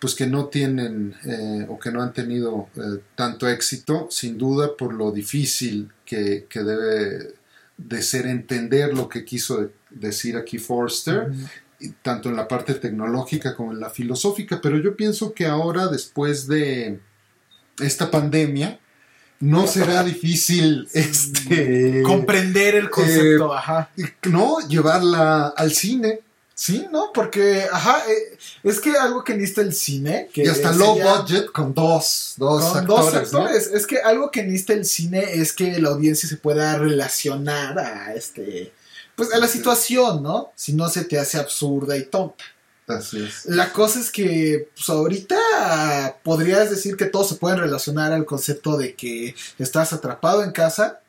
pues 0.00 0.16
que 0.16 0.26
no 0.26 0.46
tienen 0.46 1.14
eh, 1.24 1.66
o 1.68 1.78
que 1.78 1.92
no 1.92 2.02
han 2.02 2.12
tenido 2.12 2.68
eh, 2.74 3.00
tanto 3.14 3.48
éxito, 3.48 4.08
sin 4.10 4.36
duda 4.36 4.76
por 4.76 4.92
lo 4.92 5.12
difícil 5.12 5.92
que, 6.04 6.46
que 6.50 6.64
debe 6.64 7.35
de 7.76 8.02
ser 8.02 8.26
entender 8.26 8.94
lo 8.94 9.08
que 9.08 9.24
quiso 9.24 9.60
de- 9.62 9.70
decir 9.90 10.36
aquí 10.36 10.58
Forster 10.58 11.32
tanto 12.02 12.28
en 12.30 12.36
la 12.36 12.48
parte 12.48 12.74
tecnológica 12.74 13.54
como 13.54 13.72
en 13.72 13.80
la 13.80 13.90
filosófica, 13.90 14.60
pero 14.62 14.78
yo 14.78 14.96
pienso 14.96 15.34
que 15.34 15.46
ahora, 15.46 15.88
después 15.88 16.46
de 16.46 17.00
esta 17.80 18.10
pandemia, 18.10 18.80
no 19.40 19.66
será 19.66 20.02
difícil 20.02 20.88
este, 20.94 22.02
comprender 22.02 22.76
el 22.76 22.88
concepto, 22.88 23.52
ajá. 23.54 23.90
no 24.24 24.66
llevarla 24.66 25.48
al 25.48 25.72
cine 25.72 26.20
Sí, 26.58 26.86
¿no? 26.90 27.12
Porque, 27.12 27.66
ajá, 27.70 28.02
eh, 28.10 28.38
es 28.62 28.80
que 28.80 28.96
algo 28.96 29.22
que 29.22 29.34
necesita 29.34 29.60
el 29.60 29.74
cine, 29.74 30.30
que 30.32 30.44
y 30.44 30.48
hasta 30.48 30.72
low 30.72 30.94
sería- 30.96 31.16
budget 31.18 31.52
con 31.52 31.74
dos, 31.74 32.32
dos 32.38 32.64
con 32.64 32.78
actores, 32.78 33.12
dos 33.12 33.32
¿no? 33.34 33.38
actores. 33.40 33.66
Es 33.66 33.86
que 33.86 33.98
algo 33.98 34.30
que 34.30 34.42
necesita 34.42 34.72
el 34.72 34.86
cine 34.86 35.34
es 35.34 35.52
que 35.52 35.78
la 35.78 35.90
audiencia 35.90 36.26
se 36.26 36.38
pueda 36.38 36.78
relacionar 36.78 37.78
a 37.78 38.14
este. 38.14 38.72
Pues 39.16 39.34
a 39.34 39.38
la 39.38 39.48
situación, 39.48 40.22
¿no? 40.22 40.50
Si 40.56 40.72
no 40.72 40.88
se 40.88 41.04
te 41.04 41.18
hace 41.18 41.38
absurda 41.38 41.94
y 41.98 42.04
tonta. 42.06 42.42
Así 42.88 43.22
es. 43.22 43.44
La 43.46 43.70
cosa 43.72 44.00
es 44.00 44.10
que, 44.10 44.70
pues 44.74 44.88
ahorita 44.88 46.16
podrías 46.22 46.70
decir 46.70 46.96
que 46.96 47.04
todos 47.06 47.28
se 47.28 47.34
pueden 47.34 47.58
relacionar 47.58 48.12
al 48.12 48.24
concepto 48.24 48.78
de 48.78 48.94
que 48.94 49.34
estás 49.58 49.92
atrapado 49.92 50.42
en 50.42 50.52
casa, 50.52 51.00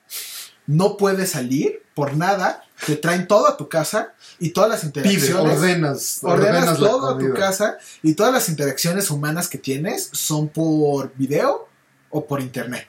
no 0.65 0.97
puedes 0.97 1.31
salir 1.31 1.83
por 1.93 2.17
nada, 2.17 2.65
te 2.85 2.95
traen 2.95 3.27
todo 3.27 3.47
a 3.47 3.57
tu 3.57 3.67
casa 3.67 4.13
y 4.39 4.51
todas 4.51 4.69
las 4.69 4.83
interacciones. 4.83 5.33
ordenas, 5.35 6.19
ordenas 6.21 6.65
la 6.65 6.75
todo 6.87 7.09
a 7.09 7.17
tu 7.17 7.33
casa 7.33 7.77
y 8.03 8.13
todas 8.13 8.33
las 8.33 8.49
interacciones 8.49 9.09
humanas 9.09 9.47
que 9.47 9.57
tienes 9.57 10.09
son 10.13 10.47
por 10.49 11.13
video 11.15 11.67
o 12.09 12.25
por 12.25 12.41
internet. 12.41 12.87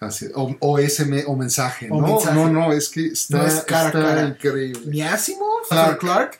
Así, 0.00 0.26
o, 0.34 0.54
o 0.60 0.78
SM, 0.78 1.24
o 1.26 1.34
mensaje, 1.36 1.88
O 1.90 2.00
¿no? 2.00 2.06
mensaje. 2.06 2.34
No, 2.34 2.48
no, 2.50 2.72
es 2.72 2.88
que 2.88 3.06
está, 3.06 3.38
No 3.38 3.46
es 3.46 3.54
cara 3.62 3.82
a 3.82 3.86
está 3.88 4.00
cara. 4.00 4.24
increíble. 4.28 4.80
Ni 4.86 5.02
Asimov, 5.02 5.62
Clark. 5.98 6.38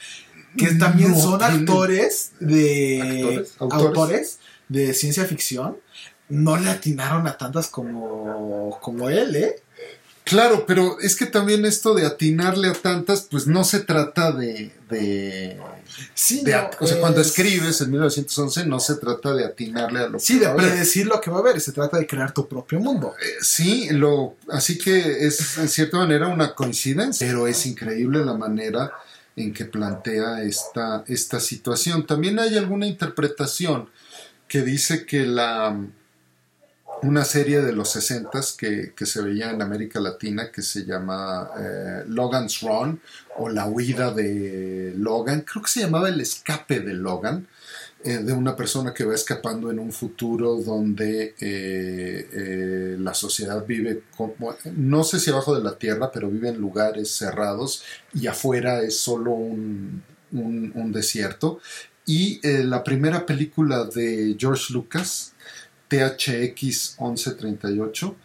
Que 0.57 0.75
también 0.75 1.11
No 1.13 1.19
son 1.21 1.43
actores 1.43 2.33
de 2.41 3.01
Actores, 3.03 3.53
autores. 3.59 3.87
autores. 3.87 4.39
de 4.69 4.95
ciencia 4.95 5.25
ficción, 5.25 5.77
no 6.29 6.57
le 6.57 6.69
atinaron 6.71 7.27
a 7.27 7.37
tantas 7.37 7.69
como, 7.69 8.79
como 8.81 9.09
él, 9.11 9.35
¿eh? 9.37 9.63
Claro, 10.29 10.65
pero 10.67 10.99
es 11.01 11.17
que 11.17 11.27
también 11.27 11.65
esto 11.65 11.95
de 11.95 12.05
atinarle 12.07 12.69
a 12.69 12.73
tantas, 12.75 13.23
pues 13.31 13.47
no 13.47 13.65
se 13.65 13.81
trata 13.81 14.33
de... 14.33 14.73
de, 14.91 15.59
Sí, 16.15 16.43
de 16.45 16.53
no, 16.53 16.71
o 16.81 16.87
sea, 16.87 17.01
cuando 17.01 17.21
es- 17.21 17.29
escribes 17.29 17.81
en 17.81 17.91
1911 17.91 18.67
no 18.67 18.79
se 18.79 18.95
trata 18.97 19.33
de 19.35 19.45
atinarle 19.45 20.01
a 20.01 20.09
lo 20.09 20.21
Sí, 20.21 20.35
que 20.35 20.41
de 20.41 20.45
va 20.47 20.51
a 20.51 20.55
haber. 20.55 20.71
predecir 20.71 21.07
lo 21.07 21.21
que 21.21 21.31
va 21.31 21.39
a 21.39 21.41
haber, 21.41 21.61
se 21.61 21.73
trata 21.73 21.99
de 21.99 22.07
crear 22.07 22.33
tu 22.33 22.47
propio 22.47 22.79
mundo. 22.79 23.15
Eh, 23.21 23.27
Sí, 23.41 23.89
lo, 23.91 24.37
así 24.51 24.79
que 24.79 25.27
es 25.27 25.59
en 25.59 25.69
cierta 25.69 25.97
manera 25.99 26.29
una 26.29 26.55
coincidencia, 26.55 27.27
pero 27.27 27.47
es 27.49 27.67
increíble 27.67 28.25
la 28.25 28.35
manera 28.35 28.93
en 29.35 29.53
que 29.53 29.65
plantea 29.65 30.43
esta, 30.43 31.05
esta 31.09 31.41
situación. 31.41 32.07
También 32.07 32.39
hay 32.39 32.57
alguna 32.57 32.87
interpretación 32.87 33.89
que 34.47 34.63
dice 34.63 35.05
que 35.07 35.27
la 35.27 35.77
una 37.03 37.25
serie 37.25 37.61
de 37.61 37.73
los 37.73 37.91
60 37.93 38.41
que, 38.59 38.93
que 38.95 39.07
se 39.07 39.23
veía 39.23 39.51
en 39.51 39.63
América 39.63 40.01
Latina 40.01 40.51
que 40.51 40.63
se 40.63 40.85
llama 40.85 41.51
eh, 41.59 42.05
Logan's 42.09 42.61
Run 42.61 43.01
o 43.37 43.49
La 43.49 43.67
huida 43.67 44.13
de 44.13 44.93
Logan, 44.97 45.43
creo 45.43 45.63
que 45.63 45.71
se 45.71 45.81
llamaba 45.81 46.09
El 46.09 46.21
escape 46.21 46.81
de 46.81 46.95
Logan, 46.95 47.47
eh, 48.05 48.19
de 48.19 48.33
una 48.33 48.55
persona 48.57 48.95
que 48.95 49.05
va 49.05 49.15
escapando 49.15 49.71
en 49.71 49.79
un 49.79 49.93
futuro 49.93 50.57
donde 50.57 51.35
eh, 51.41 52.97
la 52.99 53.15
sociedad 53.15 53.65
vive, 53.67 54.03
como, 54.17 54.55
no 54.77 55.05
sé 55.05 55.21
si 55.21 55.31
abajo 55.31 55.55
de 55.57 55.63
la 55.63 55.77
tierra, 55.79 56.11
pero 56.13 56.29
vive 56.31 56.49
en 56.49 56.59
lugares 56.59 57.11
cerrados 57.11 57.83
y 58.15 58.27
afuera 58.27 58.83
es 58.83 58.99
solo 59.01 59.33
un, 59.33 60.03
un- 60.33 60.73
un 60.75 60.93
desierto. 60.93 61.61
Y 62.07 62.41
la 62.65 62.83
primera 62.85 63.27
película 63.27 63.85
de 63.85 64.35
George 64.39 64.73
Lucas, 64.73 65.35
THX 65.89 66.97
1138, 67.01 68.17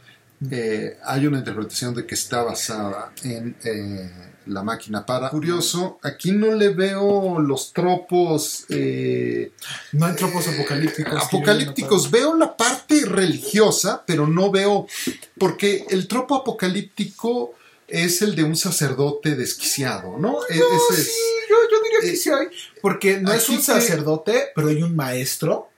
eh, 0.52 0.98
hay 1.06 1.26
una 1.26 1.38
interpretación 1.40 1.94
de 1.96 2.06
que 2.06 2.16
está 2.16 2.44
basada 2.44 3.14
en 3.24 3.56
eh, 3.64 4.12
la 4.48 4.62
máquina 4.62 5.06
para. 5.06 5.30
Curioso, 5.30 6.00
aquí 6.04 6.32
no 6.34 6.54
le 6.54 6.70
veo 6.70 7.40
los 7.40 7.72
tropos 7.72 8.66
eh, 8.70 9.54
No 9.94 10.06
hay 10.08 10.16
tropos 10.16 10.46
apocalípticos. 10.50 11.14
que 11.14 11.38
apocalípticos. 11.38 12.12
Veo 12.12 12.36
la 12.36 12.58
parte 12.58 13.06
religiosa, 13.06 14.04
pero 14.06 14.28
no 14.28 14.52
veo. 14.52 14.86
Porque 15.38 15.86
el 15.90 16.08
tropo 16.10 16.36
apocalíptico 16.36 17.54
es 17.88 18.22
el 18.22 18.36
de 18.36 18.44
un 18.44 18.56
sacerdote 18.58 19.36
desquiciado, 19.36 20.18
¿no? 20.18 20.40
E- 20.50 20.58
No, 20.58 20.66
ese 20.90 21.02
es- 21.02 21.08
sí, 21.08 21.22
yo, 21.50 21.56
yo 21.72 21.84
diría 21.84 22.00
que 22.02 22.10
eh, 22.12 22.16
sí 22.18 22.30
hay. 22.32 22.48
Porque 22.82 23.20
no 23.22 23.32
es 23.32 23.48
un 23.48 23.62
sacerdote, 23.62 24.48
pero 24.56 24.68
hay 24.68 24.82
un 24.84 24.94
maestro. 24.96 25.70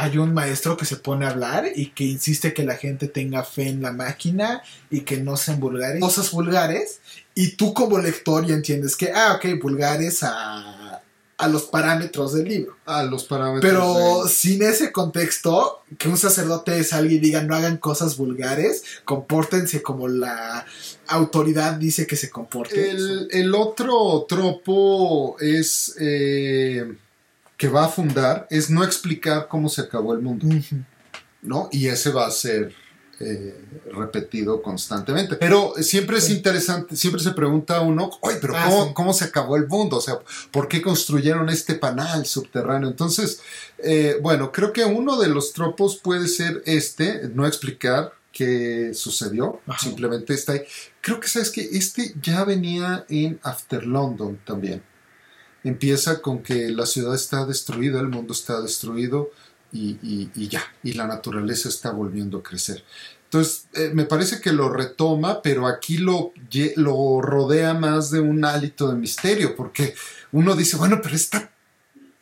Hay 0.00 0.18
un 0.18 0.32
maestro 0.34 0.76
que 0.76 0.84
se 0.84 0.96
pone 0.96 1.26
a 1.26 1.30
hablar 1.30 1.66
y 1.74 1.90
que 1.90 2.04
insiste 2.04 2.52
que 2.54 2.64
la 2.64 2.76
gente 2.76 3.08
tenga 3.08 3.42
fe 3.44 3.68
en 3.68 3.82
la 3.82 3.92
máquina 3.92 4.62
y 4.90 5.00
que 5.00 5.16
no 5.18 5.36
sean 5.36 5.58
vulgares. 5.60 6.00
Cosas 6.00 6.30
vulgares. 6.30 7.00
Y 7.34 7.56
tú 7.56 7.74
como 7.74 7.98
lector 7.98 8.46
ya 8.46 8.54
entiendes 8.54 8.96
que, 8.96 9.10
ah, 9.14 9.34
ok, 9.36 9.60
vulgares 9.62 10.22
a, 10.22 11.02
a 11.36 11.48
los 11.48 11.62
parámetros 11.64 12.34
del 12.34 12.48
libro. 12.48 12.76
a 12.84 13.02
los 13.04 13.24
parámetros. 13.24 13.62
Pero 13.70 14.24
de- 14.24 14.28
sin 14.30 14.62
ese 14.62 14.90
contexto, 14.92 15.82
que 15.98 16.08
un 16.08 16.16
sacerdote 16.18 16.82
salga 16.84 17.12
y 17.12 17.18
diga 17.18 17.42
no 17.42 17.54
hagan 17.54 17.76
cosas 17.76 18.16
vulgares, 18.16 18.82
compórtense 19.04 19.82
como 19.82 20.08
la 20.08 20.64
autoridad 21.06 21.74
dice 21.74 22.06
que 22.06 22.16
se 22.16 22.28
comporten. 22.30 22.78
El, 22.84 23.28
el 23.30 23.54
otro 23.54 24.26
tropo 24.28 25.36
es 25.40 25.94
eh, 26.00 26.92
que 27.58 27.68
va 27.68 27.84
a 27.84 27.88
fundar 27.88 28.46
es 28.50 28.70
no 28.70 28.82
explicar 28.82 29.48
cómo 29.48 29.68
se 29.68 29.82
acabó 29.82 30.14
el 30.14 30.20
mundo. 30.20 30.46
¿no? 31.42 31.68
Y 31.72 31.88
ese 31.88 32.10
va 32.10 32.26
a 32.26 32.30
ser 32.30 32.72
eh, 33.20 33.60
repetido 33.92 34.62
constantemente. 34.62 35.34
Pero 35.34 35.74
siempre 35.80 36.18
es 36.18 36.30
interesante, 36.30 36.94
siempre 36.94 37.20
se 37.20 37.32
pregunta 37.32 37.78
a 37.78 37.80
uno, 37.80 38.10
oye, 38.20 38.38
pero 38.40 38.54
Ah, 38.56 38.66
¿cómo, 38.68 38.94
cómo 38.94 39.12
se 39.12 39.24
acabó 39.24 39.56
el 39.56 39.66
mundo? 39.66 39.96
O 39.96 40.00
sea, 40.00 40.20
¿por 40.52 40.68
qué 40.68 40.80
construyeron 40.80 41.48
este 41.48 41.74
panal 41.74 42.26
subterráneo? 42.26 42.88
Entonces, 42.88 43.40
eh, 43.78 44.18
bueno, 44.22 44.52
creo 44.52 44.72
que 44.72 44.84
uno 44.84 45.18
de 45.18 45.28
los 45.28 45.52
tropos 45.52 45.96
puede 45.96 46.28
ser 46.28 46.62
este, 46.64 47.28
no 47.34 47.44
explicar 47.44 48.12
qué 48.32 48.92
sucedió, 48.94 49.60
Ajá. 49.66 49.80
simplemente 49.80 50.32
está 50.32 50.52
ahí. 50.52 50.62
Creo 51.00 51.18
que 51.18 51.26
sabes 51.26 51.50
que 51.50 51.62
este 51.62 52.14
ya 52.22 52.44
venía 52.44 53.04
en 53.08 53.40
After 53.42 53.84
London 53.84 54.38
también. 54.44 54.80
Empieza 55.68 56.22
con 56.22 56.42
que 56.42 56.70
la 56.70 56.86
ciudad 56.86 57.14
está 57.14 57.44
destruida, 57.44 58.00
el 58.00 58.08
mundo 58.08 58.32
está 58.32 58.60
destruido, 58.60 59.30
y, 59.72 60.48
ya, 60.48 60.62
y 60.82 60.94
la 60.94 61.06
naturaleza 61.06 61.68
está 61.68 61.90
volviendo 61.90 62.38
a 62.38 62.42
crecer. 62.42 62.84
Entonces, 63.24 63.66
eh, 63.74 63.90
me 63.92 64.04
parece 64.04 64.40
que 64.40 64.52
lo 64.52 64.70
retoma, 64.70 65.42
pero 65.42 65.66
aquí 65.66 65.98
lo, 65.98 66.32
lo 66.76 67.20
rodea 67.20 67.74
más 67.74 68.10
de 68.10 68.20
un 68.20 68.44
hálito 68.44 68.88
de 68.88 68.96
misterio, 68.96 69.54
porque 69.54 69.94
uno 70.32 70.56
dice, 70.56 70.78
bueno, 70.78 71.00
pero 71.02 71.14
esta 71.14 71.50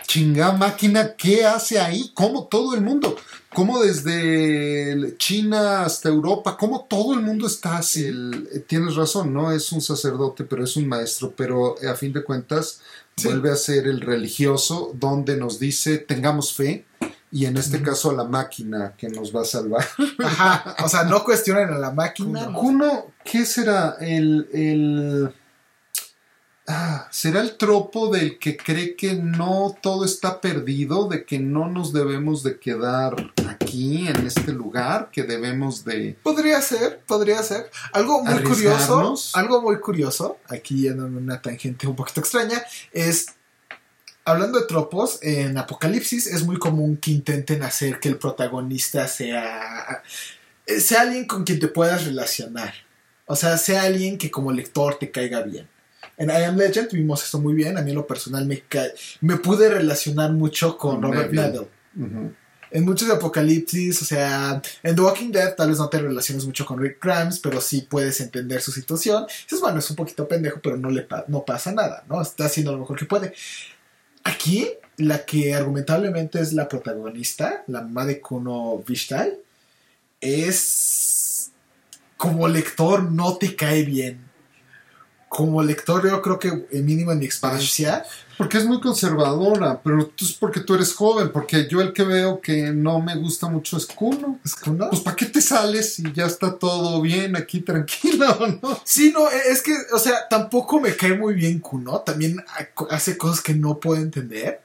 chingada 0.06 0.52
máquina, 0.52 1.14
¿qué 1.14 1.44
hace 1.44 1.78
ahí? 1.78 2.10
¿Cómo 2.14 2.48
todo 2.48 2.74
el 2.74 2.80
mundo? 2.80 3.16
¿Cómo 3.54 3.82
desde 3.82 5.16
China 5.16 5.84
hasta 5.84 6.08
Europa? 6.08 6.56
¿Cómo 6.58 6.86
todo 6.88 7.14
el 7.14 7.22
mundo 7.22 7.46
está 7.46 7.78
así? 7.78 8.04
Eh, 8.04 8.64
tienes 8.66 8.96
razón, 8.96 9.32
no 9.32 9.52
es 9.52 9.70
un 9.72 9.80
sacerdote, 9.80 10.44
pero 10.44 10.64
es 10.64 10.76
un 10.76 10.88
maestro, 10.88 11.32
pero 11.36 11.76
a 11.88 11.94
fin 11.94 12.12
de 12.12 12.24
cuentas 12.24 12.80
vuelve 13.24 13.50
a 13.50 13.56
ser 13.56 13.86
el 13.86 14.00
religioso 14.02 14.92
donde 14.94 15.36
nos 15.36 15.58
dice, 15.58 15.98
tengamos 15.98 16.52
fe, 16.52 16.84
y 17.32 17.46
en 17.46 17.56
este 17.56 17.82
caso 17.82 18.10
a 18.10 18.14
la 18.14 18.24
máquina 18.24 18.94
que 18.96 19.08
nos 19.08 19.34
va 19.34 19.42
a 19.42 19.44
salvar. 19.44 19.84
Ajá, 20.24 20.76
o 20.84 20.88
sea, 20.88 21.04
no 21.04 21.24
cuestionen 21.24 21.70
a 21.70 21.78
la 21.78 21.90
máquina. 21.90 22.50
¿qué 23.24 23.44
será? 23.44 23.96
El, 24.00 24.48
el... 24.52 25.32
Ah, 26.68 27.06
¿Será 27.12 27.42
el 27.42 27.56
tropo 27.56 28.08
del 28.08 28.40
que 28.40 28.56
cree 28.56 28.96
que 28.96 29.14
no 29.14 29.76
todo 29.80 30.04
está 30.04 30.40
perdido, 30.40 31.08
de 31.08 31.24
que 31.24 31.38
no 31.38 31.68
nos 31.68 31.92
debemos 31.92 32.42
de 32.42 32.58
quedar 32.58 33.14
aquí, 33.48 34.08
en 34.08 34.26
este 34.26 34.52
lugar, 34.52 35.10
que 35.12 35.22
debemos 35.22 35.84
de... 35.84 36.18
Podría 36.24 36.60
ser, 36.60 37.00
podría 37.06 37.40
ser. 37.44 37.70
Algo 37.92 38.24
muy 38.24 38.42
curioso, 38.42 39.14
algo 39.34 39.62
muy 39.62 39.78
curioso, 39.78 40.38
aquí 40.48 40.88
en 40.88 41.00
una 41.00 41.40
tangente 41.40 41.86
un 41.86 41.94
poquito 41.94 42.18
extraña, 42.18 42.60
es 42.92 43.26
hablando 44.24 44.58
de 44.58 44.66
tropos, 44.66 45.20
en 45.22 45.56
Apocalipsis 45.56 46.26
es 46.26 46.42
muy 46.42 46.58
común 46.58 46.96
que 46.96 47.12
intenten 47.12 47.62
hacer 47.62 48.00
que 48.00 48.08
el 48.08 48.18
protagonista 48.18 49.06
sea, 49.06 50.02
sea 50.66 51.02
alguien 51.02 51.26
con 51.28 51.44
quien 51.44 51.60
te 51.60 51.68
puedas 51.68 52.04
relacionar. 52.04 52.74
O 53.26 53.36
sea, 53.36 53.56
sea 53.56 53.82
alguien 53.82 54.18
que 54.18 54.32
como 54.32 54.50
lector 54.50 54.98
te 54.98 55.12
caiga 55.12 55.42
bien. 55.42 55.68
En 56.16 56.30
I 56.30 56.44
Am 56.44 56.56
Legend 56.56 56.90
vimos 56.92 57.22
esto 57.22 57.38
muy 57.40 57.54
bien. 57.54 57.76
A 57.76 57.82
mí 57.82 57.90
en 57.90 57.96
lo 57.96 58.06
personal 58.06 58.46
me, 58.46 58.62
me 59.20 59.36
pude 59.36 59.68
relacionar 59.68 60.32
mucho 60.32 60.78
con 60.78 61.02
Robert 61.02 61.32
Neville. 61.32 61.68
En 62.70 62.84
muchos 62.84 63.08
de 63.08 63.14
Apocalipsis, 63.14 64.02
o 64.02 64.04
sea, 64.04 64.60
en 64.82 64.96
The 64.96 65.00
Walking 65.00 65.30
Dead 65.30 65.54
tal 65.54 65.70
vez 65.70 65.78
no 65.78 65.88
te 65.88 65.98
relaciones 65.98 66.44
mucho 66.44 66.66
con 66.66 66.80
Rick 66.80 66.98
Grimes, 67.00 67.38
pero 67.38 67.60
sí 67.60 67.86
puedes 67.88 68.20
entender 68.20 68.60
su 68.60 68.72
situación. 68.72 69.24
dices, 69.26 69.60
bueno, 69.60 69.78
es 69.78 69.88
un 69.88 69.96
poquito 69.96 70.26
pendejo, 70.26 70.60
pero 70.60 70.76
no 70.76 70.90
le 70.90 71.06
no 71.28 71.44
pasa 71.44 71.72
nada, 71.72 72.04
¿no? 72.08 72.20
Está 72.20 72.46
haciendo 72.46 72.72
lo 72.72 72.78
mejor 72.78 72.98
que 72.98 73.04
puede. 73.04 73.32
Aquí, 74.24 74.68
la 74.96 75.24
que 75.24 75.54
argumentablemente 75.54 76.40
es 76.40 76.52
la 76.52 76.68
protagonista, 76.68 77.62
la 77.68 77.82
mamá 77.82 78.04
de 78.04 78.20
Kuno 78.20 78.82
Vishtal, 78.86 79.38
es. 80.20 81.52
Como 82.16 82.48
lector, 82.48 83.12
no 83.12 83.36
te 83.36 83.54
cae 83.54 83.84
bien. 83.84 84.25
Como 85.36 85.62
lector, 85.62 86.08
yo 86.08 86.22
creo 86.22 86.38
que, 86.38 86.66
el 86.72 86.82
mínimo 86.82 87.12
en 87.12 87.18
mi 87.18 87.26
experiencia, 87.26 88.06
porque 88.38 88.56
es 88.56 88.64
muy 88.64 88.80
conservadora, 88.80 89.82
pero 89.84 90.06
tú 90.06 90.24
es 90.24 90.32
porque 90.32 90.60
tú 90.60 90.74
eres 90.74 90.94
joven, 90.94 91.30
porque 91.30 91.68
yo 91.68 91.82
el 91.82 91.92
que 91.92 92.04
veo 92.04 92.40
que 92.40 92.70
no 92.70 93.02
me 93.02 93.14
gusta 93.16 93.46
mucho 93.46 93.76
es 93.76 93.84
Kuno. 93.84 94.40
¿Es 94.42 94.54
Kuno? 94.54 94.88
Pues 94.88 95.02
¿para 95.02 95.14
qué 95.14 95.26
te 95.26 95.42
sales 95.42 95.98
y 95.98 96.10
ya 96.14 96.24
está 96.24 96.58
todo 96.58 97.02
bien 97.02 97.36
aquí 97.36 97.60
tranquilo, 97.60 98.26
no? 98.62 98.80
Sí, 98.82 99.12
no, 99.12 99.30
e, 99.30 99.50
es 99.50 99.60
que, 99.60 99.74
o 99.92 99.98
sea, 99.98 100.26
tampoco 100.30 100.80
me 100.80 100.96
cae 100.96 101.12
muy 101.12 101.34
bien 101.34 101.58
Kuno, 101.60 102.00
también 102.00 102.42
hace 102.88 103.18
cosas 103.18 103.42
que 103.42 103.52
no 103.52 103.78
puedo 103.78 104.00
entender. 104.00 104.62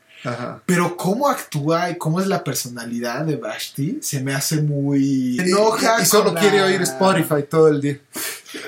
Pero 0.66 0.96
cómo 0.98 1.28
actúa 1.28 1.90
y 1.90 1.98
cómo 1.98 2.20
es 2.20 2.28
la 2.28 2.44
personalidad 2.44 3.26
de 3.26 3.38
Bashti 3.38 4.00
se 4.02 4.22
me 4.22 4.34
hace 4.34 4.62
muy... 4.62 5.36
Se 5.38 5.44
enoja 5.44 6.02
y, 6.02 6.06
solo 6.06 6.34
quiere 6.36 6.62
oír 6.62 6.82
Spotify 6.82 7.44
todo 7.50 7.70
el 7.70 7.82
día. 7.82 8.00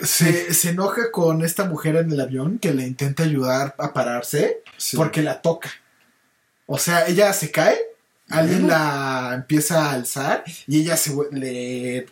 Se, 0.03 0.53
se, 0.53 0.69
enoja 0.69 1.11
con 1.11 1.43
esta 1.43 1.65
mujer 1.65 1.97
en 1.97 2.11
el 2.11 2.19
avión 2.19 2.57
que 2.57 2.73
le 2.73 2.87
intenta 2.87 3.23
ayudar 3.23 3.75
a 3.77 3.93
pararse 3.93 4.63
porque 4.95 5.21
la 5.21 5.41
toca. 5.41 5.71
O 6.65 6.77
sea, 6.77 7.05
ella 7.07 7.31
se 7.33 7.51
cae, 7.51 7.77
alguien 8.29 8.67
la 8.67 9.31
empieza 9.35 9.85
a 9.85 9.91
alzar 9.91 10.43
y 10.65 10.81
ella 10.81 10.97
se 10.97 11.13
le, 11.31 12.07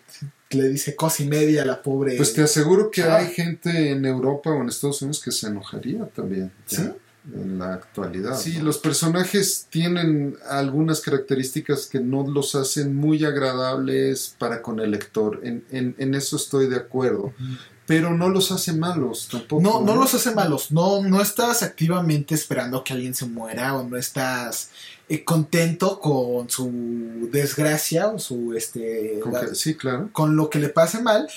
le 0.50 0.70
dice 0.70 0.96
cosa 0.96 1.24
y 1.24 1.28
media 1.28 1.64
a 1.64 1.66
la 1.66 1.82
pobre. 1.82 2.18
Pues 2.18 2.34
te 2.34 2.44
aseguro 2.44 2.92
que 2.92 3.04
hay 3.04 3.28
gente 3.28 3.92
en 3.92 4.06
Europa 4.06 4.52
o 4.52 4.62
en 4.62 4.70
Estados 4.70 5.02
Unidos 5.02 5.22
que 5.24 5.32
se 5.32 5.48
enojaría 5.48 6.06
también. 6.08 6.52
¿Sí? 6.66 6.92
En 7.34 7.60
la 7.60 7.74
actualidad. 7.74 8.36
Sí, 8.38 8.60
los 8.62 8.80
personajes 8.80 9.68
tienen 9.70 10.38
algunas 10.50 11.02
características 11.02 11.86
que 11.86 12.00
no 12.00 12.28
los 12.28 12.56
hacen 12.56 12.96
muy 12.96 13.24
agradables 13.24 14.36
para 14.40 14.62
con 14.62 14.80
el 14.80 14.92
lector. 14.92 15.40
En, 15.44 15.64
en, 15.70 15.96
en 16.00 16.16
eso 16.16 16.36
estoy 16.36 16.68
de 16.68 16.78
acuerdo 16.78 17.34
pero 17.92 18.14
no 18.14 18.30
los 18.30 18.54
hace 18.54 18.72
malos 18.72 19.28
tampoco. 19.30 19.62
No, 19.62 19.82
no 19.82 19.98
los 19.98 20.14
hace 20.14 20.34
malos. 20.34 20.72
No, 20.72 21.04
no 21.04 21.22
estás 21.22 21.62
activamente 21.62 22.34
esperando 22.34 22.86
que 22.86 22.94
alguien 22.94 23.14
se 23.14 23.26
muera 23.26 23.76
o 23.76 23.84
no 23.84 23.98
estás 23.98 24.70
eh, 25.10 25.26
contento 25.26 26.00
con 26.00 26.50
su 26.50 27.28
desgracia 27.34 28.08
o 28.08 28.18
su 28.18 28.54
este 28.54 29.20
con 29.22 29.56
sí, 29.56 29.76
claro. 29.76 30.10
Con 30.14 30.38
lo 30.38 30.50
que 30.50 30.60
le 30.60 30.70
pase 30.70 31.02
mal, 31.02 31.28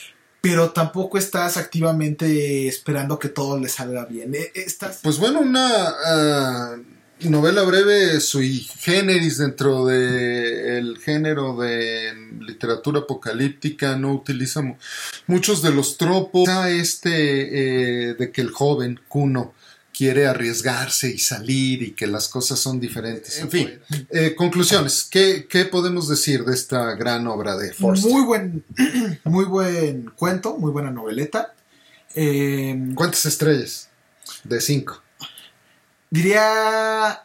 pero 0.45 0.72
tampoco 0.72 1.16
estás 1.16 1.57
activamente 1.57 2.68
esperando 2.68 3.18
que 3.18 3.30
todo 3.30 3.59
le 3.59 3.70
salga 3.70 4.05
bien. 4.05 4.34
Eh, 4.34 4.53
estás... 4.55 5.01
Pues 5.03 5.18
bueno, 5.18 5.40
una 5.40 5.88
ah, 6.05 6.76
novela 7.20 7.62
breve 7.62 8.20
sui 8.20 8.59
generis 8.78 9.38
dentro 9.38 9.86
del 9.86 10.99
género 10.99 11.57
de 11.57 12.12
literatura 12.40 13.01
apocalíptica, 13.01 13.97
no 13.97 14.12
utiliza 14.12 14.61
muchos 15.26 15.62
de 15.62 15.70
los 15.70 15.97
tropos. 15.97 16.47
Este 16.68 18.11
eh, 18.11 18.14
de 18.14 18.30
que 18.30 18.42
el 18.42 18.51
joven 18.51 19.01
Kuno 19.09 19.55
quiere 19.97 20.26
arriesgarse 20.26 21.09
y 21.09 21.18
salir 21.18 21.82
y 21.82 21.92
que 21.92 22.07
las 22.07 22.28
cosas 22.28 22.59
son 22.59 22.80
diferentes. 22.80 23.38
En 23.38 23.51
fin, 23.51 23.80
eh, 24.11 24.34
conclusiones. 24.34 25.05
¿Qué, 25.05 25.68
podemos 25.70 26.09
decir 26.09 26.45
de 26.45 26.55
esta 26.55 26.95
gran 26.95 27.26
obra 27.26 27.57
de 27.57 27.72
Forster? 27.72 28.11
Muy 28.11 28.22
buen, 28.22 28.64
muy 29.24 29.45
buen 29.45 30.11
cuento, 30.16 30.57
muy 30.59 30.72
buena 30.72 30.90
noveleta. 30.90 31.55
Eh, 32.14 32.92
¿Cuántas 32.95 33.24
estrellas? 33.26 33.88
De 34.42 34.61
cinco. 34.61 35.03
Diría. 36.11 37.24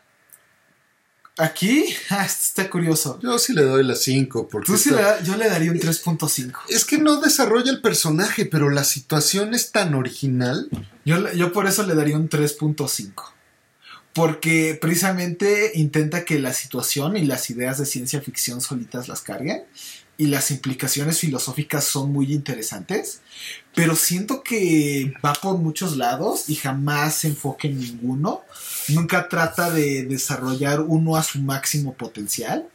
Aquí, 1.39 1.85
ah, 2.09 2.25
está 2.25 2.69
curioso. 2.69 3.17
Yo 3.23 3.39
sí 3.39 3.53
le 3.53 3.63
doy 3.63 3.83
la 3.83 3.95
5. 3.95 4.49
Tú 4.65 4.77
sí 4.77 4.91
yo 5.23 5.37
le 5.37 5.49
daría 5.49 5.71
un 5.71 5.79
3.5. 5.79 6.53
Es 6.67 6.83
que 6.83 6.97
no 6.97 7.21
desarrolla 7.21 7.71
el 7.71 7.81
personaje, 7.81 8.45
pero 8.45 8.69
la 8.69 8.83
situación 8.83 9.53
es 9.53 9.71
tan 9.71 9.95
original. 9.95 10.69
Yo, 11.05 11.31
yo 11.31 11.53
por 11.53 11.65
eso 11.65 11.83
le 11.83 11.95
daría 11.95 12.17
un 12.17 12.29
3.5. 12.29 13.13
Porque 14.11 14.77
precisamente 14.81 15.71
intenta 15.75 16.25
que 16.25 16.39
la 16.39 16.51
situación 16.51 17.15
y 17.15 17.25
las 17.25 17.49
ideas 17.49 17.77
de 17.77 17.85
ciencia 17.85 18.19
ficción 18.19 18.59
solitas 18.59 19.07
las 19.07 19.21
carguen 19.21 19.63
y 20.19 20.27
las 20.27 20.51
implicaciones 20.51 21.17
filosóficas 21.19 21.85
son 21.85 22.11
muy 22.11 22.33
interesantes, 22.33 23.21
pero 23.73 23.95
siento 23.95 24.43
que 24.43 25.13
va 25.25 25.31
por 25.31 25.57
muchos 25.57 25.95
lados 25.95 26.49
y 26.49 26.55
jamás 26.55 27.15
se 27.15 27.29
enfoca 27.29 27.69
en 27.69 27.79
ninguno. 27.79 28.41
Nunca 28.89 29.29
trata 29.29 29.71
de 29.71 30.03
desarrollar 30.03 30.81
uno 30.81 31.15
a 31.15 31.23
su 31.23 31.39
máximo 31.39 31.93
potencial, 31.93 32.67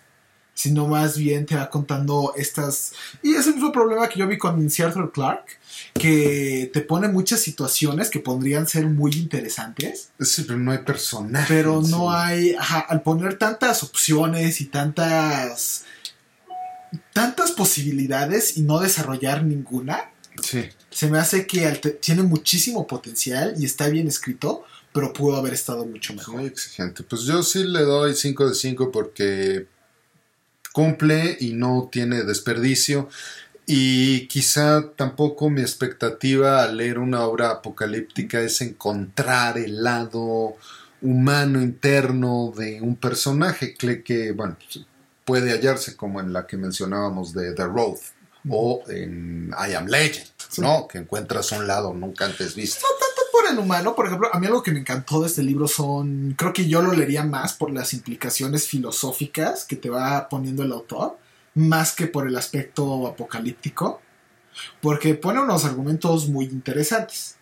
sino 0.54 0.86
más 0.86 1.18
bien 1.18 1.44
te 1.44 1.54
va 1.54 1.68
contando 1.68 2.32
estas... 2.34 2.94
Y 3.22 3.34
es 3.34 3.46
el 3.46 3.56
mismo 3.56 3.72
problema 3.72 4.08
que 4.08 4.20
yo 4.20 4.26
vi 4.26 4.38
con 4.38 4.66
Arthur 4.66 5.12
Clarke, 5.12 5.58
que 5.92 6.70
te 6.72 6.80
pone 6.80 7.08
muchas 7.08 7.40
situaciones 7.40 8.08
que 8.08 8.20
podrían 8.20 8.66
ser 8.66 8.86
muy 8.86 9.12
interesantes. 9.12 10.08
Sí, 10.18 10.44
pero 10.46 10.58
no 10.58 10.72
hay 10.72 10.78
personajes. 10.78 11.48
Pero 11.48 11.82
no 11.82 12.10
hay... 12.10 12.56
al 12.88 13.02
poner 13.02 13.36
tantas 13.36 13.82
opciones 13.82 14.62
y 14.62 14.64
tantas 14.64 15.84
tantas 17.12 17.52
posibilidades 17.52 18.56
y 18.56 18.62
no 18.62 18.80
desarrollar 18.80 19.44
ninguna. 19.44 20.10
Sí. 20.42 20.68
Se 20.90 21.08
me 21.08 21.18
hace 21.18 21.46
que 21.46 21.68
tiene 22.00 22.22
muchísimo 22.22 22.86
potencial 22.86 23.54
y 23.58 23.64
está 23.64 23.88
bien 23.88 24.08
escrito, 24.08 24.64
pero 24.92 25.12
pudo 25.12 25.36
haber 25.36 25.54
estado 25.54 25.84
mucho 25.84 26.14
mejor. 26.14 26.36
Muy 26.36 26.46
exigente. 26.46 27.02
Pues 27.02 27.22
yo 27.22 27.42
sí 27.42 27.64
le 27.64 27.82
doy 27.82 28.14
5 28.14 28.48
de 28.48 28.54
5 28.54 28.92
porque 28.92 29.66
cumple 30.72 31.36
y 31.40 31.52
no 31.52 31.88
tiene 31.90 32.22
desperdicio. 32.22 33.08
Y 33.66 34.26
quizá 34.26 34.90
tampoco 34.94 35.48
mi 35.48 35.62
expectativa 35.62 36.62
al 36.62 36.76
leer 36.76 36.98
una 36.98 37.22
obra 37.22 37.50
apocalíptica 37.50 38.40
es 38.40 38.60
encontrar 38.60 39.56
el 39.56 39.82
lado 39.82 40.56
humano 41.00 41.62
interno 41.62 42.52
de 42.56 42.80
un 42.80 42.96
personaje 42.96 43.74
que, 43.74 44.32
bueno, 44.32 44.56
puede 45.24 45.52
hallarse 45.52 45.96
como 45.96 46.20
en 46.20 46.32
la 46.32 46.46
que 46.46 46.56
mencionábamos 46.56 47.32
de 47.32 47.52
The 47.54 47.64
Road 47.64 47.98
o 48.48 48.82
en 48.88 49.50
I 49.50 49.74
Am 49.74 49.86
Legend, 49.86 50.28
¿no? 50.58 50.86
Que 50.86 50.98
encuentras 50.98 51.50
un 51.52 51.66
lado 51.66 51.94
nunca 51.94 52.26
antes 52.26 52.54
visto. 52.54 52.80
No 52.82 52.98
tanto 52.98 53.22
por 53.32 53.44
tan 53.44 53.58
humano, 53.58 53.94
por 53.94 54.06
ejemplo, 54.06 54.28
a 54.32 54.38
mí 54.38 54.46
algo 54.46 54.62
que 54.62 54.72
me 54.72 54.80
encantó 54.80 55.20
de 55.20 55.28
este 55.28 55.42
libro 55.42 55.66
son, 55.66 56.34
creo 56.36 56.52
que 56.52 56.68
yo 56.68 56.82
lo 56.82 56.92
leería 56.92 57.24
más 57.24 57.54
por 57.54 57.72
las 57.72 57.94
implicaciones 57.94 58.66
filosóficas 58.66 59.64
que 59.64 59.76
te 59.76 59.88
va 59.90 60.28
poniendo 60.28 60.62
el 60.62 60.72
autor, 60.72 61.18
más 61.54 61.94
que 61.94 62.06
por 62.06 62.26
el 62.26 62.36
aspecto 62.36 63.06
apocalíptico, 63.06 64.00
porque 64.80 65.14
pone 65.14 65.40
unos 65.40 65.64
argumentos 65.64 66.28
muy 66.28 66.44
interesantes 66.46 67.36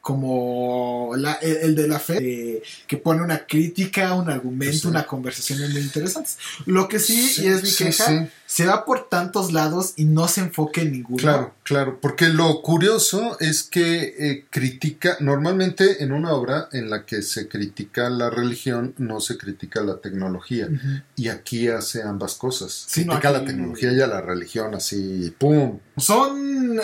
como 0.00 0.71
el, 1.14 1.74
de 1.74 1.88
la 1.88 1.98
fe, 1.98 2.62
que 2.86 2.96
pone 2.96 3.22
una 3.22 3.46
crítica, 3.46 4.14
un 4.14 4.30
argumento, 4.30 4.88
una 4.88 5.06
conversación 5.06 5.60
muy 5.72 5.80
interesante. 5.80 6.30
Lo 6.66 6.88
que 6.88 6.98
sí, 6.98 7.42
y 7.42 7.46
es 7.46 7.62
mi 7.62 7.72
queja, 7.72 8.28
se 8.46 8.66
va 8.66 8.84
por 8.84 9.08
tantos 9.08 9.52
lados 9.52 9.94
y 9.96 10.04
no 10.04 10.28
se 10.28 10.42
enfoque 10.42 10.82
en 10.82 10.92
ninguno. 10.92 11.16
Claro, 11.16 11.54
claro, 11.62 11.98
porque 12.00 12.28
lo 12.28 12.60
curioso 12.60 13.38
es 13.40 13.62
que 13.62 14.14
eh, 14.18 14.44
critica, 14.50 15.16
normalmente 15.20 16.02
en 16.02 16.12
una 16.12 16.32
obra 16.32 16.68
en 16.72 16.90
la 16.90 17.06
que 17.06 17.22
se 17.22 17.48
critica 17.48 18.10
la 18.10 18.28
religión, 18.28 18.94
no 18.98 19.20
se 19.20 19.38
critica 19.38 19.80
la 19.80 20.00
tecnología. 20.00 20.68
Y 21.16 21.28
aquí 21.28 21.68
hace 21.68 22.02
ambas 22.02 22.34
cosas. 22.34 22.86
critica 22.92 23.30
la 23.30 23.44
tecnología 23.44 23.92
y 23.92 24.00
a 24.00 24.06
la 24.06 24.20
religión 24.20 24.74
así, 24.74 25.34
¡pum! 25.38 25.78
Son, 25.96 26.80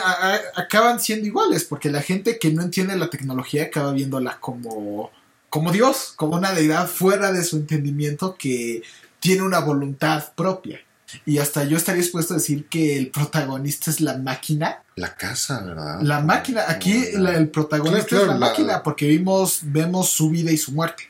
acaban 0.54 1.00
siendo 1.00 1.26
iguales, 1.26 1.64
porque 1.64 1.90
la 1.90 2.02
gente 2.02 2.38
que 2.38 2.50
no 2.50 2.62
entiende 2.62 2.96
la 2.96 3.10
tecnología 3.10 3.64
acaba 3.64 3.92
como, 4.40 5.10
como 5.50 5.72
Dios, 5.72 6.12
como 6.16 6.36
una 6.36 6.52
deidad 6.52 6.86
fuera 6.86 7.32
de 7.32 7.44
su 7.44 7.56
entendimiento 7.56 8.36
que 8.36 8.82
tiene 9.20 9.42
una 9.42 9.60
voluntad 9.60 10.32
propia. 10.34 10.80
Y 11.24 11.38
hasta 11.38 11.64
yo 11.64 11.76
estaría 11.76 12.02
dispuesto 12.02 12.34
a 12.34 12.36
decir 12.36 12.66
que 12.68 12.98
el 12.98 13.10
protagonista 13.10 13.90
es 13.90 14.00
la 14.00 14.18
máquina. 14.18 14.82
La 14.94 15.14
casa, 15.14 15.62
¿verdad? 15.62 16.00
La 16.02 16.20
máquina. 16.20 16.64
Aquí 16.68 16.92
el 16.92 17.48
protagonista 17.48 18.16
es 18.20 18.26
la, 18.26 18.34
máquina 18.34 18.82
porque 18.82 19.06
vimos, 19.06 19.60
vemos 19.62 20.10
su 20.10 20.28
vida 20.28 20.50
y 20.50 20.58
su 20.58 20.72
muerte. 20.72 21.04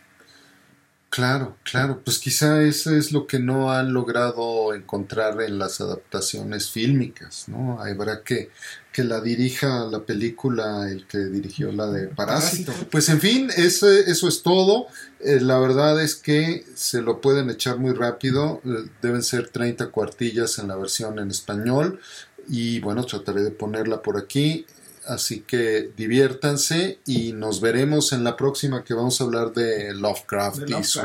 Claro, 1.10 1.56
claro, 1.64 2.02
pues 2.04 2.18
quizá 2.18 2.62
eso 2.62 2.94
es 2.94 3.12
lo 3.12 3.26
que 3.26 3.38
no 3.38 3.72
han 3.72 3.94
logrado 3.94 4.74
encontrar 4.74 5.40
en 5.40 5.58
las 5.58 5.80
adaptaciones 5.80 6.70
fílmicas, 6.70 7.48
¿no? 7.48 7.82
Habrá 7.82 8.22
que 8.22 8.50
que 8.98 9.04
la 9.04 9.20
dirija 9.20 9.86
la 9.86 10.00
película 10.00 10.90
el 10.90 11.06
que 11.06 11.18
dirigió 11.18 11.70
la 11.70 11.86
de 11.86 12.08
Parásito. 12.08 12.72
Pues 12.90 13.08
en 13.08 13.20
fin, 13.20 13.48
eso, 13.56 13.88
eso 13.88 14.26
es 14.26 14.42
todo. 14.42 14.88
Eh, 15.20 15.38
la 15.40 15.60
verdad 15.60 16.02
es 16.02 16.16
que 16.16 16.64
se 16.74 17.00
lo 17.00 17.20
pueden 17.20 17.48
echar 17.48 17.78
muy 17.78 17.94
rápido, 17.94 18.60
eh, 18.64 18.90
deben 19.00 19.22
ser 19.22 19.50
30 19.50 19.92
cuartillas 19.92 20.58
en 20.58 20.66
la 20.66 20.74
versión 20.74 21.20
en 21.20 21.30
español 21.30 22.00
y 22.48 22.80
bueno, 22.80 23.04
trataré 23.04 23.44
de 23.44 23.52
ponerla 23.52 24.02
por 24.02 24.16
aquí. 24.16 24.66
Así 25.06 25.44
que 25.46 25.92
diviértanse 25.96 26.98
y 27.06 27.32
nos 27.34 27.60
veremos 27.60 28.12
en 28.12 28.24
la 28.24 28.36
próxima 28.36 28.82
que 28.82 28.94
vamos 28.94 29.20
a 29.20 29.24
hablar 29.24 29.52
de 29.52 29.94
Lovecraft, 29.94 30.68
y 30.70 30.82
su 30.82 31.02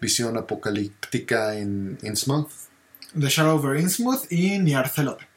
visión 0.00 0.38
apocalíptica 0.38 1.58
en 1.58 1.98
Innsmouth. 2.02 2.48
The 3.20 3.28
Shadow 3.28 3.58
over 3.58 3.78
Innsmouth 3.78 4.32
y 4.32 4.58
Niarcelote. 4.60 5.33